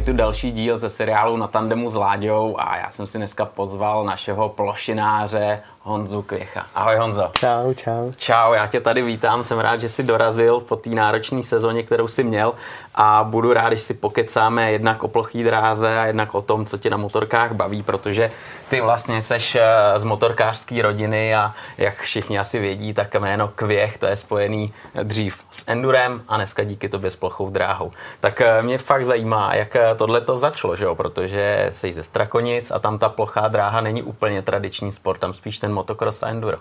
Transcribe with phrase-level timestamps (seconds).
[0.00, 3.44] Je tu další díl ze seriálu Na tandemu s Láďou a já jsem si dneska
[3.44, 6.66] pozval našeho plošináře Honzu Kvěcha.
[6.74, 7.30] Ahoj Honzo.
[7.32, 8.12] Čau, čau.
[8.16, 12.08] Čau, já tě tady vítám, jsem rád, že jsi dorazil po té náročné sezóně, kterou
[12.08, 12.54] jsi měl
[12.94, 16.78] a budu rád, když si pokecáme jednak o plochý dráze a jednak o tom, co
[16.78, 18.30] tě na motorkách baví, protože
[18.70, 19.64] ty vlastně seš eh,
[19.96, 24.72] z motorkářské rodiny a jak všichni asi vědí, tak jméno Kvěch to je spojený
[25.02, 27.92] dřív s endurem a dneska díky tobě s plochou dráhou.
[28.20, 30.94] Tak eh, mě fakt zajímá, jak eh, tohle to začalo, že jo?
[30.94, 35.58] protože jsi ze Strakonic a tam ta plochá dráha není úplně tradiční sport, tam spíš
[35.58, 36.58] ten motocross a enduro.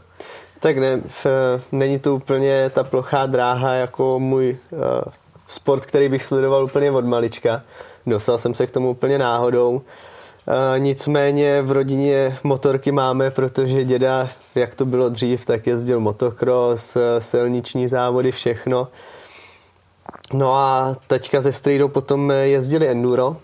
[0.60, 1.26] Tak ne, v,
[1.72, 4.80] není to úplně ta plochá dráha jako můj uh,
[5.48, 7.62] sport, který bych sledoval úplně od malička.
[8.06, 9.72] Dostal jsem se k tomu úplně náhodou.
[9.72, 9.84] Uh,
[10.78, 17.88] nicméně v rodině motorky máme, protože děda, jak to bylo dřív, tak jezdil motocross, silniční
[17.88, 18.88] závody, všechno.
[20.34, 23.28] No a teďka ze Strejdou potom jezdili enduro.
[23.28, 23.36] Uh,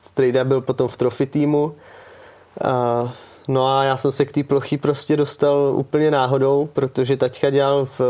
[0.00, 1.64] Strejda byl potom v trophy týmu.
[1.64, 3.10] Uh,
[3.48, 7.88] No a já jsem se k té plochy prostě dostal úplně náhodou, protože taťka dělal
[7.98, 8.00] v,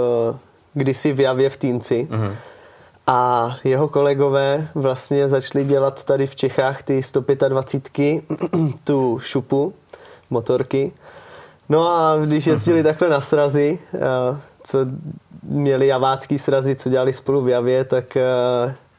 [0.75, 2.09] kdysi v Javě v Týnci.
[2.11, 2.35] Mm-hmm.
[3.07, 8.25] A jeho kolegové vlastně začali dělat tady v Čechách ty 125
[8.85, 9.75] tu šupu,
[10.31, 10.93] motorky.
[11.69, 12.85] No a když jezdili mm-hmm.
[12.85, 13.79] takhle na srazy,
[14.65, 14.79] co
[15.43, 18.17] měli javácký srazy, co dělali spolu v Javě, tak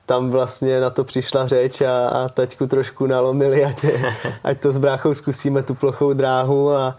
[0.09, 3.85] tam vlastně na to přišla řeč a, a taťku trošku nalomili, ať,
[4.43, 6.97] ať to s bráchou zkusíme tu plochou dráhu a,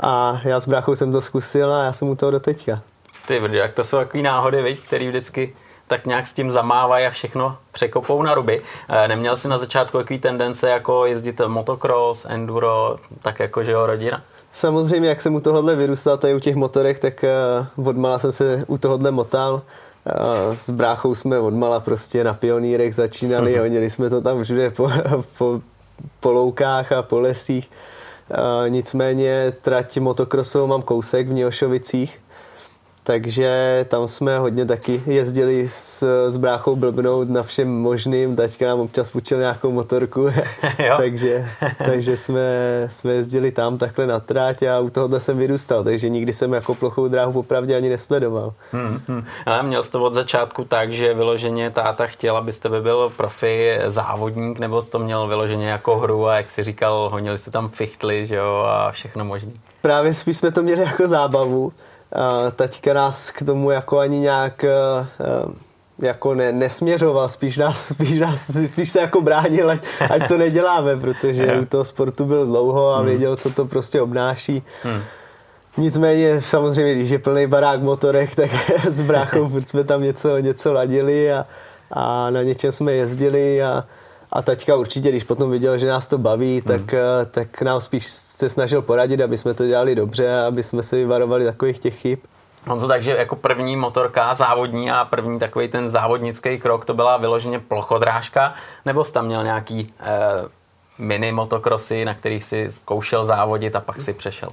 [0.00, 2.80] a já s bráchou jsem to zkusil a já jsem u toho do teďka.
[3.26, 5.54] Ty brdě, jak to jsou takové náhody, viď, který vždycky
[5.86, 8.62] tak nějak s tím zamávají a všechno překopou na ruby.
[8.88, 13.86] E, neměl jsi na začátku takový tendence jako jezdit motocross, enduro, tak jako že jo,
[13.86, 14.22] rodina?
[14.52, 17.24] Samozřejmě, jak jsem u tohohle vyrůstal tady u těch motorek, tak
[17.76, 19.62] uh, odmala jsem se u tohohle motal.
[20.54, 23.60] S bráchou jsme odmala prostě na pionýrech začínali, uh-huh.
[23.60, 24.90] hodili jsme to tam všude po,
[25.38, 25.60] po,
[26.20, 27.70] po loukách a po lesích.
[28.68, 32.20] Nicméně trať motokrosovou mám kousek v Něošovicích,
[33.08, 38.80] takže tam jsme hodně taky jezdili s, s bráchou blbnout na všem možným, tačka nám
[38.80, 40.28] občas půjčil nějakou motorku,
[40.96, 41.48] takže,
[41.78, 42.48] takže jsme,
[42.90, 46.74] jsme jezdili tam takhle na tráť a u tohohle jsem vyrůstal, takže nikdy jsem jako
[46.74, 48.52] plochou dráhu popravdě ani nesledoval.
[48.72, 49.24] Hmm, hmm.
[49.46, 53.12] Ale měl jsi to od začátku tak, že vyloženě táta chtěl, aby z tebe byl
[53.16, 57.50] profi závodník, nebo jsi to měl vyloženě jako hru a jak si říkal, honili se
[57.50, 59.52] tam fichtly, že jo, a všechno možné.
[59.82, 61.72] Právě spíš jsme to měli jako zábavu,
[62.56, 64.70] taťka nás k tomu jako ani nějak eh,
[65.20, 70.38] eh, jako ne, nesměřoval, spíš nás, spíš nás spíš se jako bránil, ať, ať to
[70.38, 73.06] neděláme, protože u toho sportu byl dlouho a hmm.
[73.06, 74.62] věděl, co to prostě obnáší.
[74.82, 75.00] Hmm.
[75.76, 78.50] Nicméně samozřejmě, když je plný barák motorek, tak
[78.88, 81.46] s bráchou jsme tam něco, něco ladili a,
[81.90, 83.84] a na něčem jsme jezdili a,
[84.32, 86.62] a taťka určitě, když potom viděl, že nás to baví, hmm.
[86.62, 90.82] tak, eh, tak nám spíš se snažil poradit, aby jsme to dělali dobře, aby jsme
[90.82, 92.18] se vyvarovali takových těch chyb.
[92.66, 97.58] Honzo, takže jako první motorka závodní a první takový ten závodnický krok, to byla vyloženě
[97.58, 100.04] plochodrážka, nebo jsi tam měl nějaký eh,
[100.98, 104.48] mini motokrosy, na kterých si zkoušel závodit a pak si přešel?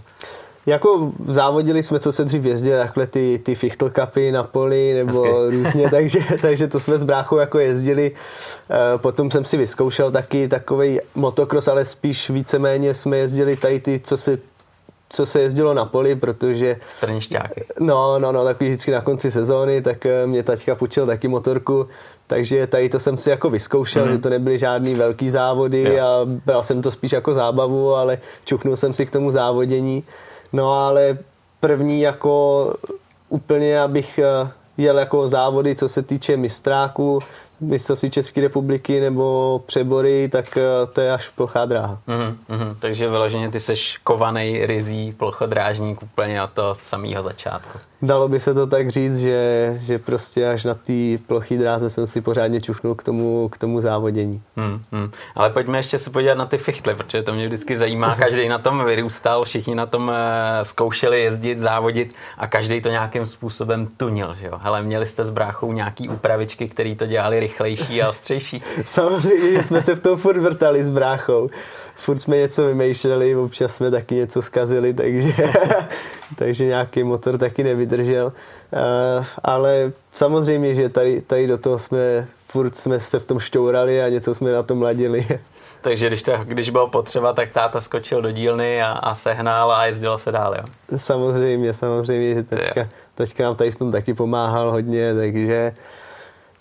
[0.66, 5.24] Jako závodili jsme, co se dřív jezdili, takhle ty, ty fichtl kapy na poli nebo
[5.24, 5.50] Hezky.
[5.50, 8.12] různě, takže, takže to jsme s bráchou jako jezdili.
[8.70, 14.00] E, potom jsem si vyzkoušel taky takový motocross, ale spíš víceméně jsme jezdili tady ty,
[14.03, 14.38] co se
[15.09, 16.78] co se jezdilo na poli, protože...
[16.88, 17.66] Strnišťáky.
[17.80, 21.88] No, no, no, takový vždycky na konci sezóny, tak e, mě taťka půjčil taky motorku,
[22.28, 24.12] takže tady to jsem si jako vyzkoušel, mm.
[24.12, 26.06] že to nebyly žádný velký závody jo.
[26.06, 30.03] a bral jsem to spíš jako zábavu, ale čuchnul jsem si k tomu závodění.
[30.56, 31.18] No ale
[31.60, 32.74] první jako
[33.30, 37.20] úplně, abych eh, jel jako závody, co se týče mistráku,
[37.62, 40.62] mistrovství České republiky nebo přebory, tak eh,
[40.94, 42.00] to je až plochá dráha.
[42.08, 42.76] Mm-hmm, mm-hmm.
[42.80, 47.79] Takže vyloženě ty seš kovaný rizí plochodrážník úplně od toho samého začátku.
[48.02, 50.94] Dalo by se to tak říct, že, že prostě až na té
[51.28, 54.42] plochý dráze jsem si pořádně čuchnul k tomu, k tomu závodění.
[54.56, 55.12] Hmm, hmm.
[55.36, 58.16] Ale pojďme ještě se podívat na ty fichtly, protože to mě vždycky zajímá.
[58.16, 63.26] Každý na tom vyrůstal, všichni na tom eh, zkoušeli jezdit, závodit a každý to nějakým
[63.26, 64.36] způsobem tunil.
[64.40, 64.59] Že jo?
[64.62, 68.64] Hele, měli jste s bráchou nějaký úpravičky, které to dělali rychlejší a ostřejší?
[68.86, 71.50] Samozřejmě, že jsme se v tom furt vrtali s bráchou.
[71.96, 75.34] Furt jsme něco vymýšleli, občas jsme taky něco zkazili, takže,
[76.36, 78.26] takže nějaký motor taky nevydržel.
[78.26, 84.03] Uh, ale samozřejmě, že tady, tady do toho jsme furt jsme se v tom šťourali
[84.03, 85.28] a něco jsme na tom ladili.
[85.82, 89.86] Takže když, to, když bylo potřeba, tak táta skočil do dílny a, a sehnal a
[89.86, 90.64] jezdilo se dál, jo?
[90.98, 95.76] Samozřejmě, samozřejmě, že teďka, teďka nám tady v tom taky pomáhal hodně, takže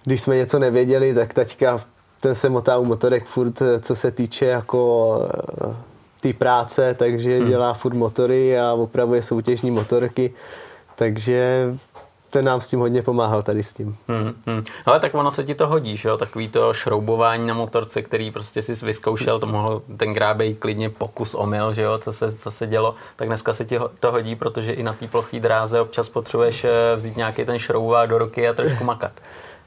[0.04, 1.78] když jsme něco nevěděli, tak taťka
[2.20, 5.18] ten se motá u motorek furt, co se týče jako
[6.20, 7.48] té práce, takže hmm.
[7.48, 10.34] dělá furt motory a opravuje soutěžní motorky,
[10.94, 11.68] takže
[12.34, 13.96] ten nám s tím hodně pomáhal tady s tím.
[14.08, 14.64] Hmm, hmm.
[14.86, 16.16] Ale tak ono se ti to hodí, že jo?
[16.16, 21.34] Takový to šroubování na motorce, který prostě si vyzkoušel, to mohl ten být klidně pokus
[21.34, 21.98] omyl, že jo?
[21.98, 25.08] Co se, co se dělo, tak dneska se ti to hodí, protože i na té
[25.08, 29.12] ploché dráze občas potřebuješ eh, vzít nějaký ten šroubovák do ruky a trošku makat.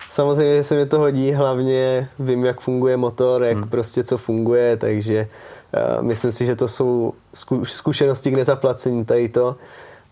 [0.09, 3.69] Samozřejmě, že se mi to hodí, hlavně vím, jak funguje motor, jak hmm.
[3.69, 5.27] prostě co funguje, takže
[5.97, 7.13] uh, myslím si, že to jsou
[7.63, 9.55] zkušenosti k nezaplacení tady to.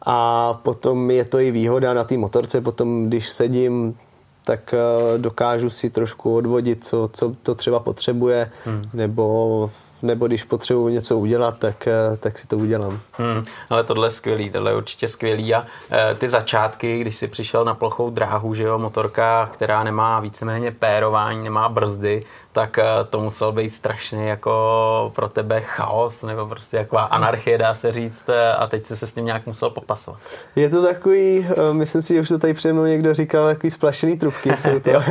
[0.06, 3.98] A potom je to i výhoda na té motorce, potom když sedím,
[4.46, 8.84] tak uh, dokážu si trošku odvodit, co, co to třeba potřebuje, hmm.
[8.94, 9.72] nebo
[10.06, 13.00] nebo když potřebuji něco udělat, tak, eh, tak si to udělám.
[13.12, 17.28] Hmm, ale tohle je skvělý, tohle je určitě skvělý a e, ty začátky, když jsi
[17.28, 22.26] přišel na plochou dráhu, že jo, motorka, která nemá víceméně pérování, nemá brzdy,
[22.56, 27.74] tak e, to musel být strašně jako pro tebe chaos, nebo prostě jako anarchie, dá
[27.74, 30.20] se říct, a teď jsi se s tím nějak musel popasovat.
[30.56, 34.18] Je to takový, myslím si, že už to tady přede mnou někdo říkal, takový splašený
[34.18, 34.92] trubky jsou to.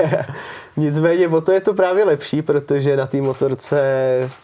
[0.76, 3.80] Nicméně o to je to právě lepší, protože na té motorce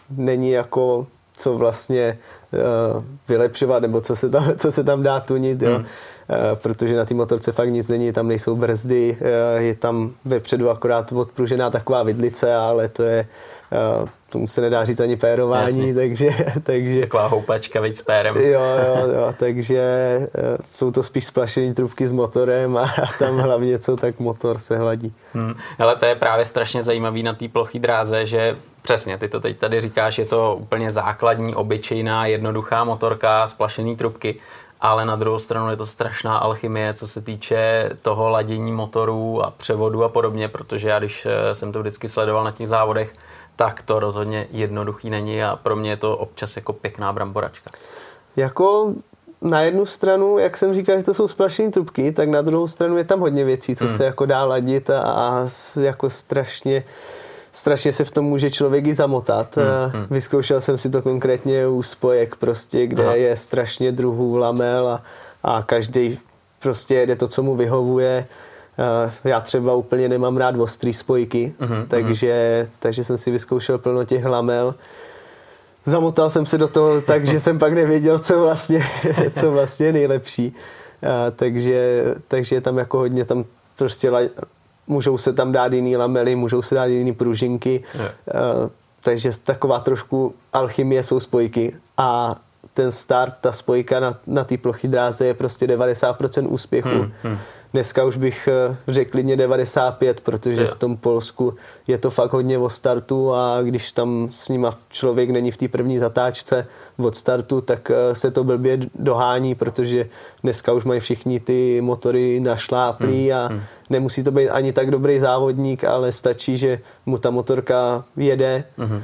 [0.09, 2.17] není jako co vlastně
[2.51, 5.75] uh, vylepšovat, nebo co se tam, co se tam dá tunit, jo.
[5.75, 5.85] Hmm.
[6.29, 10.69] Uh, protože na té motorce fakt nic není, tam nejsou brzdy, uh, je tam vepředu
[10.69, 13.27] akorát odpružená taková vidlice, ale to je
[14.01, 15.93] uh, tomu se nedá říct ani pérování, Jasně.
[15.93, 16.29] takže,
[16.63, 16.99] takže...
[16.99, 18.35] Taková houpačka, víc s pérem.
[18.37, 19.81] Jo, jo, jo, takže
[20.71, 25.13] jsou to spíš splašené trubky s motorem a tam hlavně co, tak motor se hladí.
[25.33, 25.53] Hmm.
[25.79, 29.57] Ale to je právě strašně zajímavý na té plochý dráze, že Přesně, ty to teď
[29.57, 34.35] tady říkáš, je to úplně základní, obyčejná, jednoduchá motorka, splašený trubky,
[34.81, 39.51] ale na druhou stranu je to strašná alchymie, co se týče toho ladění motorů a
[39.51, 43.13] převodu a podobně, protože já když eh, jsem to vždycky sledoval na těch závodech,
[43.55, 47.71] tak to rozhodně jednoduchý není a pro mě je to občas jako pěkná bramboračka.
[48.35, 48.93] Jako
[49.41, 52.97] na jednu stranu, jak jsem říkal, že to jsou splašené trubky, tak na druhou stranu
[52.97, 53.97] je tam hodně věcí, co hmm.
[53.97, 55.47] se jako dá ladit a, a
[55.81, 56.83] jako strašně
[57.51, 59.57] strašně se v tom může člověk i zamotat.
[59.57, 60.07] Hmm, hmm.
[60.09, 63.15] Vyzkoušel jsem si to konkrétně u spojek prostě, kde Aha.
[63.15, 65.03] je strašně druhů lamel a,
[65.43, 66.19] a každý
[66.59, 68.27] prostě jede to, co mu vyhovuje.
[69.23, 74.25] Já třeba úplně nemám rád ostrý spojky, uh-huh, takže, takže jsem si vyzkoušel plno těch
[74.25, 74.75] lamel.
[75.85, 78.85] Zamotal jsem se do toho tak, že jsem pak nevěděl, co vlastně,
[79.39, 80.55] co vlastně je nejlepší.
[81.01, 83.45] A, takže, takže je tam jako hodně tam
[83.77, 84.09] prostě
[84.91, 88.11] můžou se tam dát jiný lamely, můžou se dát jiný pružinky, yeah.
[88.63, 88.69] uh,
[89.01, 92.35] takže taková trošku alchymie jsou spojky a
[92.73, 96.89] ten start, ta spojka na, na té plochy dráze je prostě 90% úspěchu.
[96.89, 97.37] Hmm, hmm.
[97.73, 101.53] Dneska už bych eh, řekl klidně 95, protože v tom Polsku
[101.87, 105.67] je to fakt hodně o startu a když tam s nima člověk není v té
[105.67, 110.09] první zatáčce od startu, tak eh, se to blbě dohání, protože
[110.43, 113.61] dneska už mají všichni ty motory našláplý hmm, a hmm.
[113.89, 119.03] nemusí to být ani tak dobrý závodník, ale stačí, že mu ta motorka jede, hmm.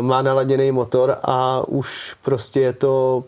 [0.00, 3.24] má naladěný motor a už prostě je to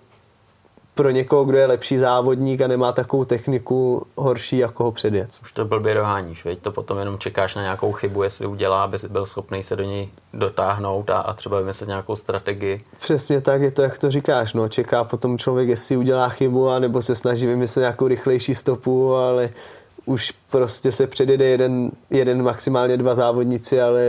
[0.94, 5.28] pro někoho, kdo je lepší závodník a nemá takovou techniku horší, jako ho předjet.
[5.42, 8.98] Už to blbě doháníš, veď to potom jenom čekáš na nějakou chybu, jestli udělá, aby
[9.08, 12.84] byl schopný se do něj dotáhnout a, a třeba vymyslet nějakou strategii.
[12.98, 16.78] Přesně tak, je to, jak to říkáš, no, čeká potom člověk, jestli udělá chybu, a
[16.78, 19.50] nebo se snaží vymyslet nějakou rychlejší stopu, ale
[20.04, 24.02] už prostě se předjede jeden, jeden maximálně dva závodníci, ale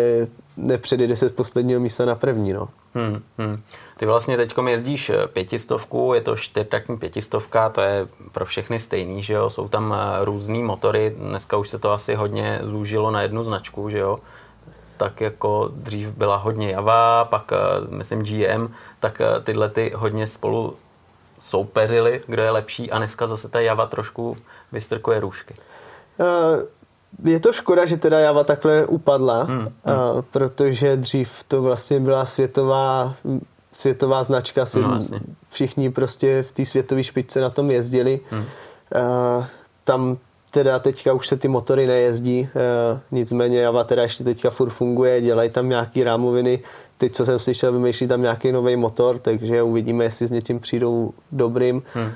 [0.58, 2.70] nepředjede se z posledního místa na první, no.
[2.94, 3.62] Hmm, hmm.
[3.98, 9.24] Ty vlastně teď jezdíš eh, pětistovku, je to čtyřtaktní pětistovka, to je pro všechny stejný,
[9.24, 13.22] že jo, jsou tam eh, různý motory, dneska už se to asi hodně zúžilo na
[13.22, 14.20] jednu značku, že jo,
[14.98, 17.58] tak jako dřív byla hodně Java, pak eh,
[17.90, 20.76] myslím GM, tak tyhle ty hodně spolu
[21.40, 24.38] soupeřili, kdo je lepší a dneska zase ta Java trošku
[24.72, 25.56] vystrkuje růžky.
[26.20, 29.68] Uh, je to škoda, že teda Java takhle upadla, hmm, hmm.
[29.68, 33.16] Uh, protože dřív to vlastně byla světová
[33.74, 35.00] světová značka, svět, no,
[35.50, 38.20] všichni prostě v té světové špičce na tom jezdili.
[38.30, 38.44] Hmm.
[38.96, 39.46] Uh,
[39.84, 40.18] tam
[40.52, 42.50] teda teďka už se ty motory nejezdí,
[43.12, 46.60] nicméně Java teda ještě teďka furt funguje, dělají tam nějaký rámoviny,
[46.98, 51.14] teď, co jsem slyšel, vymýšlí tam nějaký nový motor, takže uvidíme, jestli s něčím přijdou
[51.32, 52.12] dobrým, hmm.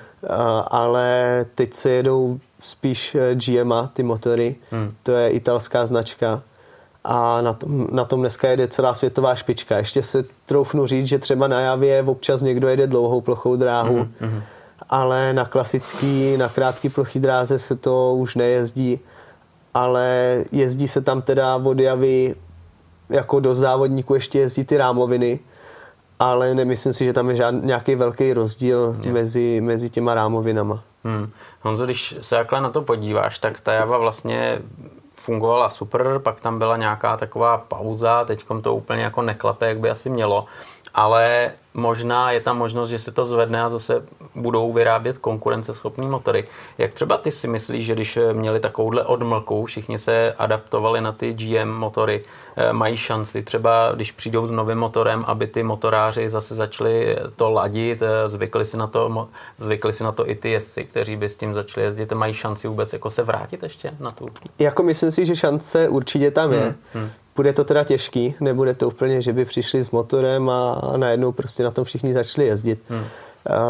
[0.67, 4.93] ale teď se jedou spíš GMA, ty motory, hmm.
[5.03, 6.41] to je italská značka,
[7.03, 9.77] a na tom, na tom dneska jede celá světová špička.
[9.77, 14.41] Ještě se troufnu říct, že třeba na Javě občas někdo jede dlouhou plochou dráhu, mm-hmm.
[14.89, 18.99] ale na klasický, na krátký plochý dráze se to už nejezdí,
[19.73, 22.35] ale jezdí se tam teda od Javy
[23.09, 25.39] jako do závodníků ještě jezdí ty rámoviny,
[26.19, 30.83] ale nemyslím si, že tam je žádný, nějaký velký rozdíl mezi, mezi těma rámovinama.
[31.03, 31.31] Hmm.
[31.61, 34.61] Honzo, když se takhle na to podíváš, tak ta java vlastně
[35.15, 39.89] fungovala super, pak tam byla nějaká taková pauza, teď to úplně jako neklape, jak by
[39.89, 40.45] asi mělo,
[40.93, 44.03] ale možná je tam možnost, že se to zvedne a zase
[44.35, 46.45] budou vyrábět konkurenceschopný motory.
[46.77, 51.33] Jak třeba ty si myslíš, že když měli takovouhle odmlku, všichni se adaptovali na ty
[51.33, 52.23] GM motory,
[52.55, 57.49] eh, mají šanci třeba, když přijdou s novým motorem, aby ty motoráři zase začali to
[57.49, 59.29] ladit, eh, zvykli si na to,
[59.59, 62.67] zvykli si na to i ty jezdci, kteří by s tím začali jezdit, mají šanci
[62.67, 64.29] vůbec jako se vrátit ještě na tu?
[64.59, 66.59] Jako myslím si, že šance určitě tam je.
[66.59, 66.75] Hmm.
[66.93, 67.09] Hmm.
[67.39, 71.63] Bude to teda těžký, nebude to úplně, že by přišli s motorem a najednou prostě
[71.63, 72.79] na tom všichni začali jezdit.
[72.89, 73.03] Hmm.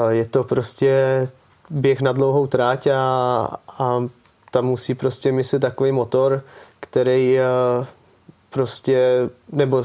[0.09, 1.27] Je to prostě
[1.69, 2.97] běh na dlouhou tráť a,
[3.77, 4.03] a
[4.51, 6.41] tam musí prostě myslet takový motor,
[6.79, 7.39] který
[8.49, 9.83] prostě, nebo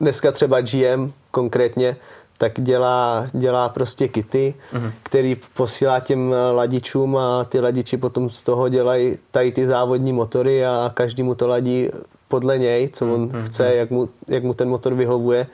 [0.00, 1.96] dneska třeba GM konkrétně,
[2.38, 4.92] tak dělá, dělá prostě kity, mm-hmm.
[5.02, 10.66] který posílá těm ladičům a ty ladiči potom z toho dělají tady ty závodní motory
[10.66, 11.90] a každý mu to ladí
[12.28, 13.42] podle něj, co on mm-hmm.
[13.44, 15.46] chce, jak mu, jak mu ten motor vyhovuje.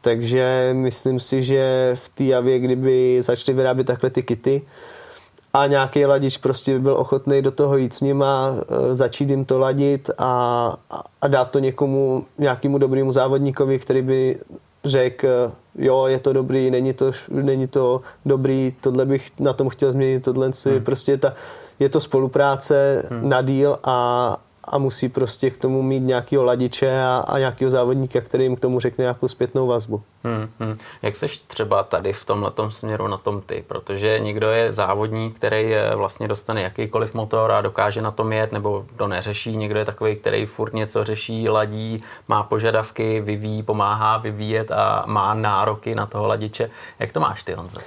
[0.00, 4.62] Takže myslím si, že v té javě, kdyby začali vyrábět takhle ty kity
[5.52, 8.54] a nějaký ladič prostě by byl ochotný do toho jít s nima,
[8.90, 10.76] e, začít jim to ladit a,
[11.20, 14.38] a dát to někomu, nějakému dobrému závodníkovi, který by
[14.84, 19.92] řekl, jo, je to dobrý, není to, není to dobrý, tohle bych na tom chtěl
[19.92, 20.84] změnit, tohle hmm.
[20.84, 21.34] prostě ta,
[21.78, 23.28] je to spolupráce hmm.
[23.28, 24.36] na díl a,
[24.72, 28.60] a musí prostě k tomu mít nějakého ladiče a, a nějakého závodníka, který jim k
[28.60, 30.02] tomu řekne nějakou zpětnou vazbu.
[30.24, 30.78] Hmm, hmm.
[31.02, 33.64] Jak seš třeba tady v tomhle směru na tom ty?
[33.66, 38.84] Protože někdo je závodník, který vlastně dostane jakýkoliv motor a dokáže na tom jet, nebo
[38.96, 39.56] to neřeší.
[39.56, 45.34] Někdo je takový, který furt něco řeší, ladí, má požadavky, vyvíjí, pomáhá vyvíjet a má
[45.34, 46.70] nároky na toho ladiče.
[46.98, 47.78] Jak to máš ty, Honzo?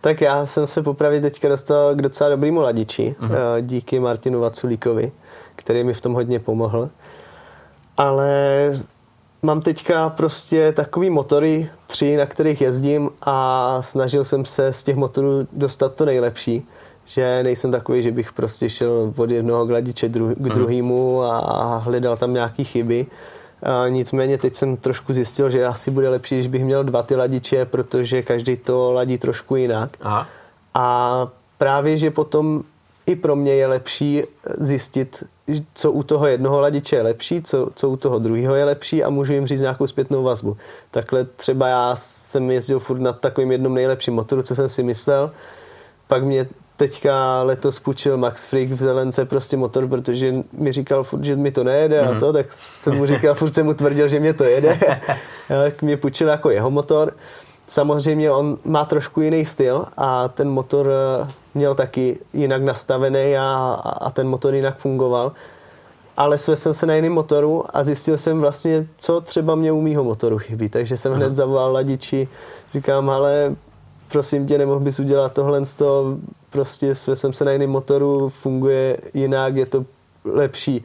[0.00, 3.60] Tak já jsem se popravit teďka dostal k docela dobrýmu ladiči, mm-hmm.
[3.60, 5.12] díky Martinu Vaculíkovi
[5.56, 6.88] který mi v tom hodně pomohl.
[7.96, 8.30] Ale
[9.42, 14.96] mám teďka prostě takový motory, tři, na kterých jezdím a snažil jsem se z těch
[14.96, 16.66] motorů dostat to nejlepší.
[17.04, 20.50] Že nejsem takový, že bych prostě šel od jednoho gladiče dru- k mhm.
[20.50, 23.06] druhému a hledal tam nějaké chyby.
[23.62, 27.16] A nicméně teď jsem trošku zjistil, že asi bude lepší, když bych měl dva ty
[27.16, 29.90] ladiče, protože každý to ladí trošku jinak.
[30.00, 30.26] Aha.
[30.74, 32.62] A právě, že potom
[33.06, 34.22] i pro mě je lepší
[34.58, 35.24] zjistit,
[35.74, 39.10] co u toho jednoho ladiče je lepší, co, co u toho druhého je lepší a
[39.10, 40.56] můžu jim říct nějakou zpětnou vazbu.
[40.90, 45.30] Takhle třeba já jsem jezdil furt na takovým jednom nejlepším motoru, co jsem si myslel,
[46.06, 51.24] pak mě teďka letos půjčil Max Freak v Zelence prostě motor, protože mi říkal furt,
[51.24, 52.08] že mi to nejede mm-hmm.
[52.08, 52.20] a mhm.
[52.20, 54.78] to, tak jsem mu říkal, furt jsem mu tvrdil, že mě to jede.
[55.48, 57.12] tak mě půjčil jako jeho motor.
[57.68, 63.80] Samozřejmě on má trošku jiný styl a ten motor eh, měl taky jinak nastavený a,
[64.00, 65.32] a ten motor jinak fungoval.
[66.16, 69.80] Ale své jsem se na jiném motoru a zjistil jsem vlastně, co třeba mě u
[69.80, 70.68] mýho motoru chybí.
[70.68, 71.18] Takže jsem Aha.
[71.18, 72.28] hned zavolal ladiči,
[72.74, 73.56] říkám, ale
[74.08, 75.62] prosím tě, nemohl bys udělat tohle,
[76.50, 79.84] prostě své jsem se na jiném motoru, funguje jinak, je to
[80.24, 80.84] lepší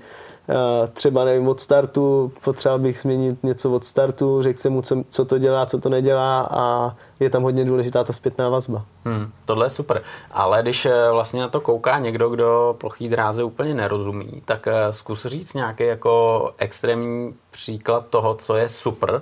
[0.93, 5.25] třeba nevím, od startu, potřeboval bych změnit něco od startu, řekl jsem mu, co, co
[5.25, 8.85] to dělá, co to nedělá a je tam hodně důležitá ta zpětná vazba.
[9.05, 13.43] Hmm, tohle je super, ale když eh, vlastně na to kouká někdo, kdo plochý dráze
[13.43, 19.21] úplně nerozumí, tak eh, zkus říct nějaký jako extrémní příklad toho, co je super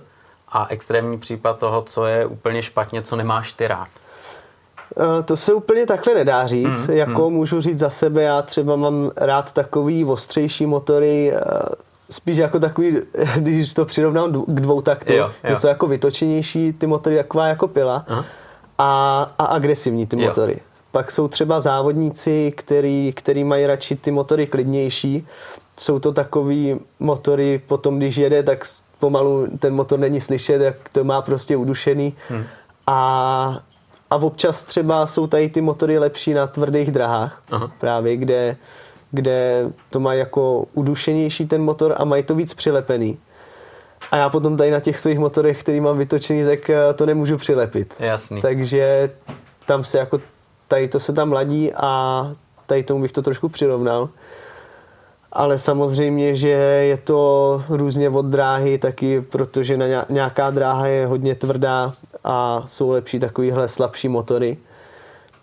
[0.49, 3.87] a extrémní případ toho, co je úplně špatně, co nemáš ty rád.
[4.97, 6.87] Eh, to se úplně takhle nedá říct.
[6.87, 7.33] Hmm, jako hmm.
[7.33, 11.41] můžu říct za sebe, já třeba mám rád takový ostřejší motory, eh,
[12.09, 12.97] spíš jako takový,
[13.37, 15.55] když to přirovnám k dvou taktu, jo, jo.
[15.55, 18.05] jsou jako vytočenější ty motory, taková jako pila
[18.77, 20.27] a, a agresivní ty jo.
[20.27, 20.59] motory.
[20.91, 25.27] Pak jsou třeba závodníci, který, který mají radši ty motory klidnější.
[25.77, 28.65] Jsou to takový motory, potom když jede, tak
[28.99, 32.13] pomalu ten motor není slyšet, jak to má prostě udušený.
[32.29, 32.43] Hmm.
[32.87, 33.59] A
[34.09, 37.71] a občas třeba jsou tady ty motory lepší na tvrdých drahách, Aha.
[37.79, 38.57] právě kde,
[39.11, 43.17] kde to má jako udušenější ten motor a mají to víc přilepený.
[44.11, 47.37] A já potom tady na těch svých motorech, který mám vytočený, tak eh, to nemůžu
[47.37, 47.93] přilepit.
[47.99, 48.41] Jasný.
[48.41, 49.11] Takže
[49.65, 50.19] tam se jako,
[50.67, 52.31] tady to se tam ladí a
[52.65, 54.09] tady tomu bych to trošku přirovnal
[55.31, 61.35] ale samozřejmě, že je to různě od dráhy taky, protože na nějaká dráha je hodně
[61.35, 61.93] tvrdá
[62.23, 64.57] a jsou lepší takovýhle slabší motory.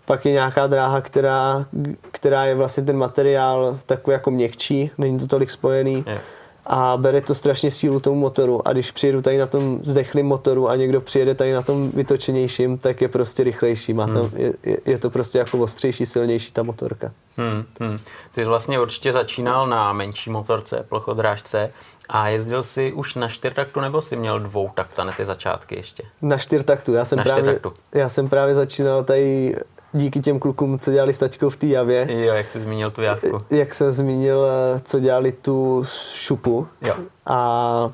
[0.05, 1.65] Pak je nějaká dráha, která,
[2.11, 6.03] která je vlastně ten materiál takový jako měkčí, není to tolik spojený.
[6.07, 6.21] Je.
[6.69, 10.69] A bere to strašně sílu tomu motoru a když přijedu tady na tom zdechlým motoru
[10.69, 13.93] a někdo přijede tady na tom vytočenějším, tak je prostě rychlejší.
[13.93, 14.31] Má tam, hmm.
[14.63, 17.11] je, je, to prostě jako ostřejší, silnější ta motorka.
[17.37, 17.97] Hmm, hmm.
[18.31, 21.71] Ty jsi vlastně určitě začínal na menší motorce, plochodrážce
[22.09, 26.03] a jezdil jsi už na čtyřtaktu nebo jsi měl dvou takta na ty začátky ještě?
[26.21, 26.93] Na čtyřtaktu.
[26.93, 27.59] Já jsem, na právě,
[27.95, 29.55] já jsem právě začínal tady
[29.93, 32.07] díky těm klukům, co dělali s taťkou v té javě.
[32.09, 33.41] Jo, jak jsi zmínil tu javku.
[33.49, 34.47] Jak jsem zmínil,
[34.83, 36.67] co dělali tu šupu.
[36.81, 36.95] Jo.
[37.25, 37.89] A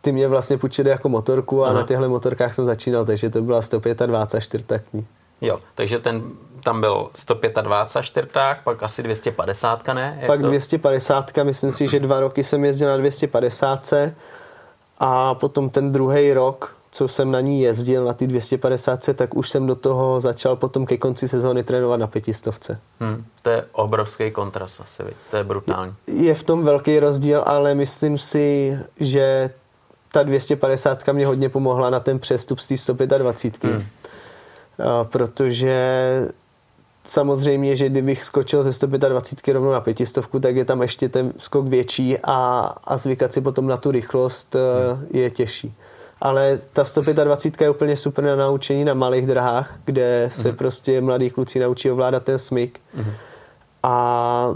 [0.00, 1.80] ty mě vlastně půjčili jako motorku a Aha.
[1.80, 5.06] na těchto motorkách jsem začínal, takže to byla 125 čtyřtaktní.
[5.40, 6.22] Jo, takže ten
[6.64, 10.16] tam byl 125 čtvrták, pak asi 250, ne?
[10.20, 10.46] Jak pak to?
[10.46, 13.92] 250, myslím si, že dva roky jsem jezdil na 250
[14.98, 19.50] a potom ten druhý rok, co jsem na ní jezdil, na ty 250, tak už
[19.50, 22.78] jsem do toho začal potom ke konci sezóny trénovat na pětistovce.
[23.00, 25.94] Hmm, to je obrovský kontrast asi, to je brutální.
[26.06, 29.50] Je v tom velký rozdíl, ale myslím si, že
[30.12, 33.72] ta 250 mě hodně pomohla na ten přestup z té 125.
[33.72, 33.84] Hmm.
[35.02, 35.78] Protože
[37.04, 41.66] samozřejmě, že kdybych skočil ze 125 rovnou na pětistovku, tak je tam ještě ten skok
[41.66, 45.06] větší a, a zvykat si potom na tu rychlost hmm.
[45.10, 45.74] je těžší.
[46.20, 50.56] Ale ta 125 je úplně super na naučení na malých drahách, kde se hmm.
[50.56, 52.80] prostě mladí kluci naučí ovládat ten smyk.
[52.94, 53.12] Hmm.
[53.82, 54.54] A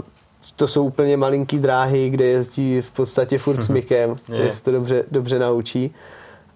[0.55, 3.65] to jsou úplně malinký dráhy, kde jezdí v podstatě furt hmm.
[3.65, 5.95] smykem, kde se to dobře, dobře naučí.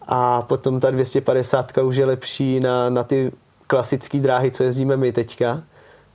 [0.07, 3.31] A potom ta 250 už je lepší na, na ty
[3.67, 5.63] klasické dráhy, co jezdíme my teďka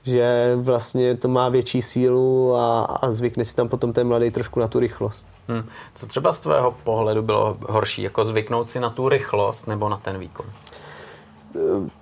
[0.03, 4.59] že vlastně to má větší sílu a, a zvykne si tam potom ten mladý trošku
[4.59, 5.27] na tu rychlost.
[5.47, 5.63] Hmm.
[5.95, 9.97] Co třeba z tvého pohledu bylo horší, jako zvyknout si na tu rychlost nebo na
[9.97, 10.45] ten výkon?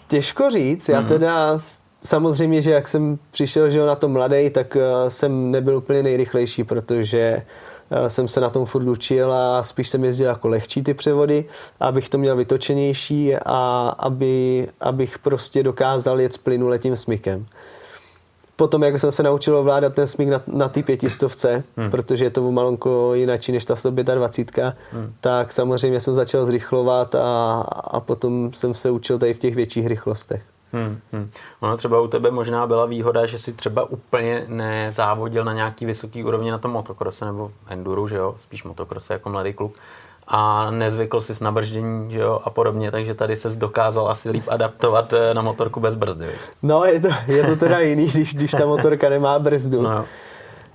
[0.08, 1.08] Těžko říct, já hmm.
[1.08, 1.60] teda
[2.04, 6.64] samozřejmě, že jak jsem přišel že na to mladý, tak eh, jsem nebyl úplně nejrychlejší,
[6.64, 7.42] protože
[7.92, 11.46] eh, jsem se na tom furt učil a spíš jsem jezdil jako lehčí ty převody,
[11.80, 17.46] abych to měl vytočenější a aby, abych prostě dokázal jet s plynuletým smykem
[18.60, 21.92] potom, jak jsem se naučil ovládat ten smík na, na ty pětistovce, hmm.
[21.92, 25.14] protože je to malonko jináčí než ta 125, hmm.
[25.22, 29.88] tak samozřejmě jsem začal zrychlovat a, a potom jsem se učil tady v těch větších
[29.88, 30.44] rychlostech.
[30.74, 31.32] Hmm, hmm.
[31.60, 36.24] Ono třeba u tebe možná byla výhoda, že si třeba úplně nezávodil na nějaký vysoký
[36.24, 39.74] úrovni na tom motokrose nebo enduru, že jo, spíš motokrose jako mladý kluk
[40.30, 44.44] a nezvykl si na brždění že jo, a podobně, takže tady se dokázal asi líp
[44.48, 46.28] adaptovat eh, na motorku bez brzdy.
[46.64, 49.82] No, je to, je to teda jiný, když, když ta motorka nemá brzdu.
[49.82, 50.06] No.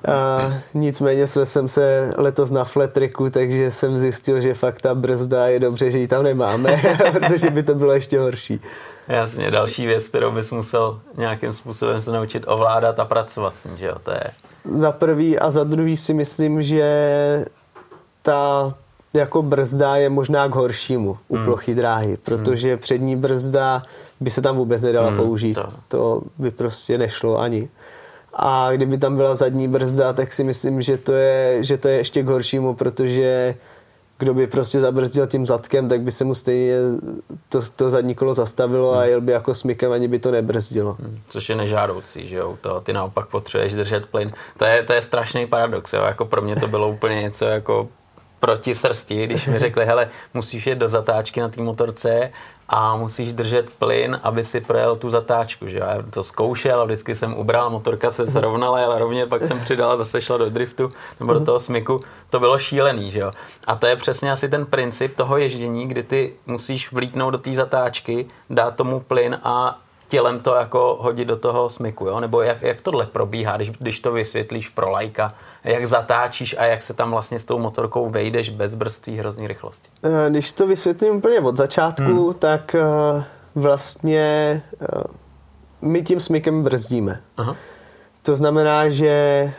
[0.09, 5.61] A nicméně jsem se letos na fletriku, takže jsem zjistil, že fakt ta brzda je
[5.61, 8.61] dobře, že ji tam nemáme, protože by to bylo ještě horší.
[9.09, 13.79] Jasně, další věc, kterou bys musel nějakým způsobem se naučit ovládat a pracovat s ní,
[13.79, 14.25] že jo, to je...
[14.65, 17.45] Za prvý a za druhý si myslím, že
[18.23, 18.75] ta
[19.15, 21.45] jako brzda je možná k horšímu u hmm.
[21.45, 22.79] plochy dráhy, protože hmm.
[22.79, 23.83] přední brzda
[24.21, 25.55] by se tam vůbec nedala hmm, použít.
[25.55, 25.69] To.
[25.89, 27.69] to by prostě nešlo ani.
[28.35, 31.97] A kdyby tam byla zadní brzda, tak si myslím, že to je, že to je
[31.97, 33.55] ještě k horšímu, protože
[34.19, 36.77] kdo by prostě zabrzdil tím zadkem, tak by se mu stejně
[37.49, 39.01] to, to zadní kolo zastavilo hmm.
[39.01, 40.97] a jel by jako smykem, ani by to nebrzdilo.
[41.01, 41.21] Hmm.
[41.27, 42.59] Což je nežádoucí, že jo?
[42.61, 44.33] To, ty naopak potřebuješ držet plyn.
[44.59, 46.03] To je, to je strašný paradox, jo?
[46.03, 47.89] Jako pro mě to bylo úplně něco jako
[48.45, 52.31] proti srsti, když mi řekli, hele, musíš jít do zatáčky na té motorce
[52.69, 55.69] a musíš držet plyn, aby si projel tu zatáčku.
[55.69, 55.79] Že?
[55.79, 59.91] Já to zkoušel a vždycky jsem ubral, motorka se zrovnala, ale rovně pak jsem přidal
[59.91, 60.89] a zase šla do driftu
[61.21, 62.01] nebo do toho smyku.
[62.31, 63.11] To bylo šílený.
[63.11, 63.23] Že?
[63.67, 67.53] A to je přesně asi ten princip toho ježdění, kdy ty musíš vlítnout do té
[67.53, 69.79] zatáčky, dát tomu plyn a
[70.09, 72.21] tělem to jako hodit do toho smyku, jo?
[72.21, 76.83] Nebo jak, jak tohle probíhá, když, když to vysvětlíš pro lajka, jak zatáčíš a jak
[76.83, 79.89] se tam vlastně s tou motorkou vejdeš bez brzdví hrozný rychlosti?
[80.03, 82.35] Eh, když to vysvětlím úplně od začátku, hmm.
[82.35, 83.25] tak eh,
[83.55, 84.87] vlastně eh,
[85.83, 87.21] my tím smykem brzdíme.
[87.37, 87.57] Aha.
[88.23, 89.53] To znamená, že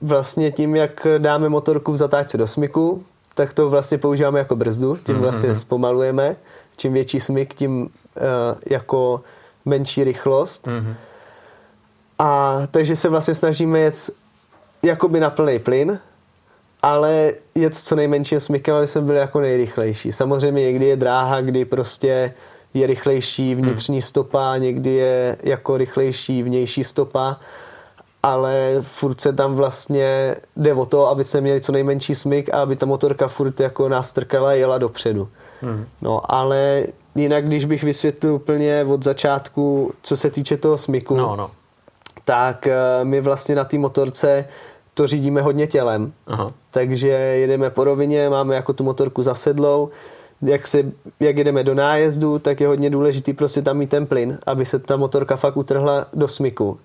[0.00, 4.96] vlastně tím, jak dáme motorku v zatáčce do smyku, tak to vlastně používáme jako brzdu,
[4.96, 5.60] tím hmm, vlastně mm-hmm.
[5.60, 6.36] zpomalujeme.
[6.76, 7.90] Čím větší smyk, tím
[8.70, 9.20] jako
[9.64, 10.66] menší rychlost.
[10.66, 10.94] Mm-hmm.
[12.18, 14.10] A takže se vlastně snažíme jet
[14.82, 15.98] jakoby na plný plyn,
[16.82, 20.12] ale jet co nejmenším smykem, aby jsme byli jako nejrychlejší.
[20.12, 22.34] Samozřejmě někdy je dráha, kdy prostě
[22.74, 24.02] je rychlejší vnitřní hmm.
[24.02, 27.36] stopa, někdy je jako rychlejší vnější stopa,
[28.22, 32.62] ale furt se tam vlastně jde o to, aby se měli co nejmenší smyk a
[32.62, 35.28] aby ta motorka furt jako nás trkala a jela dopředu.
[35.60, 35.86] Hmm.
[36.02, 41.36] No ale jinak, když bych vysvětlil úplně od začátku, co se týče toho smyku, no,
[41.36, 41.50] no.
[42.24, 44.44] tak eh, my vlastně na té motorce
[44.94, 46.12] to řídíme hodně tělem.
[46.26, 46.50] Aha.
[46.70, 49.90] Takže jedeme po rovině, máme jako tu motorku zasedlou,
[50.42, 50.82] jak, se,
[51.20, 54.78] jak jedeme do nájezdu, tak je hodně důležitý prostě tam mít ten plyn, aby se
[54.78, 56.70] ta motorka fakt utrhla do smyku.
[56.70, 56.76] Uh,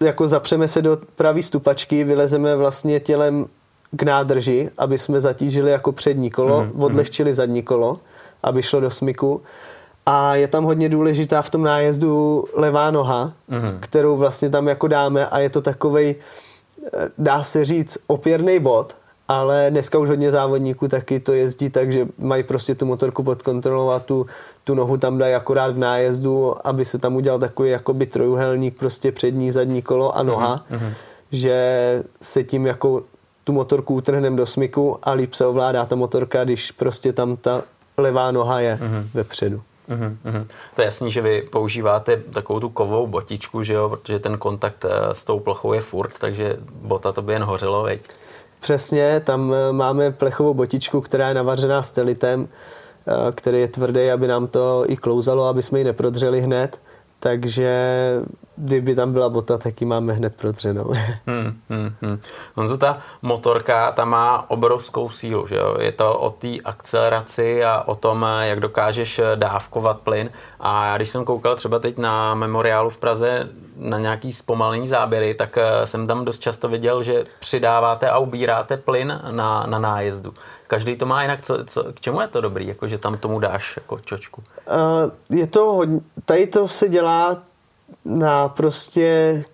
[0.00, 3.46] jako zapřeme se do pravý stupačky, vylezeme vlastně tělem
[3.90, 6.84] k nádrži, aby jsme zatížili jako přední kolo, mm-hmm.
[6.84, 8.00] odlehčili zadní kolo,
[8.42, 9.42] aby šlo do smyku.
[10.06, 13.76] A je tam hodně důležitá v tom nájezdu levá noha, mm-hmm.
[13.80, 16.14] kterou vlastně tam jako dáme a je to takovej,
[16.84, 18.96] eh, dá se říct, opěrný bod,
[19.28, 23.42] ale dneska už hodně závodníků taky to jezdí tak, že mají prostě tu motorku pod
[23.42, 24.26] kontrolou a tu,
[24.64, 29.12] tu nohu tam dají akorát v nájezdu, aby se tam udělal takový jakoby trojuhelník, prostě
[29.12, 30.92] přední, zadní kolo a noha, mm-hmm.
[31.30, 33.02] že se tím jako
[33.44, 37.62] tu motorku utrhneme do smyku a líp se ovládá ta motorka, když prostě tam ta
[37.96, 39.06] levá noha je mm-hmm.
[39.14, 39.62] vepředu.
[39.88, 40.46] Mm-hmm.
[40.74, 44.84] To je jasný, že vy používáte takovou tu kovou botičku, že jo, protože ten kontakt
[44.84, 48.00] eh, s tou plochou je furt, takže bota to by jen hořelo, veď?
[48.60, 54.28] Přesně, tam eh, máme plechovou botičku, která je navařená stelitem, eh, který je tvrdý, aby
[54.28, 56.80] nám to i klouzalo, aby jsme ji neprodřeli hned
[57.20, 57.70] takže
[58.56, 60.92] kdyby tam byla bota, tak ji máme hned protřenou.
[61.26, 62.20] Hmm, hmm, hmm.
[62.54, 65.76] Honzo, ta motorka, ta má obrovskou sílu, že jo?
[65.80, 70.30] Je to o té akceleraci a o tom, jak dokážeš dávkovat plyn.
[70.60, 75.34] A já když jsem koukal třeba teď na memoriálu v Praze na nějaký zpomalení záběry,
[75.34, 80.34] tak eh, jsem tam dost často viděl, že přidáváte a ubíráte plyn na, na nájezdu.
[80.66, 81.42] Každý to má jinak.
[81.42, 84.42] Co, co, k čemu je to dobrý, jako že tam tomu dáš jako čočku?
[84.66, 87.42] Uh, je to hodně, tady to se dělá
[88.04, 89.44] na prostě,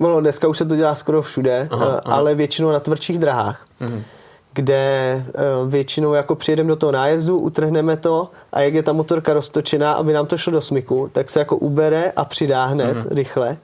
[0.00, 2.16] no dneska už se to dělá skoro všude, aha, uh, aha.
[2.16, 3.66] ale většinou na tvrdších drahách.
[3.80, 4.04] Mhm
[4.52, 9.32] kde uh, většinou jako přijedeme do toho nájezdu, utrhneme to a jak je ta motorka
[9.32, 13.14] roztočená, aby nám to šlo do smyku, tak se jako ubere a přidá hned mm-hmm.
[13.14, 13.56] rychle.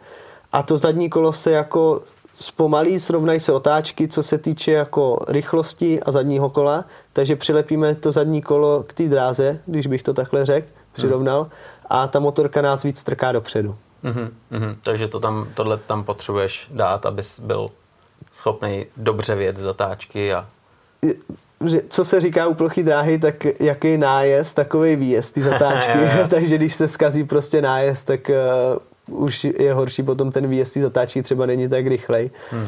[0.53, 2.01] A to zadní kolo se jako
[2.35, 8.13] zpomalí, srovnají se otáčky, co se týče jako rychlosti a zadního kola, takže přilepíme to
[8.13, 11.47] zadní kolo k té dráze, když bych to takhle řekl, přirovnal,
[11.91, 13.77] a ta motorka nás víc strká dopředu.
[14.05, 14.77] Mm-hmm, mm-hmm.
[14.83, 17.69] Takže to tam, tohle tam potřebuješ dát, abys byl
[18.33, 20.47] schopný dobře vědět zatáčky a...
[21.89, 25.99] Co se říká u plochý dráhy, tak jaký nájezd, takový výjezd ty zatáčky.
[26.31, 28.31] Takže když se skazí prostě nájezd, tak
[29.09, 32.31] už je horší potom ten výjezd zatáčí třeba není tak rychlej.
[32.51, 32.67] Hmm.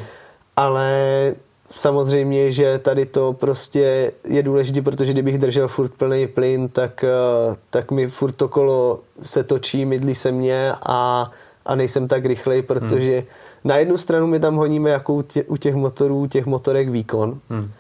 [0.57, 1.35] Ale
[1.70, 7.57] samozřejmě, že tady to prostě je důležité, protože kdybych držel furt plný plyn, tak, eh,
[7.70, 11.31] tak mi furt to kolo se točí, mydlí se mě a,
[11.66, 13.27] a nejsem tak rychlej, protože hmm.
[13.64, 17.40] na jednu stranu my tam honíme jako u, tě, u těch motorů, těch motorek výkon,
[17.51, 17.70] hmm.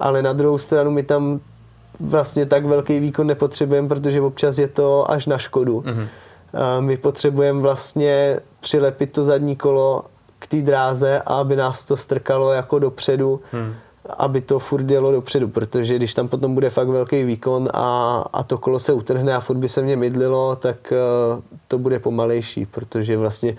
[0.00, 1.40] ale na druhou stranu my tam
[2.00, 5.82] vlastně tak velký výkon nepotřebujeme, protože občas je to až na škodu.
[5.86, 6.06] Hmm
[6.80, 10.04] my potřebujeme vlastně přilepit to zadní kolo
[10.38, 13.74] k té dráze a aby nás to strkalo jako dopředu, hmm.
[14.18, 18.42] aby to furt jelo dopředu, protože když tam potom bude fakt velký výkon a, a
[18.42, 22.66] to kolo se utrhne a furt by se mě mydlilo, tak uh, to bude pomalejší,
[22.66, 23.56] protože vlastně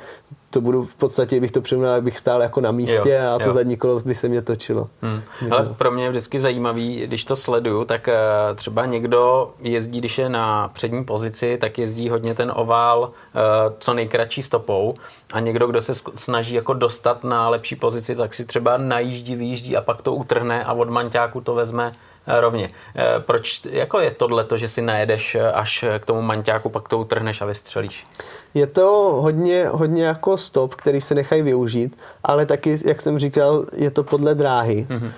[0.50, 3.50] to budu v podstatě, bych to přirovnal, bych stál jako na místě jo, a to
[3.50, 3.54] jo.
[3.54, 4.90] zadní kolo by se mě točilo.
[5.02, 5.22] Hmm.
[5.52, 8.16] Ale pro mě je vždycky zajímavý, když to sleduju, tak eh,
[8.56, 13.40] třeba někdo jezdí, když je na přední pozici, tak jezdí hodně ten ovál eh,
[13.80, 14.96] co nejkratší stopou
[15.34, 19.78] a někdo, kdo se snaží jako dostat na lepší pozici, tak si třeba najíždí, vyjíždí
[19.78, 21.94] a pak to utrhne a od manťáku to vezme
[22.30, 22.70] rovně.
[22.96, 26.90] Eh, proč jako je tohle to, že si najedeš eh, až k tomu manťáku, pak
[26.90, 28.06] to utrhneš a vystřelíš?
[28.54, 33.66] Je to hodně, hodně jako stop, který se nechají využít, ale taky, jak jsem říkal,
[33.76, 34.88] je to podle dráhy.
[34.90, 35.12] Mm-hmm.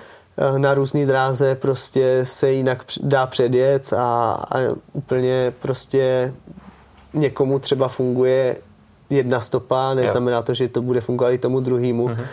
[0.58, 4.58] Na různé dráze prostě se jinak dá předjet a, a
[4.92, 6.32] úplně prostě
[7.14, 8.56] někomu třeba funguje
[9.10, 10.42] jedna stopa, neznamená jo.
[10.42, 12.08] to, že to bude fungovat i tomu druhému.
[12.08, 12.24] Mm-hmm.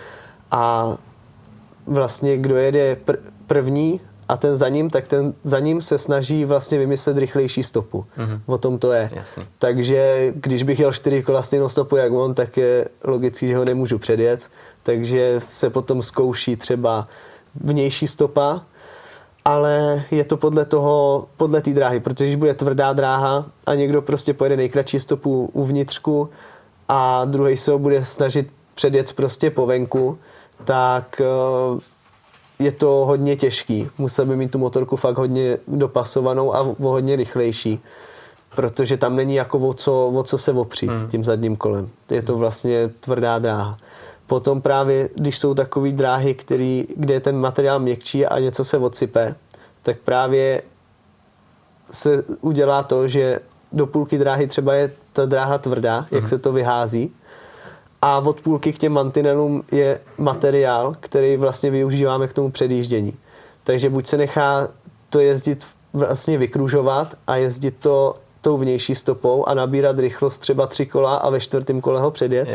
[0.52, 0.96] A
[1.88, 6.46] vlastně kdo jede pr- první, a ten za ním, tak ten za ním se snaží
[6.46, 8.06] vlastně vymyslet rychlejší stopu.
[8.18, 8.40] Mm-hmm.
[8.46, 9.10] O tom to je.
[9.14, 9.46] Jasně.
[9.60, 13.66] Takže když bych jel čtyři kola stejnou stopu jak on, tak je logický, že ho
[13.66, 14.50] nemůžu předjet.
[14.84, 17.08] Takže se potom zkouší třeba
[17.56, 18.62] vnější stopa,
[19.46, 24.02] ale je to podle toho, podle té dráhy, protože když bude tvrdá dráha a někdo
[24.02, 26.30] prostě pojede nejkratší stopu uvnitřku
[26.88, 30.18] a druhý se ho bude snažit předjet prostě po venku,
[30.64, 31.80] tak eh,
[32.60, 33.90] je to hodně těžký.
[33.98, 37.80] Musel by mít tu motorku fakt hodně dopasovanou a hodně rychlejší,
[38.56, 41.08] protože tam není jako o co, o co se opřít hmm.
[41.08, 41.90] tím zadním kolem.
[42.10, 43.78] Je to vlastně tvrdá dráha.
[44.28, 48.78] Potom právě, když jsou takové dráhy, který, kde je ten materiál měkčí a něco se
[48.78, 49.36] odsype,
[49.84, 50.62] tak právě
[51.92, 53.40] se udělá to, že
[53.72, 56.28] do půlky dráhy třeba je ta dráha tvrdá, jak hmm.
[56.28, 57.12] se to vyhází,
[58.02, 63.14] a od půlky k těm mantinelům je materiál, který vlastně využíváme k tomu předjíždění.
[63.64, 64.68] Takže buď se nechá
[65.10, 70.86] to jezdit vlastně vykružovat a jezdit to tou vnější stopou a nabírat rychlost třeba tři
[70.86, 72.50] kola a ve čtvrtém kole ho předjet.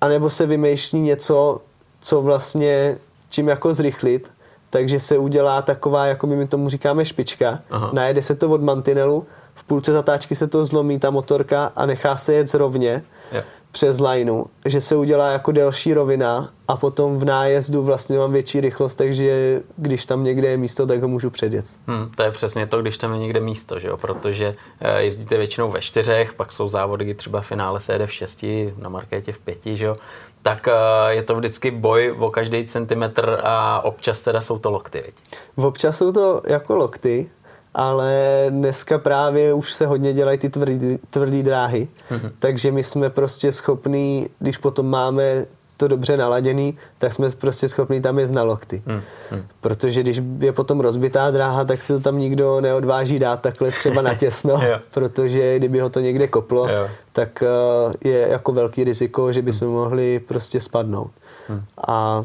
[0.00, 1.60] A nebo se vymýšlí něco,
[2.00, 2.96] co vlastně
[3.28, 4.30] čím jako zrychlit,
[4.70, 7.90] takže se udělá taková, jako my tomu říkáme špička, Aha.
[7.92, 12.16] najede se to od mantinelu, v půlce zatáčky se to zlomí, ta motorka a nechá
[12.16, 13.42] se jet rovně Jo.
[13.72, 18.60] Přes lineu, že se udělá jako delší rovina a potom v nájezdu vlastně mám větší
[18.60, 21.66] rychlost, takže když tam někde je místo, tak ho můžu předjet.
[21.86, 23.96] Hmm, to je přesně to, když tam je někde místo, že jo?
[23.96, 28.06] protože eh, jezdíte většinou ve čtyřech, pak jsou závody, kdy třeba v finále se jede
[28.06, 29.96] v šesti, na markétě v pěti, že jo?
[30.42, 30.72] tak eh,
[31.14, 35.02] je to vždycky boj o každý centimetr a občas teda jsou to lokty.
[35.06, 35.14] Viď?
[35.54, 37.30] Občas jsou to jako lokty,
[37.74, 42.30] ale dneska právě už se hodně dělají ty tvrdý, tvrdý dráhy, mm-hmm.
[42.38, 45.46] takže my jsme prostě schopní, když potom máme
[45.82, 48.82] to dobře naladěný, tak jsme prostě schopní tam jezdit na lokty.
[48.86, 49.00] Hmm.
[49.30, 49.42] Hmm.
[49.60, 54.02] Protože když je potom rozbitá dráha, tak si to tam nikdo neodváží dát takhle třeba
[54.02, 54.60] natěsno,
[54.94, 56.88] protože kdyby ho to někde koplo, jo.
[57.12, 57.42] tak
[57.86, 59.76] uh, je jako velký riziko, že bychom hmm.
[59.76, 61.10] mohli prostě spadnout.
[61.48, 61.62] Hmm.
[61.86, 62.24] A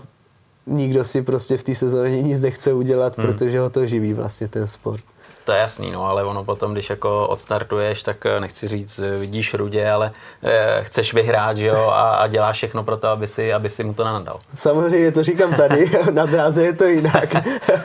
[0.67, 3.27] nikdo si prostě v té sezóně nic nechce udělat, hmm.
[3.27, 5.03] protože ho to živí vlastně ten sport
[5.47, 9.19] to je jasný, no, ale ono potom, když jako odstartuješ, tak eh, nechci říct, eh,
[9.19, 10.11] vidíš rudě, ale
[10.43, 13.83] eh, chceš vyhrát, že jo, a, a děláš všechno pro to, aby si, aby si
[13.83, 14.39] mu to nenadal.
[14.55, 17.35] Samozřejmě to říkám tady, na dráze je to jinak.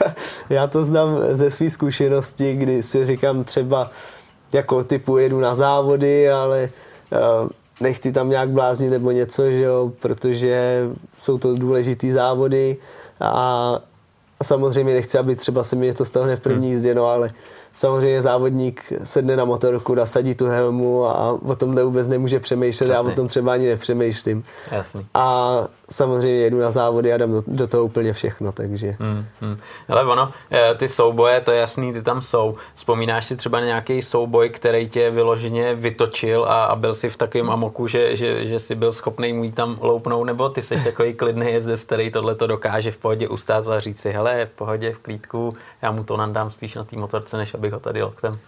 [0.51, 3.91] Já to znám ze své zkušenosti, kdy si říkám třeba,
[4.53, 6.71] jako typu jedu na závody, ale
[7.11, 7.49] uh,
[7.81, 10.83] nechci tam nějak bláznit nebo něco, že jo, protože
[11.19, 12.77] jsou to důležitý závody
[13.21, 13.79] a
[14.43, 16.75] a samozřejmě nechci, aby třeba se mi něco stalo v první hmm.
[16.75, 17.31] jízdě, no ale
[17.75, 23.07] samozřejmě závodník sedne na motorku, nasadí tu helmu a o tomhle vůbec nemůže přemýšlet, Jasný.
[23.07, 24.45] já o tom třeba ani nepřemýšlím.
[24.71, 25.07] Jasný.
[25.15, 25.57] A
[25.93, 28.97] samozřejmě jedu na závody a dám do, do toho úplně všechno, takže.
[29.01, 29.59] Hmm, hmm.
[29.89, 32.57] Ale ono, eh, ty souboje, to je jasný, ty tam jsou.
[32.75, 37.51] Vzpomínáš si třeba nějaký souboj, který tě vyloženě vytočil a, a byl si v takovém
[37.51, 41.53] amoku, že, že, že jsi byl schopný mu tam loupnout, nebo ty jsi takový klidný
[41.53, 44.99] jezdec, který tohle to dokáže v pohodě ustát a říct si, hele, v pohodě, v
[44.99, 48.39] klídku, já mu to nandám spíš na té motorce, než abych ho tady loktem.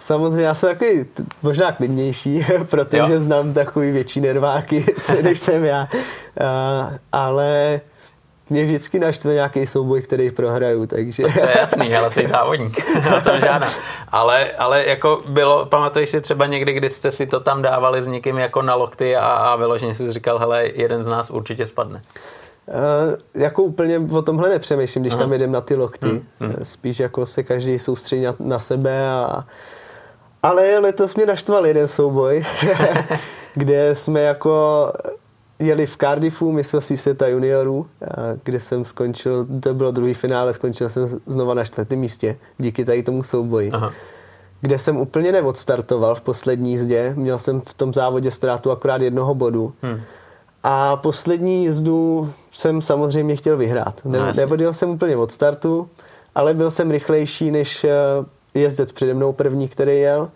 [0.00, 1.06] Samozřejmě já jsem takový
[1.42, 3.20] možná klidnější, protože jo.
[3.20, 5.88] znám takový větší nerváky, než jsem já.
[6.40, 7.80] Uh, ale
[8.50, 11.22] mě vždycky naštve nějaký souboj, který prohraju, takže...
[11.22, 12.78] To, to je jasný, ale jsi závodník,
[13.18, 13.68] o tom žádná.
[14.08, 18.06] Ale, ale jako bylo, pamatuješ si třeba někdy, kdy jste si to tam dávali s
[18.06, 22.02] někým jako na lokty a, a vyloženě jsi říkal, hele, jeden z nás určitě spadne.
[22.66, 25.22] Uh, jako úplně o tomhle nepřemýšlím, když Aha.
[25.22, 26.08] tam jedem na ty lokty.
[26.08, 26.54] Hmm, hmm.
[26.62, 29.44] Spíš jako se každý soustředí na, na sebe a,
[30.42, 32.44] ale letos mě naštval jeden souboj,
[33.54, 34.86] kde jsme jako
[35.58, 37.86] jeli v Cardiffu mistrovství světa juniorů,
[38.42, 43.02] kde jsem skončil, to bylo druhý finále, skončil jsem znova na čtvrtém místě, díky tady
[43.02, 43.70] tomu souboji.
[43.70, 43.92] Aha.
[44.60, 49.34] Kde jsem úplně neodstartoval v poslední jízdě, měl jsem v tom závodě ztrátu akorát jednoho
[49.34, 49.72] bodu.
[49.82, 50.00] Hmm.
[50.62, 54.00] A poslední jízdu jsem samozřejmě chtěl vyhrát.
[54.04, 55.88] Ne, no, nevodil jsem úplně od startu,
[56.34, 57.90] ale byl jsem rychlejší než eh,
[58.54, 60.30] jezdec přede mnou první, který jel,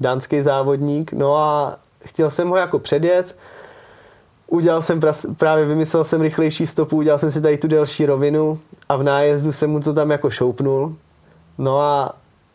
[0.00, 3.36] dánský závodník, no a chtěl jsem ho jako předjet,
[4.46, 5.00] udělal jsem
[5.36, 9.52] právě vymyslel jsem rychlejší stopu, udělal jsem si tady tu delší rovinu a v nájezdu
[9.52, 10.96] jsem mu to tam jako šoupnul,
[11.58, 12.14] no a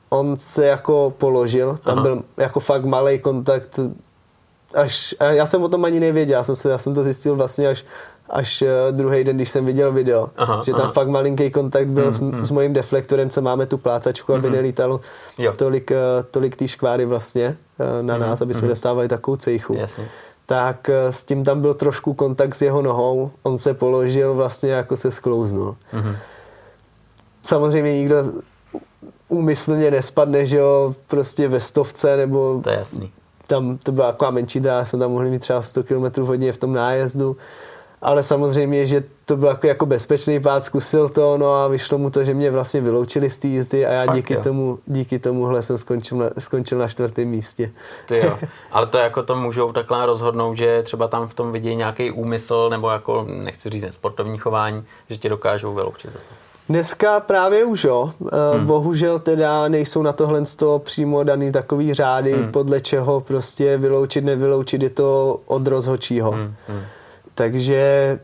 [0.09, 2.03] on se jako položil, tam Aha.
[2.03, 3.79] byl jako fakt malý kontakt,
[4.73, 7.67] až, já jsem o tom ani nevěděl, já jsem, se, já jsem to zjistil vlastně
[7.67, 7.85] až
[8.29, 10.91] až uh, druhý den, když jsem viděl video, aha, že tam aha.
[10.91, 12.45] fakt malinký kontakt byl hmm, s, hmm.
[12.45, 14.55] s mojím deflektorem, co máme tu plácačku, aby hmm.
[14.55, 15.01] nelítalo
[15.37, 15.53] jo.
[15.53, 15.97] tolik, uh,
[16.31, 18.69] tolik té škváry vlastně uh, na hmm, nás, aby jsme hmm.
[18.69, 19.73] dostávali takovou cejchu.
[19.73, 20.05] Jasně.
[20.45, 24.97] Tak s tím tam byl trošku kontakt s jeho nohou, on se položil vlastně jako
[24.97, 25.75] se sklouznul.
[25.91, 26.15] Hmm.
[27.43, 28.15] Samozřejmě nikdo
[29.29, 32.61] úmyslně nespadne, že jo, prostě ve stovce nebo...
[32.63, 33.11] To je jasný.
[33.47, 36.57] Tam to byla taková menší dráha, jsme tam mohli mít třeba 100 km hodně v
[36.57, 37.37] tom nájezdu
[38.01, 42.09] ale samozřejmě, že to byl jako, jako bezpečný pád, zkusil to, no a vyšlo mu
[42.09, 45.61] to, že mě vlastně vyloučili z té jízdy a já Fakt, díky, tomu, díky tomuhle
[45.61, 47.71] jsem skončil na, skončil na čtvrtém místě.
[48.05, 48.39] Ty jo.
[48.71, 52.69] Ale to jako to můžou takhle rozhodnout, že třeba tam v tom vidějí nějaký úmysl
[52.69, 56.11] nebo jako, nechci říct, sportovní chování, že tě dokážou vyloučit.
[56.69, 58.11] Dneska právě už jo.
[58.31, 58.65] Eh, hmm.
[58.65, 62.51] Bohužel teda nejsou na tohle toho přímo daný takový řády, hmm.
[62.51, 66.31] podle čeho prostě vyloučit, nevyloučit, je to od rozhodčího.
[66.31, 66.55] Hmm.
[66.67, 66.81] Hmm.
[67.39, 68.19] Takže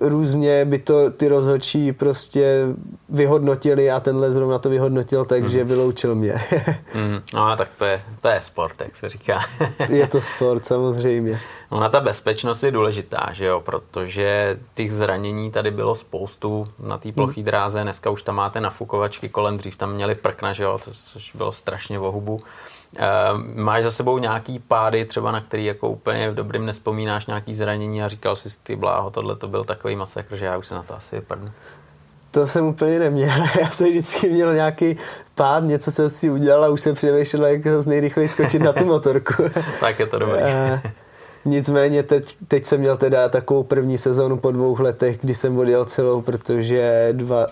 [0.00, 2.66] různě by to ty rozhodčí prostě
[3.08, 5.68] vyhodnotili a tenhle zrovna to vyhodnotil, takže mm.
[5.68, 6.32] vyloučil mě.
[6.94, 9.40] mm, no tak to je, to je sport, jak se říká.
[9.88, 11.40] je to sport, samozřejmě.
[11.70, 16.98] No na ta bezpečnost je důležitá, že jo, protože těch zranění tady bylo spoustu na
[16.98, 17.46] té plochý mm.
[17.46, 21.52] dráze, dneska už tam máte nafukovačky kolem, dřív tam měli prkna, že jo, což bylo
[21.52, 22.40] strašně vohubu.
[22.40, 22.75] Ehm,
[23.54, 28.02] máš za sebou nějaký pády, třeba na který jako úplně v dobrým nespomínáš nějaký zranění
[28.02, 30.82] a říkal si ty bláho, tohle to byl takový masakr, že já už se na
[30.82, 31.50] to asi vypadnu.
[32.30, 33.28] To jsem úplně neměl.
[33.60, 34.96] Já jsem vždycky měl nějaký
[35.34, 38.84] pád, něco jsem si udělal a už jsem přemýšlel, jak z nejrychleji skočit na tu
[38.94, 39.42] motorku.
[39.80, 40.42] tak je to dobré.
[40.42, 40.80] Ehm,
[41.44, 45.84] nicméně teď, teď jsem měl teda takovou první sezónu po dvou letech, kdy jsem odjel
[45.84, 47.46] celou, protože dva,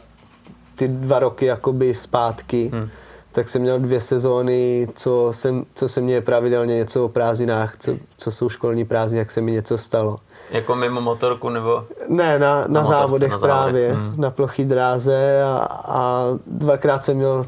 [0.74, 2.88] ty dva roky jakoby zpátky hmm
[3.34, 7.92] tak jsem měl dvě sezóny, co, jsem, co se mě pravidelně něco o prázdninách, co,
[8.16, 10.16] co jsou školní prázdniny, jak se mi něco stalo.
[10.50, 11.84] Jako mimo motorku nebo?
[12.08, 14.14] Ne, na, na, na motorce, závodech na právě, hmm.
[14.16, 17.44] na plochý dráze a, a dvakrát jsem měl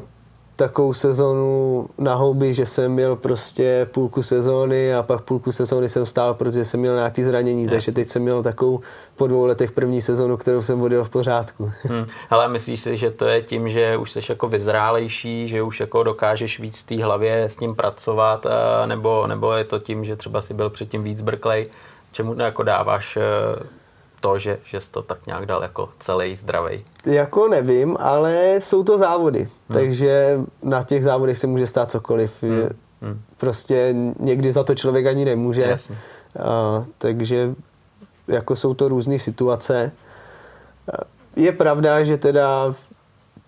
[0.57, 6.05] takovou sezonu na houby, že jsem měl prostě půlku sezóny a pak půlku sezóny jsem
[6.05, 7.71] stál, protože jsem měl nějaký zranění, yes.
[7.71, 8.79] takže teď jsem měl takovou
[9.15, 11.71] po dvou letech první sezonu, kterou jsem vodil v pořádku.
[11.87, 12.05] Hmm.
[12.29, 16.03] Ale myslíš si, že to je tím, že už jsi jako vyzrálejší, že už jako
[16.03, 18.45] dokážeš víc té hlavě s ním pracovat,
[18.85, 21.67] nebo, nebo je to tím, že třeba si byl předtím víc brklej?
[22.11, 23.17] Čemu jako dáváš
[24.19, 26.85] to, že, že jsi to tak nějak dal jako celý zdravý?
[27.05, 29.49] Jako nevím, ale jsou to závody, hmm.
[29.79, 32.43] takže na těch závodech se může stát cokoliv.
[32.43, 32.69] Hmm.
[33.01, 33.21] Hmm.
[33.37, 35.61] Prostě někdy za to člověk ani nemůže.
[35.61, 35.97] Jasně.
[36.39, 37.55] A, takže
[38.27, 39.91] jako jsou to různé situace.
[41.35, 42.73] Je pravda, že teda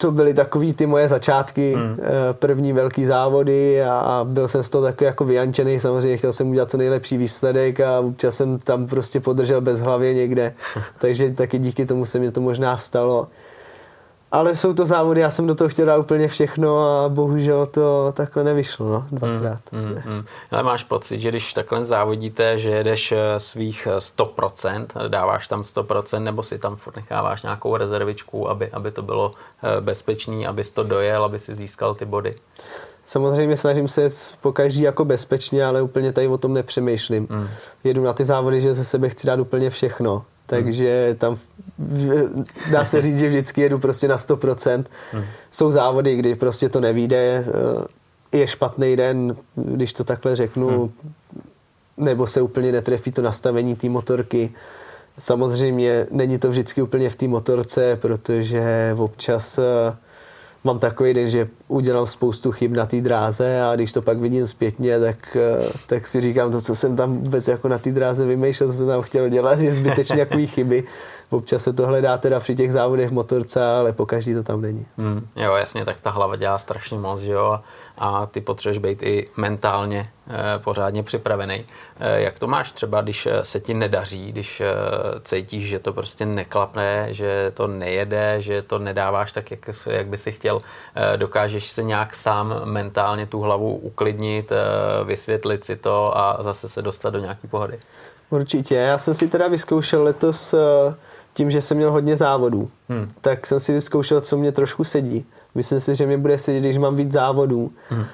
[0.01, 1.75] to byly takový ty moje začátky.
[1.77, 6.49] Eh, první velký závody a byl jsem z toho takový jako vyjančený, samozřejmě chtěl jsem
[6.49, 10.53] udělat co nejlepší výsledek a občas jsem tam prostě podržel bez hlavě někde,
[10.97, 13.27] takže taky díky tomu se mi to možná stalo
[14.31, 18.13] ale jsou to závody, já jsem do toho chtěl dát úplně všechno a bohužel to
[18.15, 19.61] takhle nevyšlo, no, dvakrát.
[19.71, 20.25] Mm, mm, mm.
[20.51, 25.61] Ale máš pocit, že když takhle závodíte, že jedeš eh, svých 100%, eh, dáváš tam
[25.61, 30.71] 100%, nebo si tam furt necháváš nějakou rezervičku, aby, aby to bylo eh, bezpečný, abys
[30.71, 32.35] to dojel, aby si získal ty body?
[33.05, 34.09] Samozřejmě snažím se
[34.41, 37.27] po každý jako bezpečně, ale úplně tady o tom nepřemýšlím.
[37.29, 37.47] Mm.
[37.83, 41.37] Jedu na ty závody, že ze sebe chci dát úplně všechno takže tam
[42.71, 44.83] dá se říct, že vždycky jedu prostě na 100%.
[45.11, 45.23] Hmm.
[45.51, 47.45] Jsou závody, kdy prostě to nevíde,
[48.33, 50.91] eh, je špatný den, když to takhle řeknu,
[51.97, 54.51] nebo se úplně netrefí to nastavení té motorky.
[55.19, 59.95] Samozřejmě není to vždycky úplně v té motorce, protože občas eh,
[60.63, 64.47] mám takový den, že udělal spoustu chyb na té dráze a když to pak vidím
[64.47, 68.25] zpětně, tak, eh, tak si říkám to, co jsem tam vůbec jako na té dráze
[68.25, 70.83] vymýšlel, co jsem tam chtěl dělat, je zbytečně jaký chyby.
[71.29, 74.85] Občas se to hledá teda při těch závodech motorce, ale po každý to tam není.
[74.97, 77.63] Hmm, jo, jasně, tak ta hlava dělá strašně moc, jo, a
[78.31, 80.09] ty potřebuješ být i mentálně
[80.55, 81.65] e, pořádně připravený.
[81.99, 84.61] E, jak to máš třeba, když eh, se ti nedaří, když
[85.23, 90.17] cítíš, že to prostě neklapne, že to nejede, že to nedáváš tak, jak, jak by
[90.17, 90.61] si chtěl,
[91.15, 94.51] dokážeš se nějak sám mentálně tu hlavu uklidnit,
[95.03, 97.79] vysvětlit si to a zase se dostat do nějaký pohody?
[98.29, 98.75] Určitě.
[98.75, 100.55] Já jsem si teda vyzkoušel letos
[101.33, 103.07] tím, že jsem měl hodně závodů, hmm.
[103.21, 105.25] tak jsem si vyzkoušel, co mě trošku sedí.
[105.55, 107.71] Myslím si, že mi bude sedět, když mám víc závodů.
[107.89, 108.05] Hmm.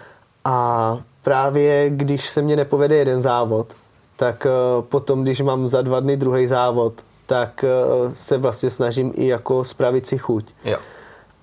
[0.45, 3.74] A právě když se mě nepovede jeden závod,
[4.15, 6.93] tak uh, potom, když mám za dva dny druhý závod,
[7.26, 10.54] tak uh, se vlastně snažím i jako spravit si chuť.
[10.65, 10.78] Jo.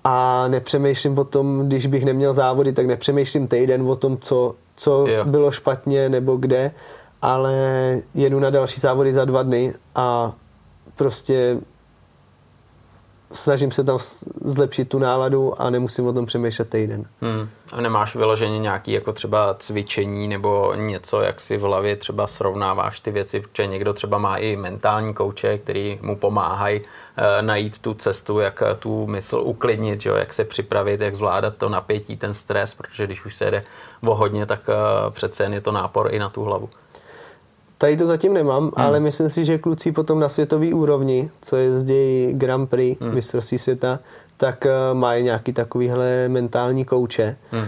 [0.03, 5.05] A nepřemýšlím o tom, když bych neměl závody, tak nepřemýšlím týden o tom, co, co
[5.23, 6.71] bylo špatně nebo kde,
[7.21, 7.53] ale
[8.13, 10.33] jedu na další závody za dva dny a
[10.95, 11.57] prostě
[13.33, 13.97] snažím se tam
[14.41, 17.05] zlepšit tu náladu a nemusím o tom přemýšlet týden.
[17.21, 17.49] Hmm.
[17.73, 22.99] A nemáš vyloženě nějaký jako třeba cvičení nebo něco, jak si v hlavě třeba srovnáváš
[22.99, 26.81] ty věci, protože někdo třeba má i mentální kouče, který mu pomáhají
[27.17, 31.57] e, najít tu cestu, jak tu mysl uklidnit, že jo, jak se připravit, jak zvládat
[31.57, 33.63] to napětí, ten stres, protože když už se jede
[34.01, 34.73] o hodně, tak e,
[35.11, 36.69] přece jen je to nápor i na tu hlavu.
[37.77, 38.71] Tady to zatím nemám, hmm.
[38.75, 43.13] ale myslím si, že kluci potom na světové úrovni, co jezdí Grand Prix, hmm.
[43.13, 43.99] mistrovství světa,
[44.37, 47.35] tak uh, mají nějaký takovýhle mentální kouče.
[47.51, 47.65] Hmm.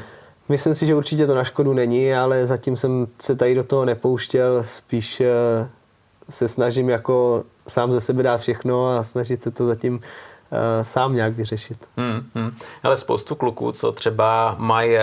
[0.49, 3.85] Myslím si, že určitě to na škodu není, ale zatím jsem se tady do toho
[3.85, 5.67] nepouštěl, spíš uh,
[6.29, 9.99] se snažím jako sám ze sebe dát všechno a snažit se to zatím uh,
[10.81, 11.77] sám nějak vyřešit.
[11.97, 12.51] Hmm, hmm.
[12.83, 14.97] Ale spoustu kluků, co třeba mají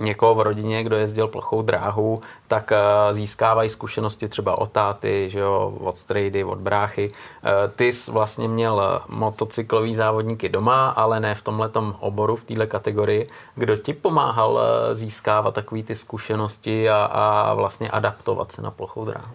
[0.00, 2.78] někoho v rodině, kdo jezdil plochou dráhu, tak eh,
[3.14, 7.12] získávají zkušenosti třeba od táty, že jo, od strejdy, od bráchy.
[7.44, 12.66] Eh, ty jsi vlastně měl motocyklový závodníky doma, ale ne v tomhletom oboru, v této
[12.66, 13.28] kategorii.
[13.54, 14.60] Kdo ti pomáhal
[14.92, 19.32] získávat takové ty zkušenosti a, a vlastně adaptovat se na plochou dráhu?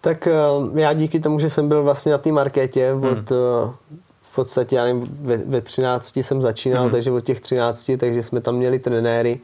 [0.00, 0.28] Tak
[0.74, 3.74] já díky tomu, že jsem byl vlastně na té marketě od hmm
[4.30, 6.90] v podstatě, já nevím, ve, ve 13 jsem začínal, mm.
[6.90, 9.40] takže od těch 13, takže jsme tam měli trenéry,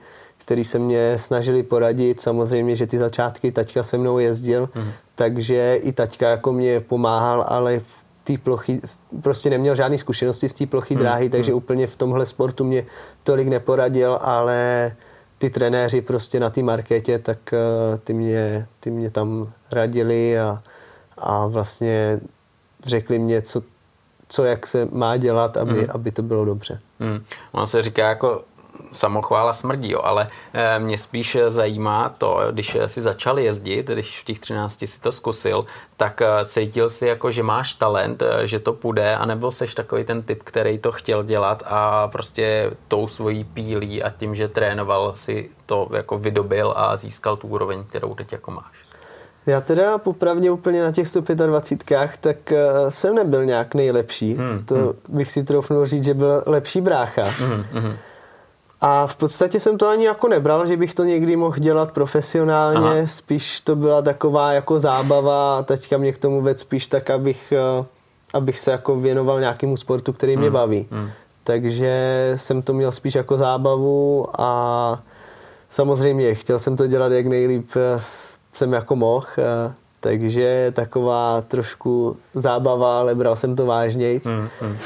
[0.46, 2.20] který se mě snažili poradit.
[2.20, 4.90] Samozřejmě, že ty začátky taťka se mnou jezdil, mm.
[5.14, 7.84] takže i taťka jako mě pomáhal, ale v
[8.24, 8.80] té plochy,
[9.22, 11.00] prostě neměl žádné zkušenosti z té plochy mm.
[11.00, 11.58] dráhy, takže mm.
[11.58, 12.86] úplně v tomhle sportu mě
[13.22, 14.92] tolik neporadil, ale
[15.38, 20.62] ty trenéři prostě na té marketě, tak uh, ty mě, ty mě tam radili a,
[21.18, 22.20] a vlastně
[22.86, 23.62] řekli mě, co,
[24.28, 25.86] co jak se má dělat, aby, mm.
[25.88, 26.80] aby to bylo dobře.
[27.00, 27.24] Mm.
[27.52, 28.44] Ono se říká jako
[28.92, 34.24] samochvála smrdí, jo, ale e, mě spíš zajímá to, když si začal jezdit, když v
[34.24, 35.66] těch 13 si to zkusil,
[35.96, 40.42] tak cítil si jako, že máš talent, že to půjde, anebo seš takový ten typ,
[40.42, 45.88] který to chtěl dělat a prostě tou svojí pílí a tím, že trénoval si to
[45.92, 48.86] jako vydobil a získal tu úroveň, kterou teď jako máš.
[49.46, 54.34] Já teda popravdě úplně na těch 125, tak uh, jsem nebyl nějak nejlepší.
[54.34, 54.92] Hmm, to hmm.
[55.08, 57.22] bych si troufnul říct, že byl lepší brácha.
[57.22, 57.96] Hmm, hmm.
[58.80, 62.98] A v podstatě jsem to ani jako nebral, že bych to někdy mohl dělat profesionálně,
[62.98, 63.06] Aha.
[63.06, 67.52] spíš to byla taková jako zábava a teďka mě k tomu věc spíš tak, abych,
[67.78, 67.86] uh,
[68.34, 70.86] abych se jako věnoval nějakému sportu, který hmm, mě baví.
[70.90, 71.10] Hmm.
[71.44, 75.02] Takže jsem to měl spíš jako zábavu a
[75.70, 78.00] samozřejmě chtěl jsem to dělat jak nejlíp eh,
[78.52, 84.20] jsem jako mohl, eh, takže taková trošku zábava, ale bral jsem to vážněji.
[84.24, 84.76] Mm, mm.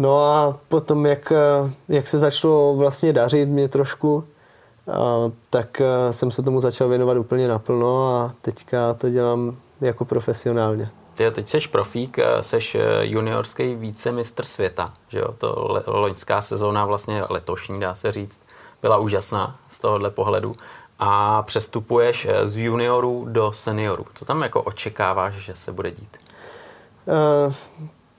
[0.00, 4.24] No a potom, jak, eh, jak se začalo vlastně dařit mě trošku,
[4.88, 4.92] eh,
[5.50, 10.90] tak jsem se tomu začal věnovat úplně naplno a teďka to dělám jako profesionálně.
[11.14, 12.58] Ty teď jsi profík, jsi
[13.00, 15.34] juniorský vícemistr světa, že jo?
[15.38, 18.40] To loňská sezóna, vlastně letošní, dá se říct,
[18.82, 20.54] byla úžasná z tohohle pohledu
[20.98, 24.06] a přestupuješ eh, z juniorů do seniorů.
[24.14, 26.16] Co tam jako očekáváš, že se bude dít?
[27.06, 27.52] Uh,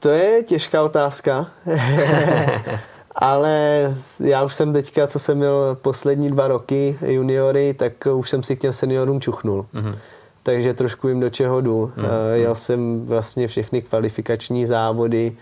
[0.02, 1.48] to je těžká otázka.
[3.16, 8.44] Ale já už jsem teďka, co jsem měl poslední dva roky juniory, tak už jsem
[8.44, 9.66] si k těm seniorům čuchnul.
[9.74, 9.96] Mm-hmm.
[10.44, 11.92] Takže trošku jim do čeho jdu.
[11.98, 12.34] Mm-hmm.
[12.34, 15.38] Jel jsem vlastně všechny kvalifikační závody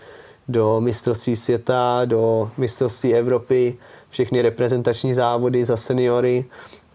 [0.48, 3.78] do mistrovství světa, do mistrovství Evropy,
[4.10, 6.44] všechny reprezentační závody za seniory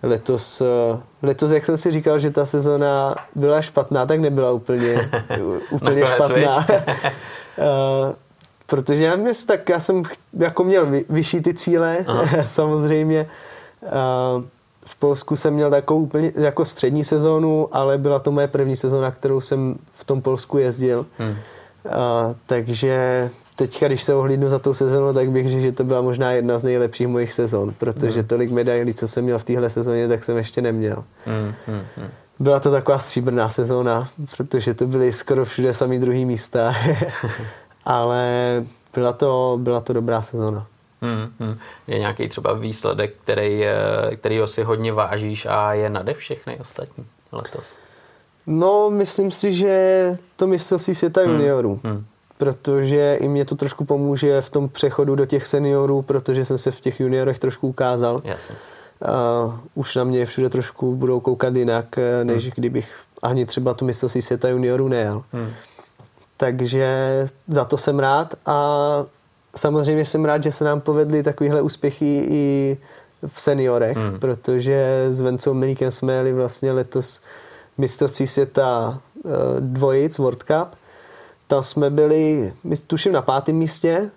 [0.04, 5.10] letos, eh, letos, jak jsem si říkal, že ta sezona byla špatná, tak nebyla úplně,
[5.70, 6.68] úplně špatná.
[7.58, 8.16] Eh,
[8.66, 10.04] protože já, mě, tak já jsem
[10.40, 12.06] jako měl vyšší ty cíle,
[12.46, 13.30] samozřejmě.
[13.84, 13.90] Eh,
[14.86, 19.12] v Polsku jsem měl takovou úplně jako střední sezónu, ale byla to moje první sezóna,
[19.12, 21.06] kterou jsem v tom Polsku jezdil.
[21.18, 21.36] Hmm.
[22.46, 26.32] takže teďka, když se ohlídnu za tou sezónu, tak bych řekl, že to byla možná
[26.32, 28.28] jedna z nejlepších mojich sezon, protože mm.
[28.28, 31.04] tolik medailí, co jsem měl v téhle sezóně, tak jsem ještě neměl.
[31.26, 32.10] Mm, mm, mm.
[32.40, 36.76] Byla to taková stříbrná sezóna, protože to byly skoro všude samý druhý místa,
[37.86, 40.68] ale byla to, byla to dobrá sezóna.
[41.02, 41.58] Hmm, hmm.
[41.88, 43.64] Je nějaký třeba výsledek, který,
[44.16, 47.64] který si hodně vážíš a je nade všechny ostatní letos?
[48.48, 51.32] No, myslím si, že to mistrovství světa hmm.
[51.32, 51.80] juniorů.
[51.84, 52.06] Hmm
[52.38, 56.72] protože i mě to trošku pomůže v tom přechodu do těch seniorů, protože jsem se
[56.72, 58.22] v těch juniorech trošku ukázal.
[58.24, 58.56] Jasně.
[59.46, 62.52] Uh, už na mě všude trošku budou koukat jinak, eh, než hmm.
[62.56, 65.24] kdybych ani třeba tu mistrovství světa juniorů nejel.
[65.34, 65.50] Hmm.
[66.38, 66.88] Takže
[67.48, 69.06] za to jsem rád a
[69.56, 72.78] samozřejmě jsem rád, že se nám povedly takovéhle úspěchy i
[73.28, 74.20] v seniorech, hmm.
[74.20, 77.22] protože s Vencou Menikem jsme jeli vlastně letos
[77.78, 80.76] mistrovství světa uh, dvojic World Cup
[81.48, 82.54] tam jsme byli,
[82.88, 84.12] tuším, na pátém místě,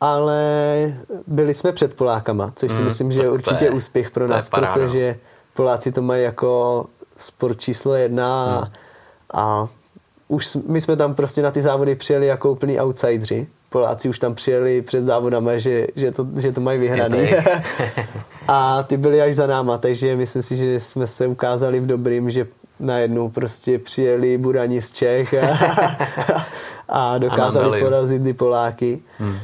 [0.00, 0.94] ale
[1.26, 4.48] byli jsme před Polákama, což si mm, myslím, že je určitě je, úspěch pro nás,
[4.48, 5.18] protože
[5.54, 8.72] Poláci to mají jako sport číslo jedna mm.
[9.40, 9.68] a
[10.28, 13.46] už my jsme tam prostě na ty závody přijeli jako úplný outsidři.
[13.70, 17.30] Poláci už tam přijeli před závodama, že, že, to, že to mají vyhraný.
[18.48, 22.30] a ty byli až za náma, takže myslím si, že jsme se ukázali v dobrým,
[22.30, 22.46] že
[22.80, 25.58] najednou prostě přijeli burani z Čech a,
[26.88, 29.02] a dokázali a porazit ty Poláky.
[29.18, 29.36] Hmm.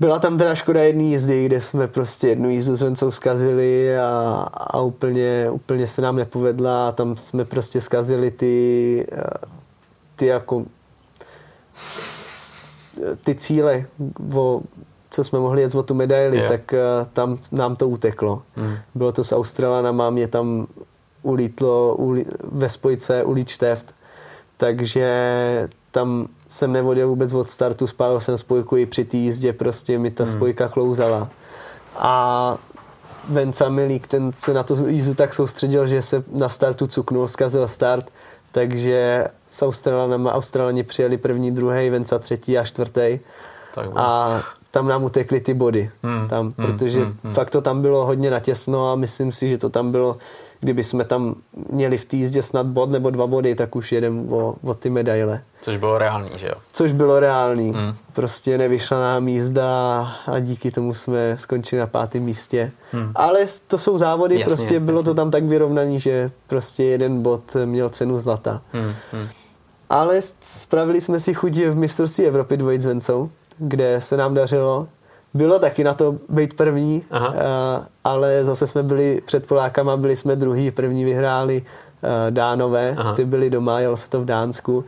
[0.00, 4.46] Byla tam teda škoda jedné jízdy, kde jsme prostě jednu jízdu s Vencou zkazili a,
[4.52, 9.06] a úplně, úplně se nám nepovedla a tam jsme prostě zkazili ty,
[10.16, 10.64] ty jako
[13.24, 13.86] ty cíle,
[14.34, 14.60] o,
[15.10, 16.48] co jsme mohli jet o tu medaili, Jo.
[16.48, 16.78] tak eh,
[17.12, 18.42] tam nám to uteklo.
[18.56, 18.76] Hmm.
[18.94, 20.66] Bylo to s Australanama, mě tam
[21.26, 23.94] ulítlo uli, ve spojce šteft,
[24.56, 25.08] takže
[25.90, 30.10] tam jsem nevodil vůbec od startu, spálil jsem spojku i při té jízdě, prostě mi
[30.10, 30.32] ta Hmm.
[30.32, 31.28] spojka klouzala.
[31.96, 32.56] A
[33.28, 37.68] Venca Milík, ten se na tu jízdu tak soustředil, že se na startu cuknul, zkazil
[37.68, 38.10] start,
[38.52, 43.18] takže s Australanama Australani přijeli první, druhý, Venca třetí a čtvrtý.
[43.74, 43.86] Tak.
[43.94, 45.90] A tam nám utekly ty body.
[46.02, 47.34] Hmm, Tam, hmm, protože hmm, hmm.
[47.34, 50.16] fakt to tam bylo hodně natěsno a myslím si, že to tam bylo,
[50.60, 51.34] kdyby jsme tam
[51.70, 54.90] měli v té jízdě snad bod nebo dva body, tak už jedem o, o ty
[54.90, 55.42] medaile.
[55.62, 56.54] Což bylo reálný, že jo?
[56.72, 57.72] Což bylo reálný.
[57.72, 57.94] Hmm.
[58.12, 62.72] Prostě nevyšla nám jízda a díky tomu jsme skončili na pátém místě.
[62.92, 63.12] Hmm.
[63.14, 65.04] Ale to jsou závody, Jasně, prostě bylo jasně.
[65.10, 68.62] to tam tak vyrovnaný, že prostě jeden bod měl cenu zlata.
[68.72, 68.92] Hmm.
[69.12, 69.28] Hmm.
[69.90, 74.88] Ale spravili jsme si chuť v mistrovství Evropy dvojit s Vencou, kde se nám dařilo.
[75.36, 77.26] Bylo taky na to být první, Aha.
[77.28, 81.62] a, ale zase jsme byli před Polákama, byli jsme druhý, první vyhráli
[82.02, 83.12] a, Dánové, Aha.
[83.12, 84.84] ty byli doma, jelo se to v Dánsku,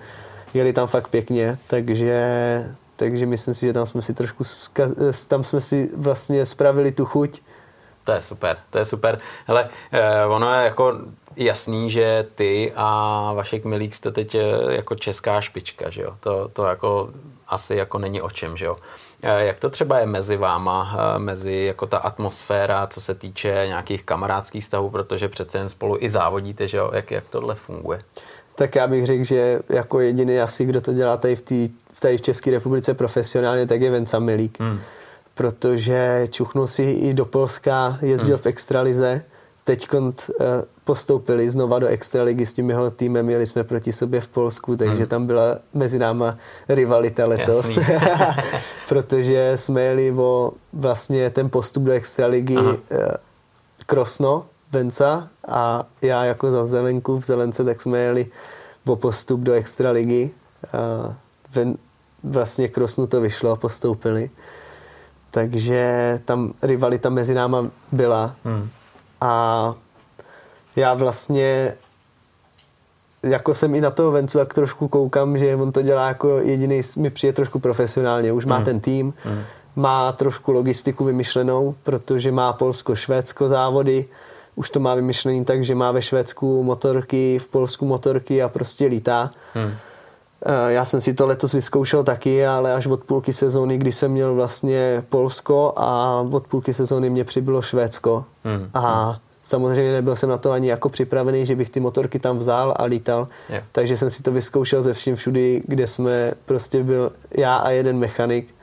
[0.55, 2.65] jeli tam fakt pěkně, takže,
[2.97, 7.05] takže myslím si, že tam jsme si trošku, zka- tam jsme si vlastně spravili tu
[7.05, 7.41] chuť.
[8.05, 9.19] To je super, to je super.
[9.47, 10.93] Hele, eh, ono je jako
[11.37, 16.15] jasný, že ty a Vašek Milík jste teď eh, jako česká špička, že jo?
[16.21, 17.11] To, to jako
[17.49, 18.77] asi jako není o čem, že jo?
[19.23, 23.65] Eh, Jak to třeba je mezi váma, eh, mezi jako ta atmosféra, co se týče
[23.67, 26.91] nějakých kamarádských vztahů, protože přece jen spolu i závodíte, že jo?
[26.95, 28.03] Jak, jak tohle funguje?
[28.55, 31.69] Tak já bych řekl, že jako jediný asi, kdo to dělá tady v, tý,
[32.01, 34.61] tady v České republice profesionálně, tak je Venca Milík.
[34.61, 34.81] Hmm.
[35.35, 38.43] Protože čuchnul si i do Polska, jezdil Hmm.
[38.43, 39.25] v extralize,
[39.69, 39.89] teď
[40.85, 44.97] postoupili znova do extraligy s tím jeho týmem, jeli jsme proti sobě v Polsku, takže
[45.05, 45.07] Hmm.
[45.07, 46.39] tam byla mezi náma
[46.69, 47.79] rivalita letos.
[48.89, 52.77] Protože jsme jeli o vlastně ten postup do extraligy Aha.
[52.91, 53.17] eh,
[53.87, 58.27] Krosno, Venca a já jako za Zelenku v Zelence, tak jsme jeli
[58.87, 60.31] o postup do extraligy.
[60.73, 61.15] A
[61.55, 61.77] ven,
[62.25, 64.31] vlastně Krosnu to vyšlo a postoupili.
[65.31, 68.35] Takže tam rivalita mezi náma byla.
[68.45, 68.69] Hmm.
[69.21, 69.75] A
[70.77, 71.75] já vlastně
[73.23, 76.81] jako jsem i na toho Vencu tak trošku koukám, že on to dělá jako jediný,
[76.97, 78.33] mi přijde trošku profesionálně.
[78.33, 78.65] Už má Hmm.
[78.65, 79.43] ten tým, Hmm.
[79.77, 84.09] má trošku logistiku vymyšlenou, protože má Polsko, Švédsko závody,
[84.55, 88.87] už to má vymyšlený tak, že má ve Švédsku motorky, v Polsku motorky a prostě
[88.87, 89.31] lítá.
[89.55, 89.73] Hmm.
[90.47, 94.11] Eh, Já jsem si to letos vyzkoušel taky, ale až od půlky sezóny, kdy jsem
[94.13, 98.25] měl vlastně Polsko a od půlky sezóny mě přibylo Švédsko.
[98.45, 98.71] Hmm.
[98.75, 102.75] A samozřejmě nebyl jsem na to ani jako připravený, že bych ty motorky tam vzal
[102.79, 103.29] a lítal.
[103.51, 103.61] Jo.
[103.73, 107.99] Takže jsem si to vyzkoušel ze vším všudy, kde jsme prostě byl já a jeden
[107.99, 108.55] mechanik.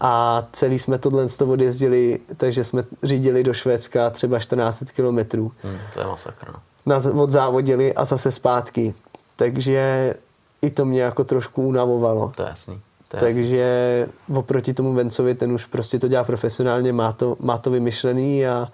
[0.00, 5.52] A celý jsme tohle z toho odjezdili, takže jsme řídili do Švédska třeba 14 kilometrů
[5.62, 5.78] Hmm.
[5.94, 6.46] To je masakr.
[6.52, 6.60] no.
[6.86, 8.94] nás odzávodili a zase zpátky.
[9.36, 10.14] Takže
[10.64, 12.32] i to mě jako trošku unavovalo.
[12.36, 12.80] To je jasný.
[13.08, 13.42] To je jasný.
[13.42, 18.46] Takže oproti tomu Vencovi, ten už prostě to dělá profesionálně, má to, má to vymyšlený
[18.46, 18.68] a,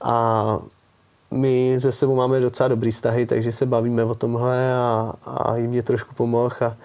[0.00, 0.58] a
[1.30, 5.70] my ze sebou máme docela dobrý vztahy, takže se bavíme o tomhle a, a jim
[5.70, 6.76] mě trošku pomohl a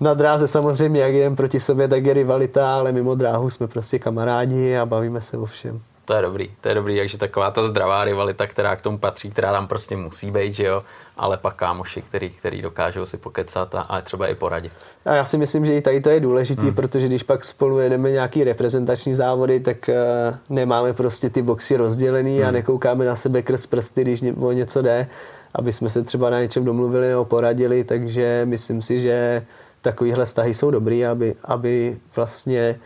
[0.00, 3.98] na dráze samozřejmě, jak jdem proti sobě, tak je rivalita, ale mimo dráhu jsme prostě
[3.98, 5.80] kamarádi a bavíme se o všem.
[6.04, 9.30] To je dobrý, to je dobrý, takže taková ta zdravá rivalita, která k tomu patří,
[9.30, 10.82] která tam prostě musí být, že jo,
[11.16, 14.72] ale pak kámoši, který, který dokážou si pokecat a, a třeba i poradit.
[15.04, 16.74] A já si myslím, že i tady to je důležitý, hmm.
[16.74, 22.38] protože když pak spolu jedeme nějaký reprezentační závody, tak uh, nemáme prostě ty boxy rozdělený
[22.38, 22.48] hmm.
[22.48, 25.06] a nekoukáme na sebe krz prsty, když ně- o něco jde,
[25.54, 29.46] aby jsme se třeba na něčem domluvili nebo poradili, takže myslím si, že
[29.80, 32.80] takovýhle vztahy jsou dobrý, aby, aby vlastně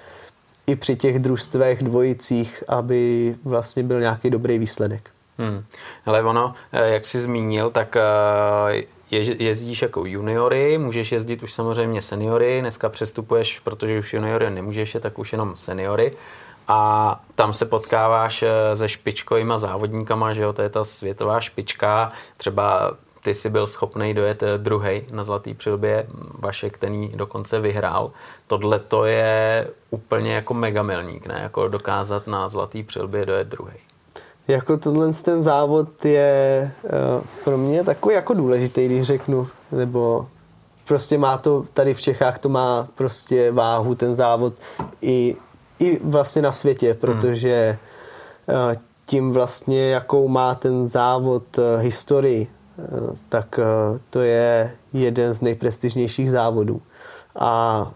[0.66, 5.10] i při těch družstvech, dvojicích, aby vlastně byl nějaký dobrý výsledek.
[5.38, 5.64] Hmm.
[6.04, 11.52] Hele, ono, eh, jak jsi zmínil, tak eh, je, jezdíš jako juniory, můžeš jezdit už
[11.52, 16.12] samozřejmě seniory, dneska přestupuješ, protože už juniory nemůžeš, je, tak už jenom seniory.
[16.68, 22.12] A tam se potkáváš eh, se špičkovýma závodníkama, že jo, to je ta světová špička.
[22.36, 26.06] Třeba ty jsi byl schopný dojet druhý na Zlatý přilbě,
[26.38, 28.10] Vašek ten dokonce vyhrál.
[28.46, 31.40] Tohle to je úplně jako mega milník, ne?
[31.42, 33.87] Jako dokázat na Zlatý přilbě dojet druhý.
[34.48, 36.90] Jako tohle ten závod je uh,
[37.44, 40.26] pro mě takový jako důležitý, když řeknu, nebo
[40.86, 44.54] prostě má to, tady v Čechách to má prostě váhu ten závod
[45.02, 45.36] i,
[45.78, 47.78] i vlastně na světě, protože
[48.46, 48.74] uh,
[49.06, 52.48] tím vlastně, jakou má ten závod uh, historii,
[53.28, 53.60] tak
[54.10, 56.82] to je jeden z nejprestižnějších závodů.
[57.36, 57.92] A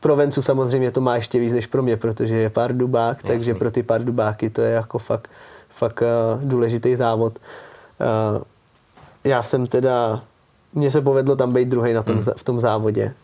[0.00, 3.28] pro Vencu samozřejmě to má ještě víc než pro mě, protože je pár dubák, Jasný.
[3.28, 5.30] takže pro ty pár dubáky to je jako fakt,
[5.76, 7.38] fakt uh, důležitý závod.
[7.38, 8.42] Uh,
[9.24, 10.22] já jsem teda,
[10.74, 12.24] mně se povedlo tam být druhý na tom, hmm.
[12.36, 13.14] v tom závodě.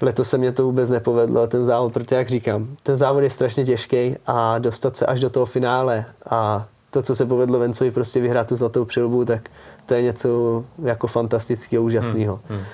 [0.00, 3.64] Letos se mě to vůbec nepovedlo, ten závod, protože jak říkám, ten závod je strašně
[3.64, 8.20] těžký a dostat se až do toho finále a to, co se povedlo Vencovi prostě
[8.20, 9.50] vyhrát tu zlatou přilbu, tak
[9.86, 12.40] to je něco jako fantastického, úžasného.
[12.48, 12.58] Hmm.
[12.58, 12.66] Hmm.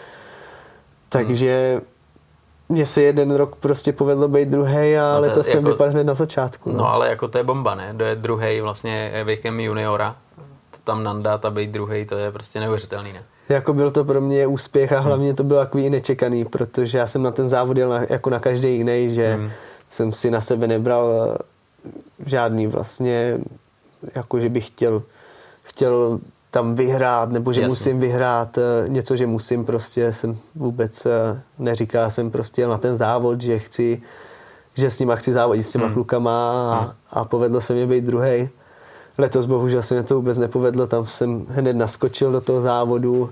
[1.09, 1.81] Takže
[2.69, 6.15] mně se jeden rok prostě povedlo být druhý, ale no to, jsem jako, vypadl na
[6.15, 6.73] začátku.
[6.73, 6.79] No.
[6.79, 6.89] no.
[6.89, 7.95] ale jako to je bomba, ne?
[7.99, 10.17] To je druhý vlastně věkem juniora.
[10.71, 13.23] To tam nandát a být druhý, to je prostě neuvěřitelný, ne?
[13.49, 17.23] Jako byl to pro mě úspěch a hlavně to bylo takový nečekaný, protože já jsem
[17.23, 19.51] na ten závod jel na, jako na každý jiný, že hmm.
[19.91, 21.37] jsem si na sebe nebral
[22.27, 23.39] žádný vlastně,
[24.15, 25.03] jako že bych chtěl,
[25.63, 27.69] chtěl tam vyhrát, nebo že Jasně.
[27.69, 32.97] musím vyhrát eh, něco, že musím prostě, jsem vůbec eh, neříkal, jsem prostě na ten
[32.97, 34.03] závod, že chci,
[34.75, 35.95] že s nima chci závodit s těma hmm.
[35.95, 36.91] klukama a, hmm.
[37.11, 38.49] a povedlo se mi být druhý.
[39.19, 43.31] Letos bohužel se mi to vůbec nepovedlo, tam jsem hned naskočil do toho závodu,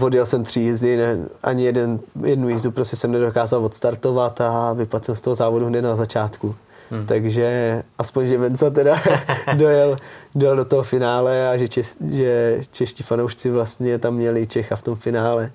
[0.00, 5.04] odjel jsem tři jízdy, ne, ani jeden, jednu jízdu prostě jsem nedokázal odstartovat a vypadl
[5.04, 6.54] jsem z toho závodu hned na začátku.
[6.90, 7.06] Hmm.
[7.06, 9.02] Takže aspoň, že Venca teda
[9.54, 9.96] dojel,
[10.34, 14.82] dojel do toho finále a že, čes, že čeští fanoušci vlastně tam měli Čecha v
[14.82, 15.52] tom finále.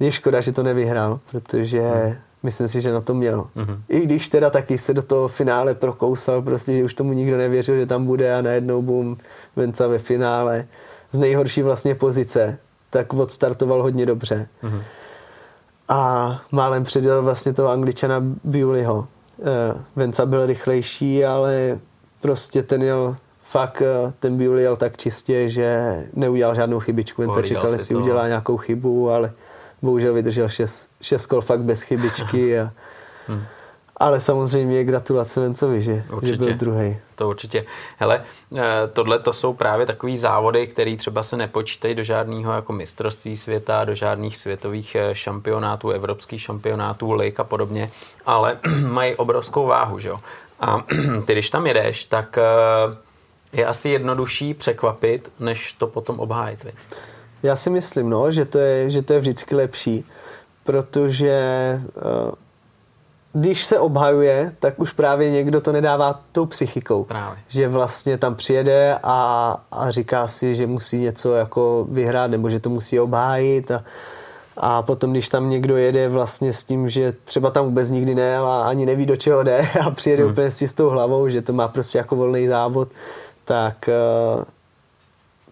[0.00, 2.14] Je škoda, že to nevyhrál, protože hmm.
[2.42, 3.46] myslím si, že na to měl.
[3.56, 3.82] Hmm.
[3.88, 7.76] I když teda taky se do toho finále prokousal, prostě, že už tomu nikdo nevěřil,
[7.76, 9.16] že tam bude a najednou bum,
[9.56, 10.66] Venca ve finále
[11.10, 12.58] z nejhorší vlastně pozice,
[12.90, 14.48] tak odstartoval hodně dobře.
[14.62, 14.80] Hmm.
[15.88, 19.17] A málem předěl vlastně toho angličana Bewleyho Eh,
[19.96, 21.78] Venca byl rychlejší, ale
[22.20, 27.22] prostě ten jel fakt, eh, ten byl jel tak čistě, že neudělal žádnou chybičku.
[27.22, 29.32] Venca čekal, jestli udělá nějakou chybu, ale
[29.82, 32.60] bohužel vydržel šest, šest kol fakt bez chybičky.
[32.60, 32.72] A,
[33.28, 33.42] hmm.
[33.96, 36.32] Ale samozřejmě gratulace Vencovi, že, určitě.
[36.32, 36.96] že byl druhý.
[37.18, 37.64] To určitě.
[37.98, 38.24] Hele,
[38.56, 38.62] eh,
[38.92, 43.84] tohle to jsou právě takový závody, které třeba se nepočítají do žádného jako mistrovství světa,
[43.84, 47.90] do žádných světových eh, šampionátů, evropských šampionátů, lik a podobně,
[48.26, 50.20] ale mají obrovskou váhu, že jo.
[50.60, 50.84] A
[51.26, 52.96] ty, když tam jedeš, tak eh,
[53.52, 56.64] je asi jednodušší překvapit, než to potom obhájit.
[56.64, 56.72] Vy.
[57.42, 60.04] Já si myslím, no, že to je, že to je vždycky lepší,
[60.64, 61.40] protože
[63.32, 67.04] když se obhajuje, tak už právě někdo to nedává tou psychikou.
[67.04, 67.38] Právě.
[67.48, 72.60] Že vlastně tam přijede a, a říká si, že musí něco jako vyhrát nebo že
[72.60, 73.84] to musí obhájit a,
[74.56, 78.46] a potom, když tam někdo jede vlastně s tím, že třeba tam vůbec nikdy nejel
[78.46, 80.32] a ani neví, do čeho jde a přijede hmm.
[80.32, 82.88] úplně s čistou hlavou, že to má prostě jako volný závod,
[83.44, 83.88] tak
[84.36, 84.44] uh,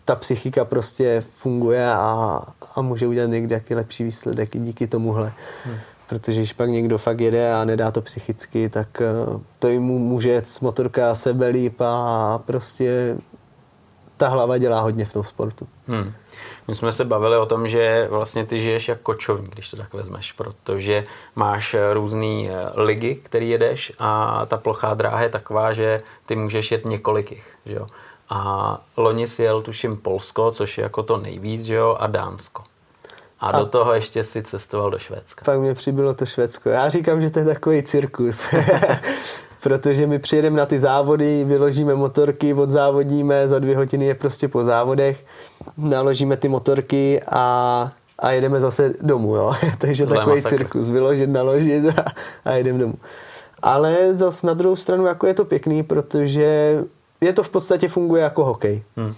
[0.05, 2.43] ta psychika prostě funguje a,
[2.74, 5.33] a může udělat někdy jaký lepší výsledek i díky tomuhle.
[5.64, 5.77] Hmm.
[6.09, 10.30] Protože když pak někdo fakt jede a nedá to psychicky, tak eh, to jim může
[10.30, 13.16] jet motorka sebe líp a prostě
[14.16, 15.68] ta hlava dělá hodně v tom sportu.
[15.86, 16.12] Hmm.
[16.68, 19.94] My jsme se bavili o tom, že vlastně ty žiješ jako kočovník, když to tak
[19.94, 21.04] vezmeš, protože
[21.34, 26.36] máš eh, různé eh, ligy, který jedeš a ta plochá dráha je taková, že ty
[26.36, 27.86] můžeš jet několikých, že jo.
[28.30, 32.62] A loni si jel tuším Polsko, což je jako to nejvíc, že jo, a Dánsko.
[33.41, 35.45] A, a do toho ještě si cestoval do Švédska.
[35.45, 36.68] Pak mě přibylo to Švédsko.
[36.68, 38.47] Já říkám, že to je takový cirkus.
[39.62, 44.64] Protože my přijedeme na ty závody, vyložíme motorky, odzávodíme, za dvě hodiny je prostě po
[44.64, 45.24] závodech,
[45.76, 49.37] naložíme ty motorky a, a jedeme zase domů.
[49.37, 49.55] Jo?
[49.78, 50.57] Takže Tohle takový masakr.
[50.57, 52.05] cirkus, vyložit, naložit a,
[52.45, 52.95] a jedeme domů.
[53.62, 56.78] Ale zase na druhou stranu jako je to pěkný, protože
[57.20, 58.82] je to v podstatě funguje jako hokej.
[58.97, 59.14] Hmm.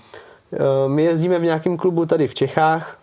[0.52, 2.98] Eh, my jezdíme v nějakém klubu tady v Čechách,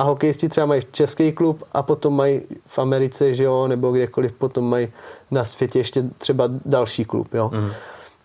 [0.00, 4.32] a hokejisti třeba mají český klub a potom mají v Americe, že jo, nebo kdekoliv
[4.32, 4.88] potom mají
[5.30, 7.50] na světě ještě třeba další klub, jo.
[7.54, 7.70] Mm.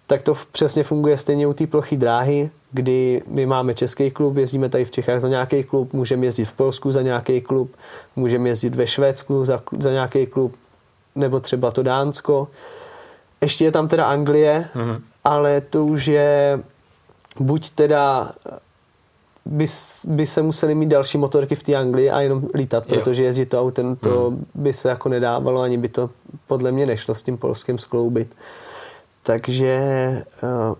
[0.08, 4.70] Tak to přesně funguje stejně u té plochy dráhy, kdy my máme český klub, jezdíme
[4.70, 7.72] tady v Čechách za nějaký klub, můžeme jezdit v Polsku za nějaký klub,
[8.16, 10.56] můžeme jezdit ve Švédsku za, za nějaký klub,
[11.16, 12.48] nebo třeba to Dánsko.
[13.42, 15.04] Ještě je tam teda Anglie, mm.
[15.24, 16.60] ale to už je
[17.40, 18.32] buď teda
[19.46, 19.66] by,
[20.08, 23.62] by se museli mít další motorky v té Anglii a jenom lítat, protože jezdit to
[23.62, 24.46] autem to hmm.
[24.56, 26.10] by se jako nedávalo, ani by to
[26.48, 28.36] podle mě nešlo s tím polským skloubit.
[29.24, 29.80] Takže
[30.44, 30.76] uh,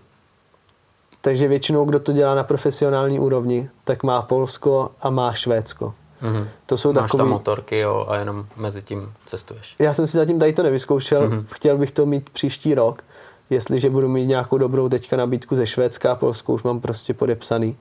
[1.26, 5.94] takže většinou, kdo to dělá na profesionální úrovni, tak má Polsko a má Švédsko.
[6.22, 6.46] Mm-hmm.
[6.66, 7.18] To jsou Máš takový...
[7.18, 9.74] tam motorky jo, a jenom mezi tím cestuješ.
[9.78, 11.44] Já jsem si zatím tady to nevyzkoušel, mm-hmm.
[11.52, 13.02] chtěl bych to mít příští rok,
[13.50, 17.76] jestliže budu mít nějakou dobrou teďka nabídku ze Švédska a Polsku už mám prostě podepsaný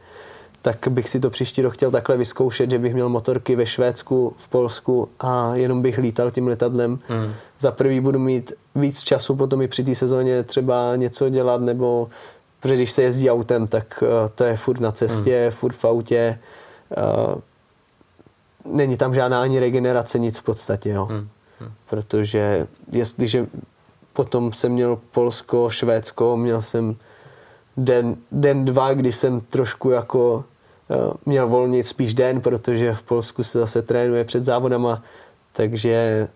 [0.66, 4.34] tak bych si to příští rok chtěl takhle vyzkoušet, že bych měl motorky ve Švédsku,
[4.38, 7.00] v Polsku a jenom bych lítal tím letadlem.
[7.08, 7.34] Hmm.
[7.60, 12.10] Za prvý budu mít víc času potom i při té sezóně třeba něco dělat, nebo
[12.60, 15.52] protože když se jezdí autem, tak uh, to je furt na cestě, hmm.
[15.52, 16.40] furt v autě.
[16.98, 17.42] Uh,
[18.76, 21.06] není tam žádná ani regenerace, nic v podstatě, jo.
[21.06, 21.28] Hmm.
[21.90, 23.48] Protože jestliže
[24.14, 26.96] potom jsem měl Polsko, Švédsko, měl jsem
[27.78, 30.44] den, den dva, kdy jsem trošku jako
[31.26, 35.04] měl volnit spíš den, protože v Polsku se zase trénuje před závodama,
[35.54, 36.28] takže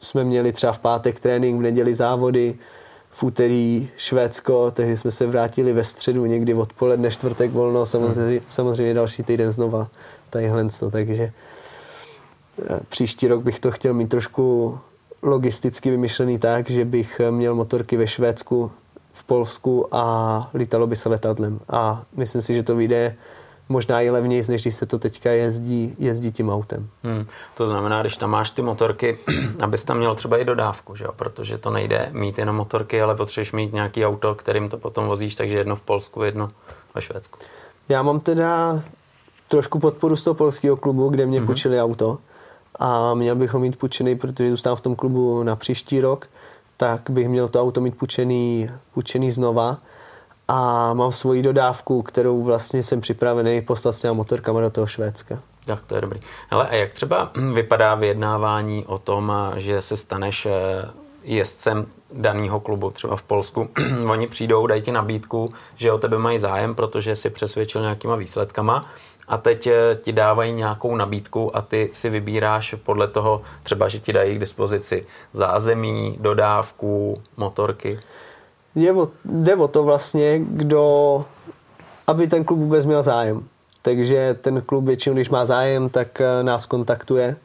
[0.00, 2.54] jsme měli třeba v pátek trénink, v neděli závody,
[3.10, 8.94] v úterý Švédsko, takže jsme se vrátili ve středu někdy odpoledne, čtvrtek volno, samozřejmě, samozřejmě
[8.94, 9.88] další týden znova
[10.30, 14.78] tadyhle, takže eh, příští rok bych to chtěl mít trošku
[15.22, 18.70] logisticky vymyšlený tak, že bych měl motorky ve Švédsku,
[19.12, 21.60] v Polsku a lítalo by se letadlem.
[21.68, 23.16] A myslím si, že to vyjde
[23.68, 26.88] možná i levněji, než když se to teďka jezdí, jezdí tím autem.
[27.02, 27.26] Hmm.
[27.54, 29.18] To znamená, když tam máš ty motorky,
[29.60, 31.12] abys tam měl třeba i dodávku, že jo?
[31.16, 35.34] protože to nejde mít jenom motorky, ale potřebuješ mít nějaký auto, kterým to potom vozíš,
[35.34, 36.50] takže jedno v Polsku, jedno
[36.94, 37.38] ve Švédsku.
[37.88, 38.80] Já mám teda
[39.48, 41.46] trošku podporu z toho polského klubu, kde mě hmm.
[41.46, 42.18] půjčili auto
[42.78, 46.28] a měl bych ho mít půjčený, protože zůstávám v tom klubu na příští rok,
[46.76, 49.78] tak bych měl to auto mít půjčený, půjčený znova
[50.52, 55.38] a mám svoji dodávku, kterou vlastně jsem připravený poslat s těma motorkama do toho Švédska.
[55.66, 56.20] Tak to je dobrý.
[56.50, 60.50] Ale a jak třeba vypadá vyjednávání o tom, že se staneš eh,
[61.24, 63.68] jezdcem daného klubu, třeba v Polsku,
[64.10, 68.86] oni přijdou, dají ti nabídku, že o tebe mají zájem, protože si přesvědčil nějakýma výsledkama
[69.28, 73.98] a teď eh, ti dávají nějakou nabídku a ty si vybíráš podle toho, třeba, že
[73.98, 78.00] ti dají k dispozici zázemí, dodávku, motorky.
[78.74, 81.24] Je o, jde o to vlastně, kdo,
[82.06, 83.44] aby ten klub vůbec měl zájem.
[83.82, 87.36] Takže ten klub většinou, když má zájem, tak eh, nás kontaktuje.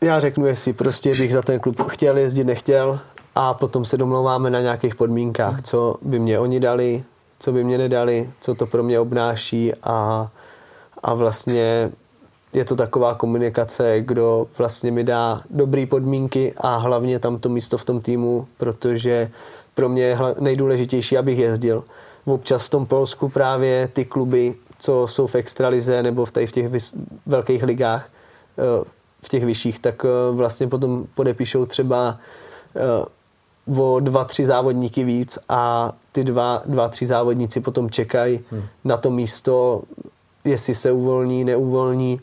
[0.00, 3.00] Já řeknu, jestli prostě bych za ten klub chtěl jezdit, nechtěl
[3.34, 7.04] a potom se domlouváme na nějakých podmínkách, co by mě oni dali,
[7.38, 10.28] co by mě nedali, co to pro mě obnáší a,
[11.02, 11.90] a vlastně
[12.56, 17.78] je to taková komunikace, kdo vlastně mi dá dobré podmínky a hlavně tam to místo
[17.78, 19.30] v tom týmu, protože
[19.74, 21.84] pro mě je nejdůležitější, abych jezdil.
[22.24, 26.66] Občas v tom Polsku právě ty kluby, co jsou v extralize nebo v, v těch
[27.26, 28.08] velkých ligách,
[28.58, 28.84] eh,
[29.22, 32.18] v těch vyšších, tak eh, vlastně potom podepíšou třeba
[32.76, 38.62] eh, o dva, tři závodníky víc a ty dva, dva tři závodníci potom čekají hmm.
[38.84, 39.82] na to místo,
[40.44, 42.20] jestli se uvolní, neuvolní.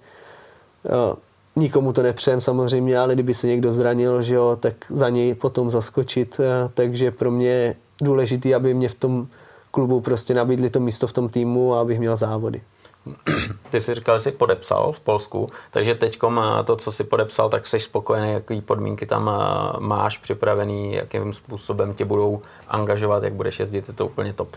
[1.55, 5.71] Nikomu to nepřejem samozřejmě, ale kdyby se někdo zranil, že jo, tak za něj potom
[5.71, 6.39] zaskočit.
[6.73, 9.27] Takže pro mě je důležité, aby mě v tom
[9.71, 12.61] klubu prostě nabídli to místo v tom týmu a abych měl závody.
[13.71, 16.19] Ty jsi říkal, že jsi podepsal v Polsku, takže teď
[16.65, 19.31] to, co jsi podepsal, tak jsi spokojený, jaký podmínky tam
[19.79, 24.49] máš připravený, jakým způsobem tě budou angažovat, jak budeš jezdit, je to úplně top.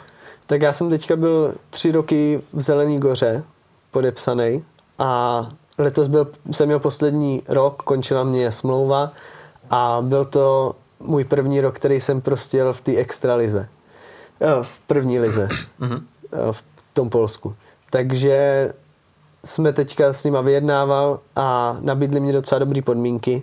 [0.46, 3.44] Tak já jsem teďka byl tři roky v Zelený goře
[3.90, 4.64] podepsaný
[4.98, 5.48] a
[5.78, 9.12] letos byl, jsem měl poslední rok, končila mě smlouva
[9.70, 13.68] a byl to můj první rok, který jsem prostě jel v té extralize.
[14.62, 15.48] V první lize.
[15.78, 16.06] Mhm.
[16.52, 17.54] v tom Polsku.
[17.90, 18.72] Takže
[19.44, 23.42] jsme teďka s nima vyjednával a nabídli mě docela dobré podmínky,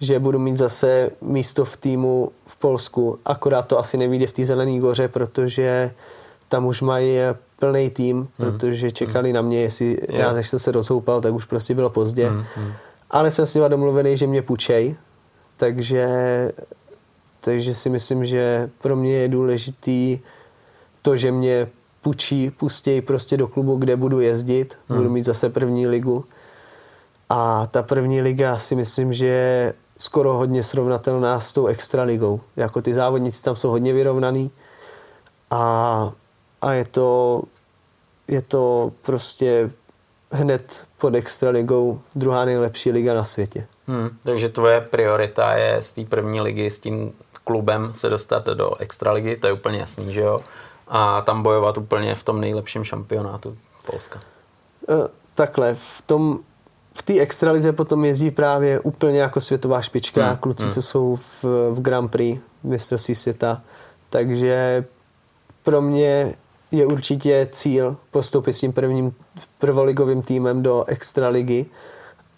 [0.00, 3.18] že budu mít zase místo v týmu v Polsku.
[3.24, 5.90] Akorát to asi nevíde v té Zelené goře, protože
[6.48, 7.18] tam už mají
[7.58, 8.28] plný tým, mm.
[8.36, 9.34] protože čekali mm.
[9.34, 10.20] na mě, jestli yeah.
[10.20, 12.30] já než jsem se rozhoupal, tak už prostě bylo pozdě.
[12.30, 12.44] Mm.
[13.10, 14.96] Ale jsem s nima domluvený, že mě půjčej,
[15.56, 16.06] takže,
[17.40, 20.18] takže si myslím, že pro mě je důležitý
[21.02, 21.68] to, že mě
[22.02, 24.98] půjčí, pustějí prostě do klubu, kde budu jezdit, hmm.
[24.98, 26.24] budu mít zase první ligu.
[27.28, 32.40] A ta první liga si myslím, že je skoro hodně srovnatelná s tou extraligou.
[32.56, 34.50] Jako ty závodníci tam jsou hodně vyrovnaný
[35.50, 36.12] a,
[36.62, 37.42] a je, to,
[38.28, 39.70] je to prostě
[40.30, 43.66] hned pod extraligou druhá nejlepší liga na světě.
[43.86, 47.12] Hmm, takže tvoje priorita je z té první ligy s tím
[47.44, 50.40] klubem se dostat do extraligy, to je úplně jasný, že jo?
[50.88, 53.56] a tam bojovat úplně v tom nejlepším šampionátu
[53.86, 54.20] Polska.
[54.88, 56.38] E, takhle, v tom
[56.94, 60.36] v té extralize potom jezdí právě úplně jako světová špička, hmm.
[60.36, 60.72] kluci, hmm.
[60.72, 63.62] co jsou v, v Grand Prix mistrovství světa.
[64.10, 64.84] Takže
[65.62, 66.34] pro mě
[66.70, 69.14] je určitě cíl postoupit s tím prvním
[69.58, 71.66] prvoligovým týmem do extraligy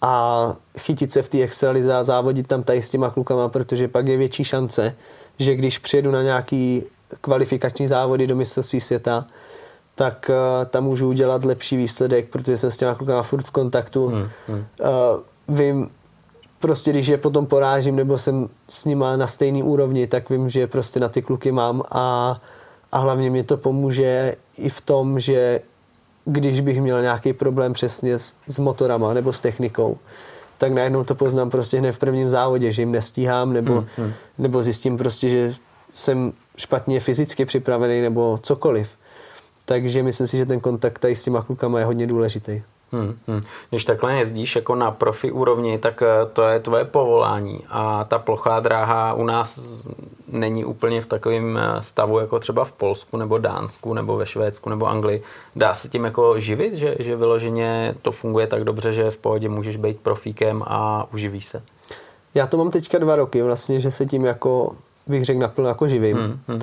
[0.01, 4.07] a chytit se v té extralize a závodit tam tady s těma klukama, protože pak
[4.07, 4.95] je větší šance,
[5.39, 6.83] že když přijedu na nějaký
[7.21, 9.25] kvalifikační závody do mistrovství světa,
[9.95, 14.07] tak uh, tam můžu udělat lepší výsledek, protože jsem s těma klukama furt v kontaktu.
[14.07, 14.65] Hmm, hmm.
[15.47, 15.89] Uh, vím,
[16.59, 20.67] prostě když je potom porážím nebo jsem s nima na stejný úrovni, tak vím, že
[20.67, 22.41] prostě na ty kluky mám a,
[22.91, 25.61] a hlavně mi to pomůže i v tom, že
[26.25, 29.97] když bych měl nějaký problém přesně s, s motorama nebo s technikou,
[30.57, 34.13] tak najednou to poznám prostě hned v prvním závodě, že jim nestíhám nebo, hmm, hmm.
[34.37, 35.55] nebo zjistím prostě, že
[35.93, 38.89] jsem špatně fyzicky připravený nebo cokoliv.
[39.65, 42.61] Takže myslím si, že ten kontakt tady s těma klukama je hodně důležitý.
[42.91, 43.41] Hmm, hmm.
[43.69, 48.19] Když takhle jezdíš jako na profi úrovni, tak eh, to je tvoje povolání a ta
[48.19, 49.81] plochá dráha u nás
[50.27, 54.69] není úplně v takovém eh, stavu jako třeba v Polsku nebo Dánsku nebo ve Švédsku
[54.69, 55.23] nebo Anglii.
[55.55, 59.49] Dá se tím jako živit, že, že vyloženě to funguje tak dobře, že v pohodě
[59.49, 61.63] můžeš být profíkem a uživí se?
[62.35, 64.75] Já to mám teďka dva roky vlastně, že se tím jako
[65.07, 66.17] bych řekl naplno jako živím.
[66.17, 66.61] Hmm, hmm.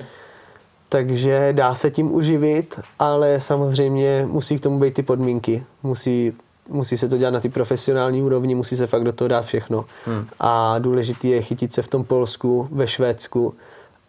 [0.88, 5.64] Takže dá se tím uživit, ale samozřejmě musí k tomu být ty podmínky.
[5.82, 6.32] Musí,
[6.68, 9.84] musí se to dělat na ty profesionální úrovni, musí se fakt do toho dát všechno.
[10.06, 10.26] Hmm.
[10.40, 13.54] A důležité je chytit se v tom Polsku, ve Švédsku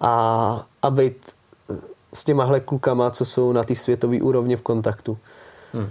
[0.02, 1.32] a, a být
[2.14, 5.18] s těmahle klukama, co jsou na ty světové úrovni v kontaktu.
[5.74, 5.90] Hmm.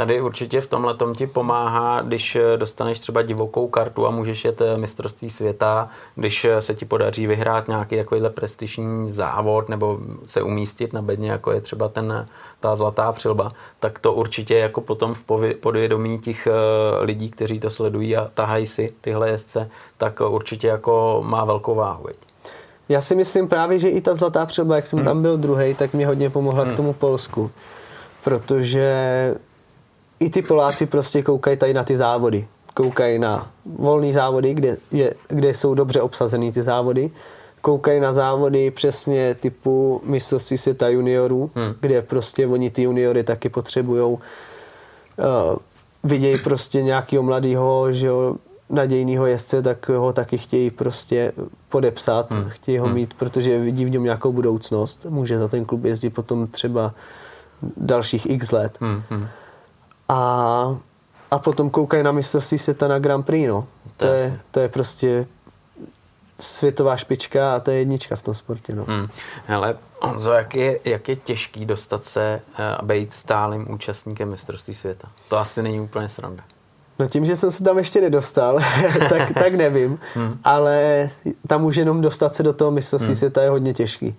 [0.00, 4.44] Tady určitě v tomhle tom ti pomáhá, když eh, dostaneš třeba divokou kartu a můžeš
[4.44, 9.98] jet eh, mistrovství světa, když eh, se ti podaří vyhrát nějaký takovýhle prestižní závod nebo
[10.26, 12.28] se umístit na bedně, jako je třeba ten,
[12.60, 15.24] ta zlatá přilba, tak to určitě jako potom v
[15.60, 16.48] podvědomí těch
[17.00, 22.04] lidí, kteří to sledují a tahají si tyhle jezdce, tak určitě jako má velkou váhu.
[22.04, 22.16] Veď?
[22.88, 25.06] Já si myslím právě, že i ta zlatá přilba, jak jsem hmm.
[25.06, 26.72] tam byl druhý, tak mě hodně pomohla hmm.
[26.72, 27.50] k tomu Polsku.
[28.24, 28.94] Protože
[30.20, 32.48] i ty Poláci prostě koukají tady na ty závody.
[32.74, 37.10] Koukají na volné závody, kde, je, kde jsou dobře obsazený ty závody.
[37.60, 41.74] Koukají na závody přesně typu mistrovství světa juniorů, hmm.
[41.80, 44.02] kde prostě oni ty juniory taky potřebují.
[44.02, 44.18] Uh,
[46.04, 48.36] vidějí prostě nějakého mladého, že jo,
[48.70, 51.32] nadějného jezdce, tak ho taky chtějí prostě
[51.68, 52.48] podepsat, hmm.
[52.48, 52.94] chtějí ho hmm.
[52.94, 55.06] mít, protože vidí v něm nějakou budoucnost.
[55.08, 56.94] Může za ten klub jezdit potom třeba
[57.76, 58.76] dalších x let.
[58.80, 59.02] Hmm.
[59.10, 59.26] Hmm
[60.10, 60.76] a,
[61.30, 63.66] a potom koukají na mistrovství světa na Grand Prix, no.
[63.96, 65.26] To, to, je, to je prostě
[66.40, 68.84] světová špička a to je jednička v tom sportě, no.
[68.88, 69.08] Hmm.
[69.46, 72.40] Hele, Honzo, jak je, jak je těžký dostat se
[72.78, 75.08] a být stálým účastníkem mistrovství světa?
[75.28, 76.42] To asi není úplně sranda.
[76.98, 78.58] No tím, že jsem se tam ještě nedostal,
[79.08, 80.38] tak, tak nevím, hmm.
[80.44, 81.10] ale
[81.46, 83.16] tam už jenom dostat se do toho mistrovství hmm.
[83.16, 84.14] světa je hodně těžký,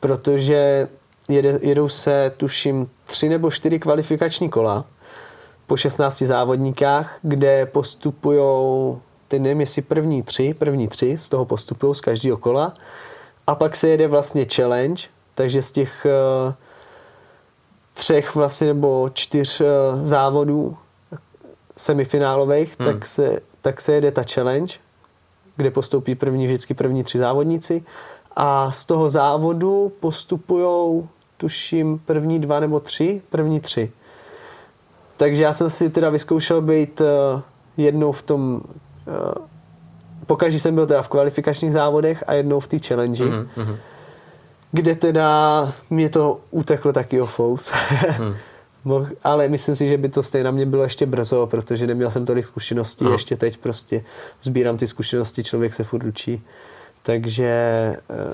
[0.00, 0.88] protože
[1.28, 4.84] jede, jedou se, tuším, tři nebo čtyři kvalifikační kola
[5.72, 8.40] po 16 závodníkách, kde postupují,
[9.28, 12.74] teď nevím, jestli první tři, první tři z toho postupují z každého kola.
[13.46, 15.02] A pak se jede vlastně challenge,
[15.34, 16.06] takže z těch
[16.46, 16.52] uh,
[17.94, 19.66] třech vlastně nebo čtyř uh,
[20.02, 20.76] závodů
[21.76, 22.92] semifinálových, hmm.
[22.92, 24.74] tak, se, tak se jede ta challenge,
[25.56, 27.84] kde postoupí první vždycky první tři závodníci
[28.36, 33.92] a z toho závodu postupují tuším první dva nebo tři, první tři.
[35.22, 37.06] Takže já jsem si teda vyzkoušel být uh,
[37.76, 38.60] jednou v tom
[39.06, 39.46] uh,
[40.26, 43.76] pokaždé jsem byl teda v kvalifikačních závodech a jednou v té challenge, mm-hmm.
[44.72, 47.72] kde teda mě to uteklo taky o fous.
[48.84, 49.06] mm.
[49.24, 52.26] Ale myslím si, že by to stejně na mě bylo ještě brzo, protože neměl jsem
[52.26, 53.12] tolik zkušeností, mm.
[53.12, 54.04] ještě teď prostě
[54.42, 56.42] sbírám ty zkušenosti, člověk se furt učí.
[57.02, 58.32] Takže uh,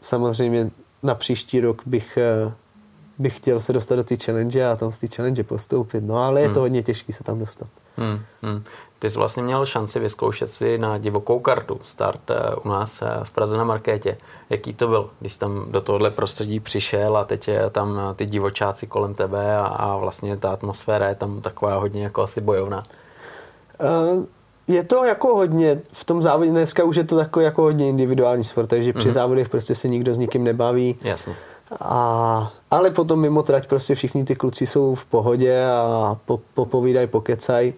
[0.00, 0.70] samozřejmě
[1.02, 2.52] na příští rok bych uh,
[3.18, 6.04] bych chtěl se dostat do té challenge a tam z té challenge postoupit.
[6.04, 6.62] No ale je to hmm.
[6.62, 7.68] hodně těžké se tam dostat.
[7.96, 8.62] Hmm, hmm.
[8.98, 13.06] Ty jsi vlastně měl šanci vyzkoušet si na divokou kartu start eh, u nás eh,
[13.22, 14.16] v Praze na Markétě.
[14.50, 18.26] Jaký to byl, když tam do tohohle prostředí přišel a teď je tam eh, ty
[18.26, 22.84] divočáci kolem tebe a, a vlastně ta atmosféra je tam taková hodně jako asi bojovná?
[23.80, 24.24] Uh,
[24.68, 28.44] je to jako hodně, v tom závodě dneska už je to takový jako hodně individuální
[28.44, 29.12] sport, takže při mm-hmm.
[29.12, 30.96] závodech prostě se nikdo s nikým nebaví.
[31.02, 31.34] Jasně.
[31.80, 37.06] A, ale potom mimo trať prostě všichni ty kluci jsou v pohodě a po, popovídají,
[37.06, 37.74] pokecají.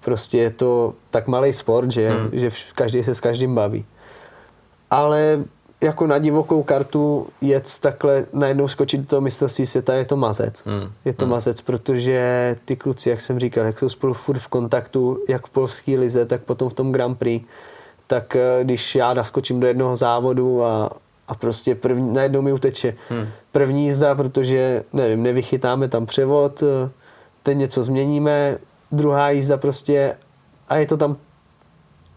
[0.00, 2.30] Prostě je to tak malý sport, že, hmm.
[2.32, 3.84] že každý se s každým baví.
[4.90, 5.44] Ale
[5.80, 10.62] jako na divokou kartu jet takhle najednou skočit do toho mistrovství světa je to mazec.
[10.66, 10.92] Hmm.
[11.04, 11.32] Je to hmm.
[11.32, 15.50] mazec, protože ty kluci, jak jsem říkal, jak jsou spolu furt v kontaktu, jak v
[15.50, 17.46] polské lize, tak potom v tom Grand Prix,
[18.06, 20.90] tak eh, když já naskočím do jednoho závodu a
[21.28, 23.28] a prostě první, najednou mi uteče hmm.
[23.52, 26.90] první jízda, protože nevím, nevychytáme tam převod, eh,
[27.42, 28.58] teď něco změníme,
[28.92, 30.16] druhá jízda prostě
[30.68, 31.16] a je to tam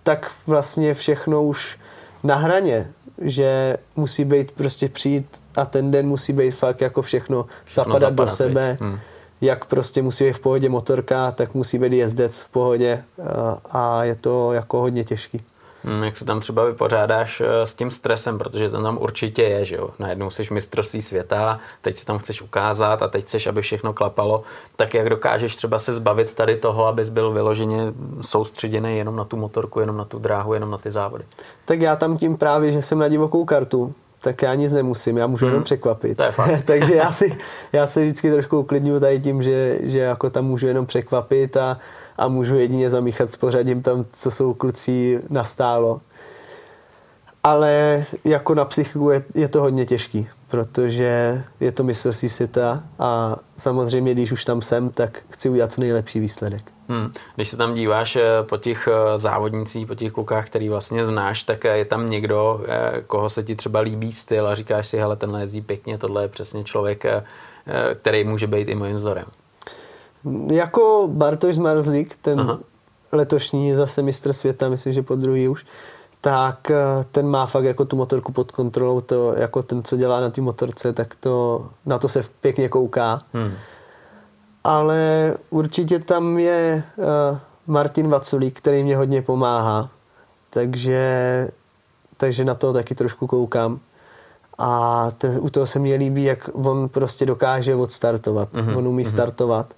[0.04, 1.78] tak vlastně všechno už
[2.24, 2.92] na hraně.
[3.22, 5.26] že musí být prostě přijít
[5.56, 8.78] a ten den musí být fakt jako všechno, všechno zapadat, zapadat do sebe.
[8.82, 9.00] Hmm.
[9.42, 14.04] Jak prostě musí být v pohodě motorka, tak musí být jezdec v pohodě a, a
[14.04, 15.42] je to jako hodně těžký.
[15.86, 19.66] Hmm, jak se tam třeba vypořádáš eh, s tím stresem, protože ten tam určitě je,
[19.66, 19.90] že jo.
[20.00, 24.44] Najednou jsi mistrovství světa, teď si tam chceš ukázat a teď chceš, aby všechno klapalo.
[24.76, 29.38] Tak jak dokážeš třeba se zbavit tady toho, abys byl vyloženě soustředěný jenom na tu
[29.38, 31.24] motorku, jenom na tu dráhu, jenom na ty závody?
[31.66, 35.28] Tak já tam tím právě, že jsem na divokou kartu, tak já nic nemusím, já
[35.28, 35.54] můžu hmm.
[35.54, 36.18] jenom překvapit.
[36.18, 36.62] To je fakt.
[36.66, 37.38] Takže já si,
[37.74, 41.78] já si vždycky trošku uklidňuji tady tím, že, že jako tam můžu jenom překvapit a,
[42.18, 46.02] a můžu jedině zamíchat s pořadím tam, co jsou kluci nastálo.
[47.44, 53.36] Ale jako na psychiku je, je to hodně těžký, protože je to mistrovství světa a
[53.58, 56.72] samozřejmě, když už tam jsem, tak chci udělat co nejlepší výsledek.
[56.90, 57.12] Hmm.
[57.36, 61.44] Když se tam díváš eh, po těch eh, závodnicích, po těch klukách, který vlastně znáš,
[61.44, 62.62] tak eh, je tam někdo,
[63.08, 66.28] koho se ti třeba líbí styl a říkáš si, hele, tenhle jezdí pěkně, tohle je
[66.28, 67.06] přesně člověk,
[67.96, 69.26] který může být i mojím vzorem.
[70.48, 72.60] Jako Bartoš Zmarzlík, ten Aha.
[73.12, 75.66] letošní zase mistr světa, myslím, že po druhý už,
[76.22, 76.72] tak
[77.12, 80.42] ten má fakt jako tu motorku pod kontrolou, to jako ten, co dělá na té
[80.42, 83.22] motorce, tak to, na to se pěkně kouká.
[83.34, 83.52] Hmm
[84.66, 89.90] ale určitě tam je uh, Martin Vaculík, který mě hodně pomáhá,
[90.50, 91.50] takže,
[92.18, 93.80] takže na to taky trošku koukám.
[94.58, 98.54] A te, u toho se mi líbí, jak on prostě dokáže odstartovat.
[98.54, 98.78] Mm-hmm.
[98.78, 99.10] On umí mm-hmm.
[99.10, 99.74] startovat.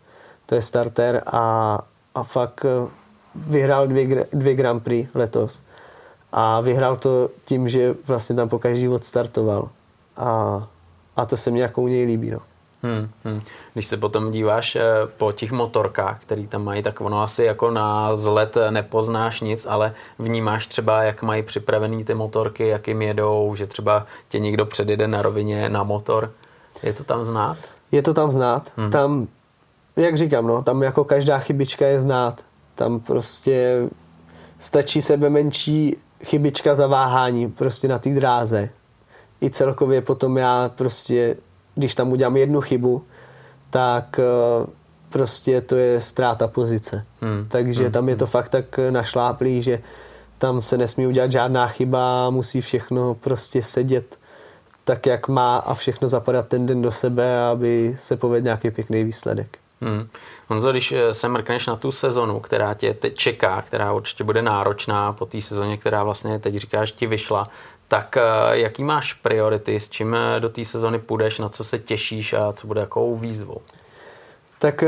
[0.48, 1.80] To je starter a,
[2.16, 2.89] a fakt eh,
[3.36, 5.62] vyhrál dvě, dvě Grand Prix letos.
[6.32, 9.70] A vyhrál to tím, že vlastně tam po každý odstartoval.
[10.18, 10.68] A,
[11.16, 12.32] a to se mi jako u něj líbí.
[12.32, 12.39] No.
[12.84, 13.41] Hmm, hmm.
[13.74, 14.84] Když se potom díváš eh,
[15.18, 19.93] po těch motorkách, který tam mají, tak ono asi jako na zlet nepoznáš nic, ale
[20.20, 25.08] vnímáš třeba, jak mají připravený ty motorky, jak jim jedou, že třeba tě někdo předjede
[25.08, 26.32] na rovině na motor.
[26.84, 27.58] Je to tam znát?
[27.91, 28.72] Je to tam znát.
[28.78, 28.91] Hmm.
[28.91, 29.28] Tam,
[29.98, 32.45] jak říkám, no, tam jako každá chybička je znát.
[32.76, 33.88] Tam prostě
[34.60, 38.70] stačí sebe menší chybička zaváhání prostě na té dráze.
[39.41, 41.36] I celkově potom já prostě
[41.78, 43.04] když tam udělám jednu chybu,
[43.70, 44.68] tak eh,
[45.10, 47.06] prostě to je ztráta pozice.
[47.22, 47.45] Hmm.
[47.50, 47.91] Takže hmm.
[47.91, 48.32] tam je to hmm.
[48.32, 49.80] fakt tak našláplý, že
[50.38, 54.20] tam se nesmí udělat žádná chyba, musí všechno prostě sedět
[54.84, 59.04] tak, jak má a všechno zapadat ten den do sebe, aby se povedl nějaký pěkný
[59.04, 59.58] výsledek.
[59.82, 60.08] Hmm.
[60.48, 64.42] Honzo, když eh, se mrkneš na tu sezonu, která tě teď čeká, která určitě bude
[64.42, 67.50] náročná po té sezóně, která vlastně teď říkáš ti vyšla,
[67.88, 68.22] tak eh,
[68.52, 72.54] jaký máš priority, s čím eh, do té sezony půjdeš, na co se těšíš a
[72.54, 73.62] co bude jakou výzvou?
[74.60, 74.84] Tak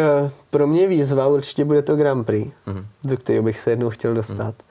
[0.50, 2.86] pro mě výzva určitě bude to Grand Prix, mm-hmm.
[3.04, 4.56] do kterého bych se jednou chtěl dostat.
[4.56, 4.70] Mm-hmm.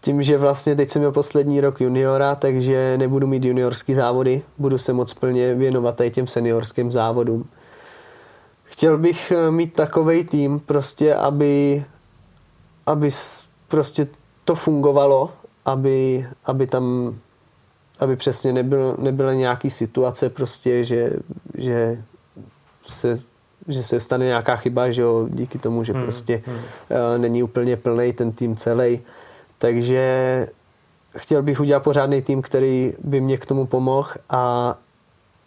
[0.00, 4.78] Tím, že vlastně teď jsem měl poslední rok juniora, takže nebudu mít juniorský závody, budu
[4.78, 7.48] se moc plně věnovat i těm seniorským závodům.
[8.80, 11.84] Chtěl bych mít takový tým, prostě aby,
[12.86, 13.10] aby
[13.68, 14.08] prostě
[14.44, 15.32] to fungovalo,
[15.64, 17.14] aby, aby tam
[17.98, 21.12] aby přesně nebyl, nebyla nějaký situace prostě, že,
[21.54, 22.02] že
[22.86, 23.20] se
[23.68, 26.56] že se stane nějaká chyba, že jo, díky tomu, že hmm, prostě hmm.
[26.56, 26.62] Uh,
[27.16, 29.00] není úplně plný ten tým celý.
[29.58, 30.46] Takže
[31.16, 34.74] chtěl bych udělat pořádný tým, který by mě k tomu pomohl a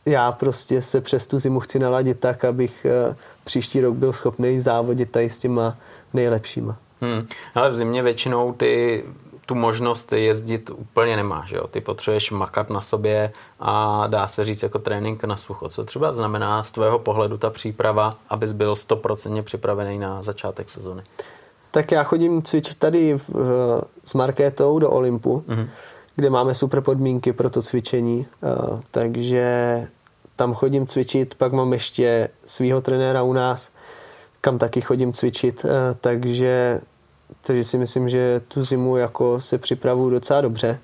[0.05, 4.59] já prostě se přes tu zimu chci naladit tak, abych uh, příští rok byl schopný
[4.59, 5.77] závodit tady s těma
[6.13, 6.77] nejlepšíma.
[7.01, 7.27] Hmm.
[7.55, 9.03] Ale v zimě většinou ty
[9.45, 11.51] tu možnost jezdit úplně nemáš.
[11.51, 11.67] Jo?
[11.67, 15.69] Ty potřebuješ makat na sobě a dá se říct jako trénink na sucho.
[15.69, 21.03] Co třeba znamená z tvého pohledu ta příprava, abys byl stoprocentně připravený na začátek sezony?
[21.71, 23.29] Tak já chodím cvičit tady v,
[24.03, 25.67] s Markétou do Olympu, mm-hmm.
[26.15, 29.87] Kde máme super podmínky pro to cvičení, uh, takže
[30.35, 33.71] tam chodím cvičit, pak mám ještě svého trenéra u nás,
[34.41, 36.81] kam taky chodím cvičit, uh, takže
[37.41, 40.79] takže si myslím, že tu zimu jako se připravuju docela dobře.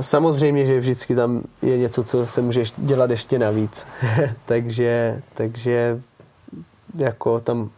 [0.00, 3.86] Samozřejmě, že vždycky tam je něco, co se může dělat ještě navíc.
[4.46, 6.00] takže, takže
[6.94, 7.70] jako tam,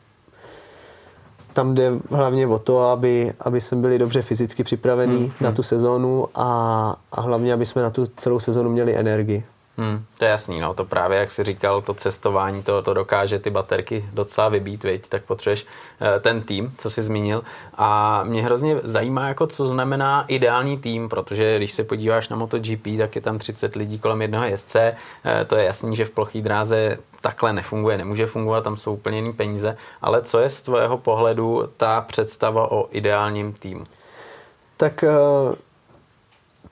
[1.53, 5.57] tam jde hlavně o to, aby, aby jsme byli dobře fyzicky připravení hmm, na hmm.
[5.57, 9.44] tu sezónu a, a hlavně, aby jsme na tu celou sezónu měli energii.
[9.78, 13.38] Hmm, to je jasný, no, to právě, jak jsi říkal, to cestování, to, to dokáže
[13.38, 15.08] ty baterky docela vybít, viď?
[15.08, 15.66] tak potřebuješ
[16.00, 17.42] eh, ten tým, co jsi zmínil.
[17.74, 22.86] A mě hrozně zajímá, jako co znamená ideální tým, protože když se podíváš na MotoGP,
[22.98, 26.42] tak je tam 30 lidí kolem jednoho jezdce, eh, to je jasný, že v plochý
[26.42, 30.98] dráze takhle nefunguje, nemůže fungovat, tam jsou úplně jiný peníze, ale co je z tvého
[30.98, 33.84] pohledu ta představa o ideálním týmu?
[34.76, 35.54] Tak uh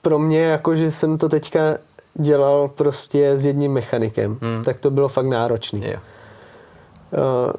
[0.01, 1.59] pro mě, jako že jsem to teďka
[2.13, 4.63] dělal prostě s jedním mechanikem, hmm.
[4.63, 5.81] tak to bylo fakt náročný.
[5.81, 7.53] Uh,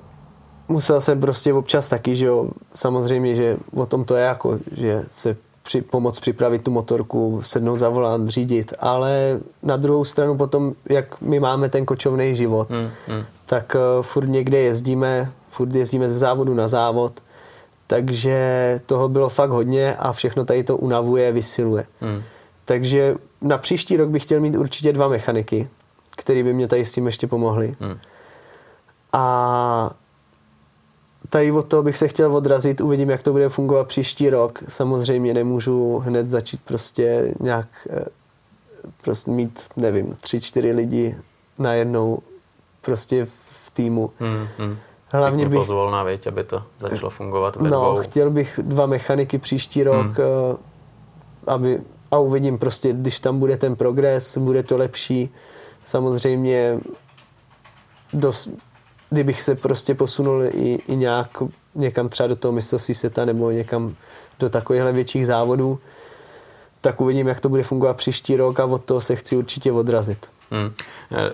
[0.69, 5.05] musel jsem prostě občas taky, že jo, samozřejmě, že o tom to je jako, že
[5.11, 10.73] se při, pomoct připravit tu motorku, sednout za volant, řídit, ale na druhou stranu potom,
[10.89, 13.25] jak my máme ten kočovný život, hmm, hmm.
[13.47, 17.13] tak uh, furt někde jezdíme, furt jezdíme ze závodu na závod,
[17.87, 21.85] takže toho bylo fakt hodně a všechno tady to unavuje, vysiluje.
[22.01, 22.23] Hmm.
[22.65, 25.69] Takže na příští rok bych chtěl mít určitě dva mechaniky,
[26.11, 27.77] který by mě tady s tím ještě pomohli.
[27.81, 27.99] Hmm.
[29.13, 29.91] A
[31.29, 34.63] tady od toho bych se chtěl odrazit, uvidím, jak to bude fungovat příští rok.
[34.69, 38.05] Samozřejmě nemůžu hned začít prostě nějak eh,
[39.03, 41.17] prostě mít, nevím, tři, čtyři lidi
[41.59, 42.19] najednou
[42.81, 43.25] prostě
[43.65, 44.11] v týmu.
[44.21, 44.77] Hmm, hmm.
[45.13, 45.59] Hlavně bych...
[45.59, 48.03] pozvolná, věď, aby to začalo fungovat ve No, dvou.
[48.03, 50.15] chtěl bych dva mechaniky příští rok, hmm.
[50.19, 50.57] Eh,
[51.47, 51.81] aby,
[52.13, 55.35] a uvidím prostě, když tam bude ten progres, bude to lepší.
[55.85, 56.81] Samozřejmě
[58.13, 58.49] dos,
[59.11, 61.43] kdybych se prostě posunul i, i nějak
[61.75, 63.95] někam třeba do toho mistrovství světa nebo někam
[64.39, 65.79] do takovýchhle větších závodů,
[66.81, 70.27] tak uvidím, jak to bude fungovat příští rok a od toho se chci určitě odrazit.
[70.53, 70.75] Hmm.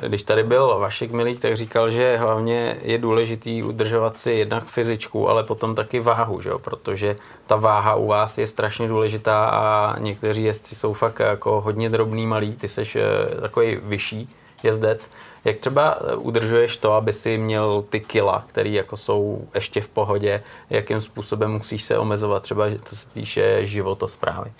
[0.09, 5.29] Když tady byl Vašek Milík, tak říkal, že hlavně je důležitý udržovat si jednak fyzičku,
[5.29, 7.17] ale potom taky váhu, že protože
[7.47, 12.27] ta váha u vás je strašně důležitá a někteří jezdci jsou fakt jako hodně drobný,
[12.27, 14.29] malý, ty seš eh, takový vyšší
[14.63, 15.11] jezdec.
[15.45, 19.89] Jak třeba eh, udržuješ to, aby si měl ty kila, které jako jsou ještě v
[19.89, 24.53] pohodě, jakým způsobem musíš se omezovat, třeba co se týče životosprávy?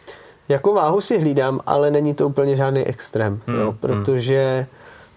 [0.49, 3.79] Jako váhu si hlídám, ale není to úplně žádný extrém, hmm, jo, hmm.
[3.81, 4.67] protože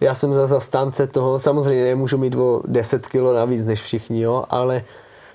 [0.01, 4.45] já jsem za zastánce toho, samozřejmě nemůžu mít o 10 kg navíc než všichni, jo,
[4.49, 4.83] ale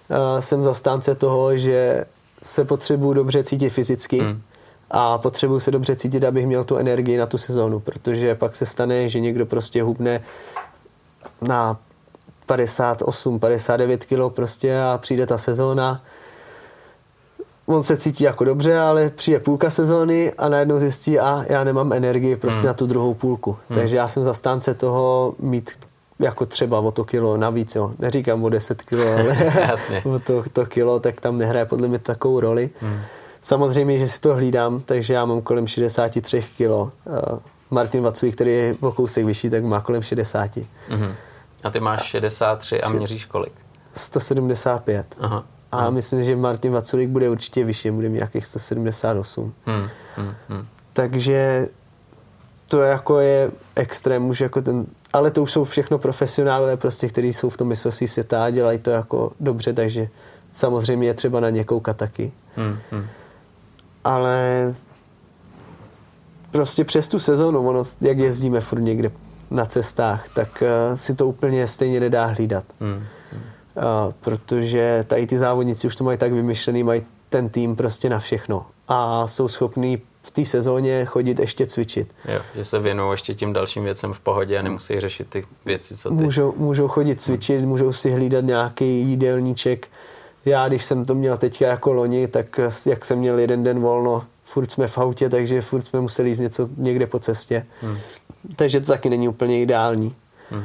[0.08, 2.04] uh, jsem zastánce toho, že
[2.42, 4.40] se potřebuju dobře cítit fyzicky hmm.
[4.90, 8.66] a potřebuju se dobře cítit, abych měl tu energii na tu sezónu, protože pak se
[8.66, 10.22] stane, že někdo prostě hubne
[11.40, 11.78] na
[12.46, 16.02] 58, 59 kg prostě a přijde ta sezóna
[17.66, 21.92] on se cítí jako dobře, ale přijde půlka sezóny a najednou zjistí, a já nemám
[21.92, 22.66] energii prostě hmm.
[22.66, 23.56] na tu druhou půlku.
[23.68, 23.78] Hmm.
[23.78, 25.70] Takže já jsem zastánce toho mít
[26.18, 27.92] jako třeba o to kilo navíc, jo.
[27.98, 32.40] Neříkám o 10 kilo, ale o to, to kilo, tak tam nehraje podle mě takovou
[32.40, 32.70] roli.
[32.80, 33.00] Hmm.
[33.42, 36.92] Samozřejmě, že si to hlídám, takže já mám kolem 63 kilo.
[37.70, 40.50] Martin Vacuj, který je o kousek vyšší, tak má kolem 60.
[40.88, 41.12] Hmm.
[41.64, 43.52] A ty máš 63 a měříš kolik?
[43.94, 45.06] 175.
[45.20, 45.44] Aha.
[45.76, 45.94] A hmm.
[45.94, 49.52] myslím, že Martin Vaculík bude určitě vyšší, bude mít nějakých 178.
[49.66, 49.88] Hmm.
[50.16, 50.34] Hmm.
[50.48, 50.66] Hmm.
[50.92, 51.68] Takže
[52.68, 57.32] to jako je extrém, už jako ten, ale to už jsou všechno profesionálové, prostě, kteří
[57.32, 60.08] jsou v tom mistrovství světa a dělají to jako dobře, takže
[60.52, 62.32] samozřejmě je třeba na ně koukat taky.
[62.56, 62.78] Hmm.
[62.90, 63.06] Hmm.
[64.04, 64.74] Ale
[66.50, 69.10] prostě přes tu sezonu, ono, jak jezdíme furt někde
[69.50, 72.64] na cestách, tak uh, si to úplně stejně nedá hlídat.
[72.80, 73.02] Hmm
[74.20, 78.66] protože tady ty závodníci už to mají tak vymyšlený, mají ten tým prostě na všechno
[78.88, 82.14] a jsou schopní v té sezóně chodit ještě cvičit.
[82.28, 85.96] Jo, že se věnují ještě tím dalším věcem v pohodě a nemusí řešit ty věci,
[85.96, 86.14] co ty.
[86.14, 87.68] Můžou, můžou chodit cvičit, hmm.
[87.68, 89.88] můžou si hlídat nějaký jídelníček.
[90.44, 94.24] Já, když jsem to měl teďka jako loni, tak jak jsem měl jeden den volno,
[94.44, 97.66] furt jsme v autě, takže furt jsme museli jít něco někde po cestě.
[97.82, 97.98] Hmm.
[98.56, 100.14] Takže to taky není úplně ideální.
[100.50, 100.64] Hmm.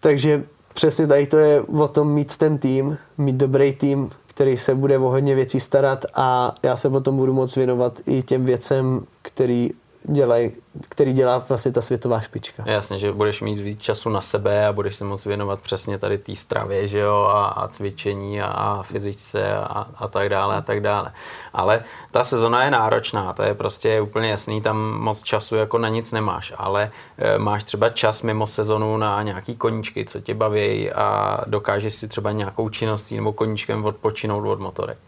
[0.00, 0.44] Takže
[0.74, 4.98] přesně tady to je o tom mít ten tým, mít dobrý tým, který se bude
[4.98, 9.70] o hodně věcí starat a já se potom budu moc věnovat i těm věcem, který
[10.04, 10.50] dělaj,
[10.88, 12.62] který dělá vlastně ta světová špička.
[12.66, 16.18] Jasně, že budeš mít víc času na sebe a budeš se moc věnovat přesně tady
[16.18, 20.60] té stravě, že jo, a, a cvičení a, a fyzičce a, a tak dále a
[20.60, 21.12] tak dále.
[21.52, 25.88] Ale ta sezona je náročná, to je prostě úplně jasný, tam moc času jako na
[25.88, 30.92] nic nemáš, ale e, máš třeba čas mimo sezonu na nějaký koníčky, co tě baví
[30.92, 34.98] a dokážeš si třeba nějakou činností nebo koníčkem odpočinout od motorek.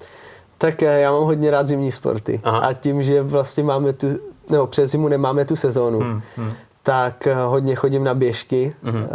[0.59, 2.59] Tak já mám hodně rád zimní sporty Aha.
[2.59, 4.07] a tím, že vlastně máme tu
[4.51, 6.53] nebo přes zimu nemáme tu sezónu, hmm, hmm.
[6.83, 9.07] tak eh, hodně chodím na běžky, hmm.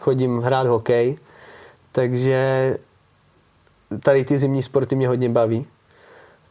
[0.00, 1.18] chodím hrát hokej,
[1.92, 2.76] takže
[4.02, 5.66] tady ty zimní sporty mě hodně baví.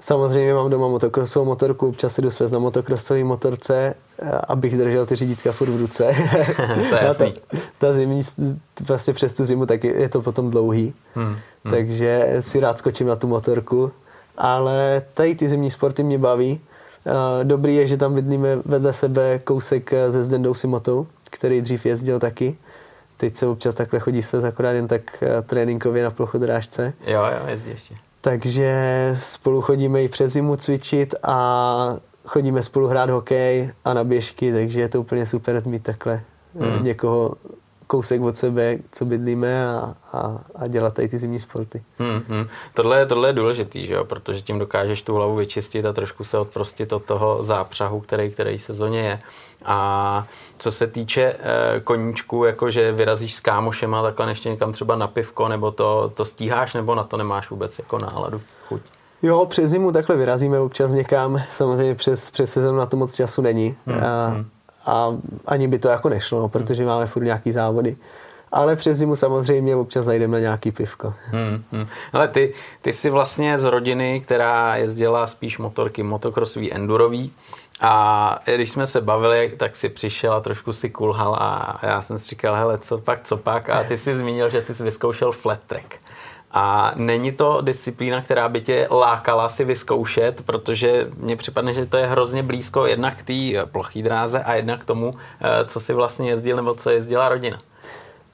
[0.02, 5.06] Samozřejmě mám doma motokrosovou motorku, občas si jdu svést na motokrosové motorce, eh, abych držel
[5.06, 6.04] ty řídítka furt v ruce.
[6.90, 7.34] to je jasný.
[7.52, 8.22] ta, ta zimní,
[8.88, 10.94] vlastně přes tu zimu, tak je to potom dlouhý.
[11.16, 11.38] Hmm, hmm.
[11.70, 13.92] Takže si rád skočím na tu motorku.
[14.38, 16.60] Ale tady ty zimní sporty mě baví.
[17.44, 22.58] Dobrý je, že tam vidíme vedle sebe kousek ze Zdendou Simotou, který dřív jezdil taky.
[23.18, 26.94] Teď se občas takhle chodí se akorát jen tak eh, tréninkově na plochodrážce.
[27.08, 27.96] Jo, jo, jezdí ještě.
[28.22, 28.74] Takže
[29.20, 34.82] spolu chodíme i přes zimu cvičit a chodíme spolu hrát hokej a na běžky, takže
[34.82, 36.22] je to úplně super mít takhle
[36.60, 36.84] hmm.
[36.84, 37.36] někoho
[37.90, 41.84] kousek od sebe, co bydlíme a, a, a dělat tady ty zimní sporty.
[42.00, 42.48] Hmm, hmm.
[42.74, 44.06] Tohle, tohle je důležitý, že jo?
[44.06, 48.60] protože tím dokážeš tu hlavu vyčistit a trošku se odprostit od toho zápřahu, který, který
[48.60, 49.20] sezóně je.
[49.66, 55.08] A co se týče e, koníčku, jakože vyrazíš s kámošema takhle ještě někam třeba na
[55.08, 58.82] pivko, nebo to, to stíháš, nebo na to nemáš vůbec jako náladu, chuť?
[59.22, 63.42] Jo, přes zimu takhle vyrazíme občas někam, samozřejmě přes, přes sezónu na to moc času
[63.42, 63.76] není.
[63.86, 64.46] Hmm, a, hmm
[64.90, 67.98] a ani by to jako nešlo, no, protože máme furt nějaký závody.
[68.52, 71.14] Ale přes zimu samozřejmě občas zajdeme na nějaký pivko.
[71.26, 71.88] Hmm, hmm.
[72.14, 77.32] Ale ty, ty jsi vlastně z rodiny, která jezdila spíš motorky motocrossový, endurový.
[77.82, 82.18] A když jsme se bavili, tak si přišel a trošku si kulhal a já jsem
[82.18, 83.70] si říkal, hele, co pak, co pak?
[83.70, 85.96] A ty jsi zmínil, že jsi vyzkoušel flat track.
[86.52, 91.98] A není to disciplína, která by tě lákala si vyzkoušet, protože mně připadne, že to
[91.98, 95.94] je hrozně blízko jednak k té plochý dráze a jednak k tomu, eh, co si
[95.94, 97.62] vlastně jezdil nebo co jezdila rodina.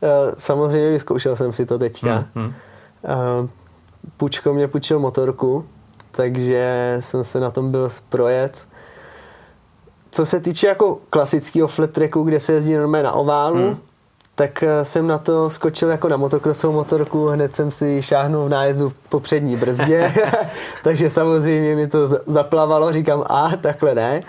[0.04, 2.16] Eh, samozřejmě vyzkoušel jsem si to teďka.
[2.16, 2.54] Hmm, hmm.
[3.04, 3.50] Eh,
[4.18, 5.66] Pučko mě půjčil motorku,
[6.12, 8.68] takže jsem se na tom byl projet.
[10.12, 13.78] Co se týče jako klasického flat tracku, kde se jezdí normálně na oválu, hmm
[14.36, 18.50] tak eh, jsem na to skočil jako na motokrosovou motorku, hned jsem si šáhnul v
[18.50, 20.14] nájezdu po přední brzdě,
[20.84, 24.24] takže samozřejmě mi to zaplavalo, říkám, a takhle ne.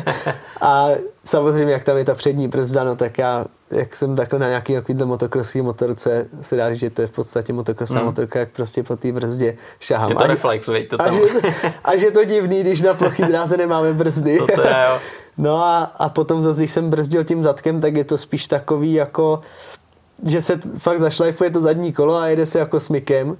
[0.60, 0.88] a
[1.24, 4.74] samozřejmě, jak tam je ta přední brzda, no tak já, jak jsem takhle na nějaký
[4.74, 8.06] takovýhle motokrosový motorce, se dá říct, že to je v podstatě motokrosová mm.
[8.06, 10.10] motorka, jak prostě po té brzdě šahám.
[10.10, 11.08] Je to reflex, to tam.
[11.08, 11.20] A že,
[11.84, 14.38] a že to divný, když na plochý dráze nemáme brzdy.
[14.38, 14.98] to, to je, jo.
[15.38, 18.92] No a, a potom zase, když jsem brzdil tím zadkem, tak je to spíš takový
[18.92, 19.40] jako,
[20.26, 23.36] že se fakt zašlajfuje to zadní kolo a jede se jako smykem.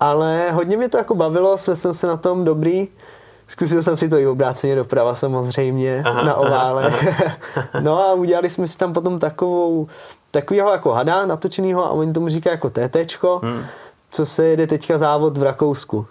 [0.00, 2.88] Ale hodně mě to jako bavilo, jsem se na tom dobrý.
[3.48, 6.86] Zkusil jsem si to i obráceně doprava samozřejmě aha, na ovále.
[6.86, 6.98] Aha,
[7.56, 7.68] aha.
[7.80, 9.88] no a udělali jsme si tam potom takovou,
[10.30, 13.64] takovýho jako hada natočenýho a oni tomu říkají jako TTčko, hmm.
[14.10, 16.06] co se jede teďka závod v Rakousku.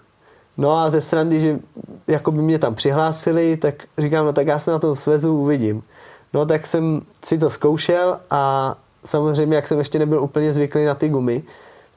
[0.57, 1.59] No a ze strany, že
[2.07, 5.83] jako by mě tam přihlásili, tak říkám, no tak já se na tom svezu uvidím.
[6.33, 8.75] No tak jsem si to zkoušel a
[9.05, 11.43] samozřejmě, jak jsem ještě nebyl úplně zvyklý na ty gumy,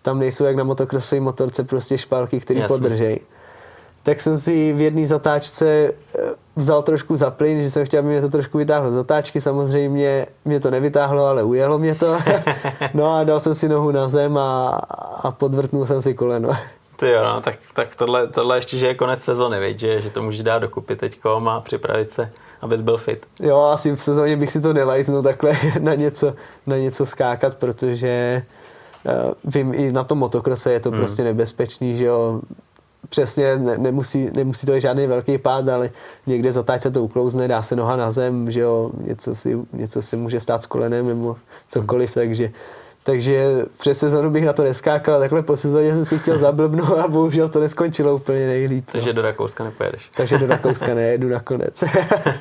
[0.02, 3.20] tam nejsou jak na motokrosové motorce prostě špalky, které podržej.
[4.02, 6.20] Tak jsem si v jedné zatáčce eh,
[6.56, 9.40] vzal trošku za plyn, že jsem chtěl, aby mě to trošku vytáhlo zatáčky.
[9.40, 12.18] Samozřejmě mě to nevytáhlo, ale ujelo mě to.
[12.94, 14.68] no a dal jsem si nohu na zem a,
[15.22, 16.51] a podvrtnul jsem si koleno.
[17.00, 19.78] Ty jo, no, tak, tak tohle, tohle ještě, že je konec sezony, viď?
[19.78, 23.26] Že, že to můžeš dát dokupy teďkom a připravit se, abys byl fit.
[23.40, 26.34] Jo, asi v sezóně bych si to nelajznul takhle na něco,
[26.66, 28.42] na něco skákat, protože
[29.04, 30.98] uh, vím, i na tom motokrose je to hmm.
[30.98, 32.40] prostě nebezpečný, že jo,
[33.08, 35.90] přesně ne, nemusí, nemusí to být žádný velký pád, ale
[36.26, 40.02] někde zatáč se to uklouzne, dá se noha na zem, že jo, něco si, něco
[40.02, 41.36] si může stát s kolenem nebo
[41.68, 42.26] cokoliv, hmm.
[42.26, 42.50] takže
[43.02, 47.08] takže přes sezonu bych na to neskákal, takhle po sezóně jsem si chtěl zablbnout a
[47.08, 48.84] bohužel to neskončilo úplně nejlíp.
[48.86, 48.92] No.
[48.92, 50.10] Takže do Rakouska nepojedeš.
[50.16, 51.84] Takže do Rakouska nejedu nakonec.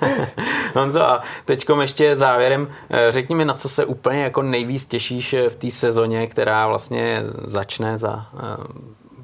[0.75, 5.33] Honzo, a teďkom ještě závěrem, eh, řekni mi, na co se úplně jako nejvíc těšíš
[5.33, 8.39] eh, v té sezóně, která vlastně začne za eh,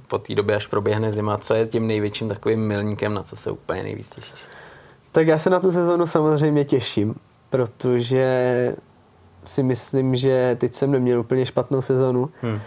[0.07, 1.37] po té době, až proběhne zima.
[1.37, 4.33] Co je tím největším takovým milníkem, na co se úplně nejvíc těšíš?
[5.11, 7.15] Tak já se na tu sezonu samozřejmě těším,
[7.49, 8.75] protože
[9.45, 12.29] si myslím, že teď jsem neměl úplně špatnou sezonu.
[12.41, 12.59] Hmm.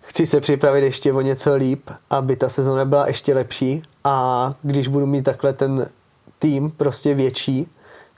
[0.00, 4.88] Chci se připravit ještě o něco líp, aby ta sezona byla ještě lepší a když
[4.88, 5.88] budu mít takhle ten
[6.38, 7.68] tým prostě větší,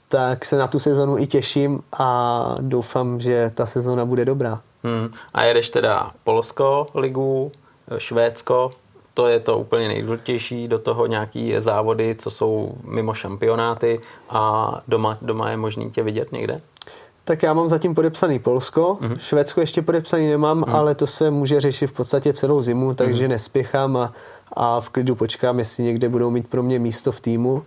[0.09, 4.61] tak se na tu sezonu i těším a doufám, že ta sezona bude dobrá.
[4.83, 5.09] Hmm.
[5.33, 7.51] A jedeš teda Polsko ligu,
[7.97, 8.71] Švédsko,
[9.13, 15.17] to je to úplně nejdůležitější, do toho nějaký závody, co jsou mimo šampionáty a doma,
[15.21, 16.61] doma je možný tě vidět někde?
[17.25, 19.17] Tak já mám zatím podepsaný Polsko, mm-hmm.
[19.17, 20.75] Švédsko ještě podepsaný nemám, mm-hmm.
[20.75, 23.29] ale to se může řešit v podstatě celou zimu, takže mm-hmm.
[23.29, 24.13] nespěchám a,
[24.53, 27.63] a v klidu počkám, jestli někde budou mít pro mě místo v týmu.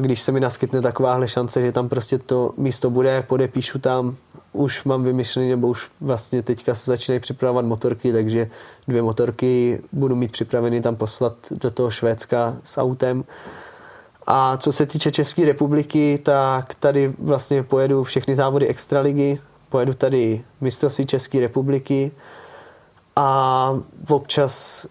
[0.00, 4.16] Když se mi naskytne takováhle šance, že tam prostě to místo bude, podepíšu tam,
[4.52, 8.50] už mám vymyšlený, nebo už vlastně teďka se začínají připravovat motorky, takže
[8.88, 13.24] dvě motorky budu mít připraveny tam poslat do toho Švédska s autem.
[14.30, 20.44] A co se týče České republiky, tak tady vlastně pojedu všechny závody extraligy, pojedu tady
[20.60, 22.10] mistrovství České republiky
[23.16, 23.78] a
[24.08, 24.86] občas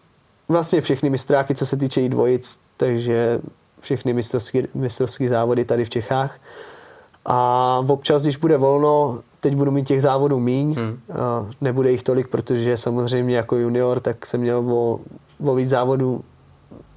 [0.50, 3.40] vlastně všechny mistráky, co se týče i dvojic, takže
[3.80, 6.40] všechny mistrovské, mistrovské závody tady v Čechách.
[7.26, 11.00] A občas, když bude volno, teď budu mít těch závodů míň, hmm.
[11.62, 15.00] nebude jich tolik, protože samozřejmě jako junior, tak jsem měl o,
[15.46, 16.24] o víc závodů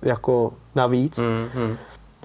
[0.03, 1.19] jako navíc.
[1.19, 1.77] Hmm, hmm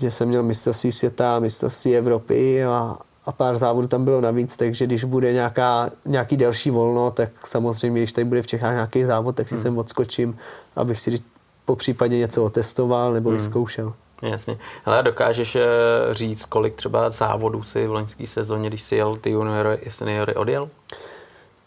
[0.01, 4.85] že jsem měl mistrovství světa, mistrovství Evropy a, a pár závodů tam bylo navíc, takže
[4.85, 9.35] když bude nějaká, nějaký delší volno, tak samozřejmě, když tady bude v Čechách nějaký závod,
[9.35, 9.63] tak si hmm.
[9.63, 10.37] sem odskočím,
[10.75, 11.19] abych si
[11.65, 13.37] po případě něco otestoval nebo hmm.
[13.37, 13.93] vyzkoušel.
[14.21, 14.57] Jasně.
[14.85, 15.63] Ale dokážeš eh,
[16.11, 20.35] říct, kolik třeba závodů si v loňské sezóně, když si jel ty juniory i seniory
[20.35, 20.69] odjel?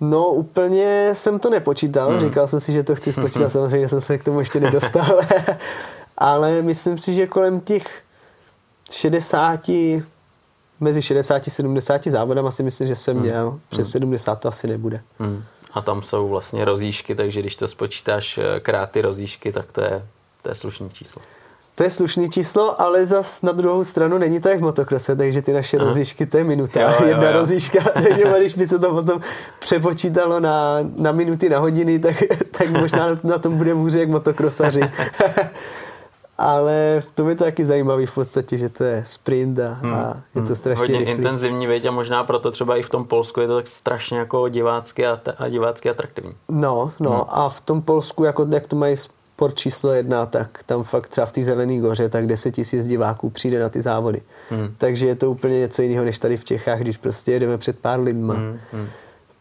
[0.01, 2.21] No úplně jsem to nepočítal, hmm.
[2.21, 5.21] říkal jsem si, že to chci spočítat, samozřejmě jsem se k tomu ještě nedostal,
[6.19, 8.03] ale myslím si, že kolem těch
[8.91, 9.71] 60,
[10.81, 13.27] mezi 60 a 70 závodama si myslím, že jsem hmm.
[13.27, 13.61] měl, hmm.
[13.69, 15.01] přes 70 to asi nebude.
[15.19, 15.45] Hmm.
[15.73, 19.81] A tam jsou vlastně rozíšky, takže když to spočítáš eh, krát ty rozíšky, tak to
[19.81, 20.07] je,
[20.43, 21.23] to je slušný číslo.
[21.75, 25.43] To je slušný číslo, ale zas na druhou stranu není to jak v motokrose, takže
[25.43, 25.87] ty naše Aha.
[25.87, 27.33] rozíšky, to je minuta, jo, jo, jedna jo.
[27.33, 29.21] rozíška, takže když by se to potom
[29.59, 34.81] přepočítalo na, na minuty, na hodiny, tak, tak možná na tom bude hůře jak motokrosaři.
[36.39, 39.95] ale v tom je to taky zajímavý v podstatě, že to je sprint a, hmm.
[39.95, 40.57] a je to hmm.
[40.57, 41.15] strašně Hodně rychlý.
[41.15, 44.49] intenzivní, věď, a možná proto třeba i v tom Polsku je to tak strašně jako
[44.49, 46.33] divácky a, a divácky atraktivní.
[46.49, 47.25] No, no hmm.
[47.29, 51.27] a v tom Polsku, jako jak to mají sport číslo jedna, tak tam fakt třeba
[51.27, 54.23] v té Zelené goře, tak 10 tisíc diváků přijde na ty závody.
[54.51, 54.75] Hmm.
[54.79, 58.01] Takže je to úplně něco jiného, než tady v Čechách, když prostě jedeme před pár
[58.01, 58.35] lidma.
[58.35, 58.59] Hmm.
[58.73, 58.89] Hmm.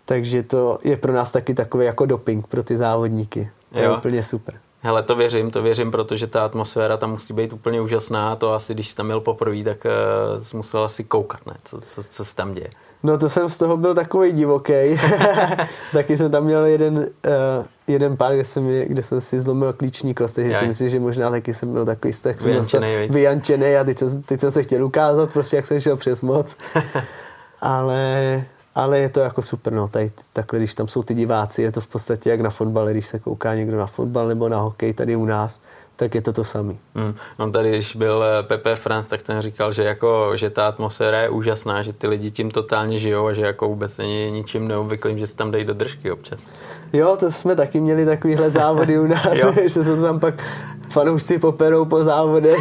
[0.06, 3.50] Takže to je pro nás taky takový jako doping pro ty závodníky.
[3.74, 3.92] To jo.
[3.92, 4.56] je úplně super.
[4.82, 8.36] Hele, to věřím, to věřím, protože ta atmosféra tam musí být úplně úžasná.
[8.36, 11.54] To asi, když jsi tam měl poprvé, tak uh, jsi musel asi koukat, ne?
[11.64, 12.70] Co, co, co se tam děje.
[13.04, 14.74] No to jsem z toho byl takový divoký.
[15.94, 20.14] Taky jsem tam měl jeden, uh, jeden pár, kde jsem, kde jsem si zlomil klíční
[20.14, 23.98] kost, takže si myslím, že možná taky jsem byl takový tak vyjančený, vyjančený a teď
[23.98, 26.58] jsem, teď jsem se chtěl ukázat, prostě jak jsem šel přes moc.
[27.62, 28.44] ale,
[28.78, 31.82] ale je to jako super, no, tady takhle, když tam jsou ty diváci, je to
[31.82, 35.16] v podstatě jak na fotbale, když se kouká někdo na fotbal nebo na hokej tady
[35.16, 35.62] u nás,
[35.96, 36.80] tak je to to samý.
[36.96, 37.16] Hmm.
[37.40, 41.22] No tady, když byl eh, Pepe France, tak ten říkal, že, jako, že ta atmosféra
[41.22, 45.18] je úžasná, že ty lidi tím totálně žijou a že jako vůbec není ničím neobvyklým,
[45.18, 46.50] že se tam dají do držky občas.
[46.94, 50.44] Jo, to jsme taky měli takovýhle závody u nás, že se tam pak
[50.90, 52.60] fanoušci poperou po závodech.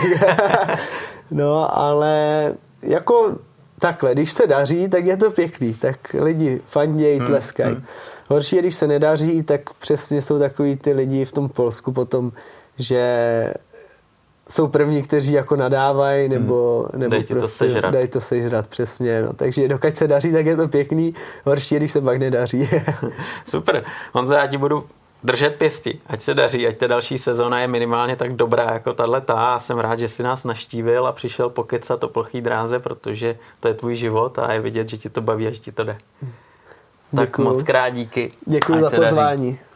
[1.30, 3.36] no, ale jako
[3.78, 7.74] takhle, když se daří, tak je to pěkný, tak lidi fandějí, hmm, tleskají.
[7.74, 7.84] Hmm.
[8.28, 12.32] Horší je, když se nedaří, tak přesně jsou takový ty lidi v tom Polsku potom,
[12.78, 13.54] že
[14.48, 17.00] jsou první, kteří jako nadávají nebo, hmm.
[17.00, 17.92] nebo dej prostě to sežrat.
[17.92, 19.22] dají to sežrat, přesně.
[19.22, 19.32] No.
[19.32, 22.68] Takže dokud se daří, tak je to pěkný, horší je, když se pak nedaří.
[23.44, 23.84] Super.
[24.12, 24.84] Honzo, já ti budu
[25.26, 29.20] držet pěsti, ať se daří, ať ta další sezóna je minimálně tak dobrá jako tahle
[29.20, 29.54] ta.
[29.54, 33.68] A jsem rád, že si nás naštívil a přišel pokecat o plochý dráze, protože to
[33.68, 35.98] je tvůj život a je vidět, že ti to baví a že ti to jde.
[37.10, 37.26] Děkuju.
[37.26, 38.32] Tak moc krát díky.
[38.46, 39.50] Děkuji za pozvání.
[39.50, 39.75] Daří.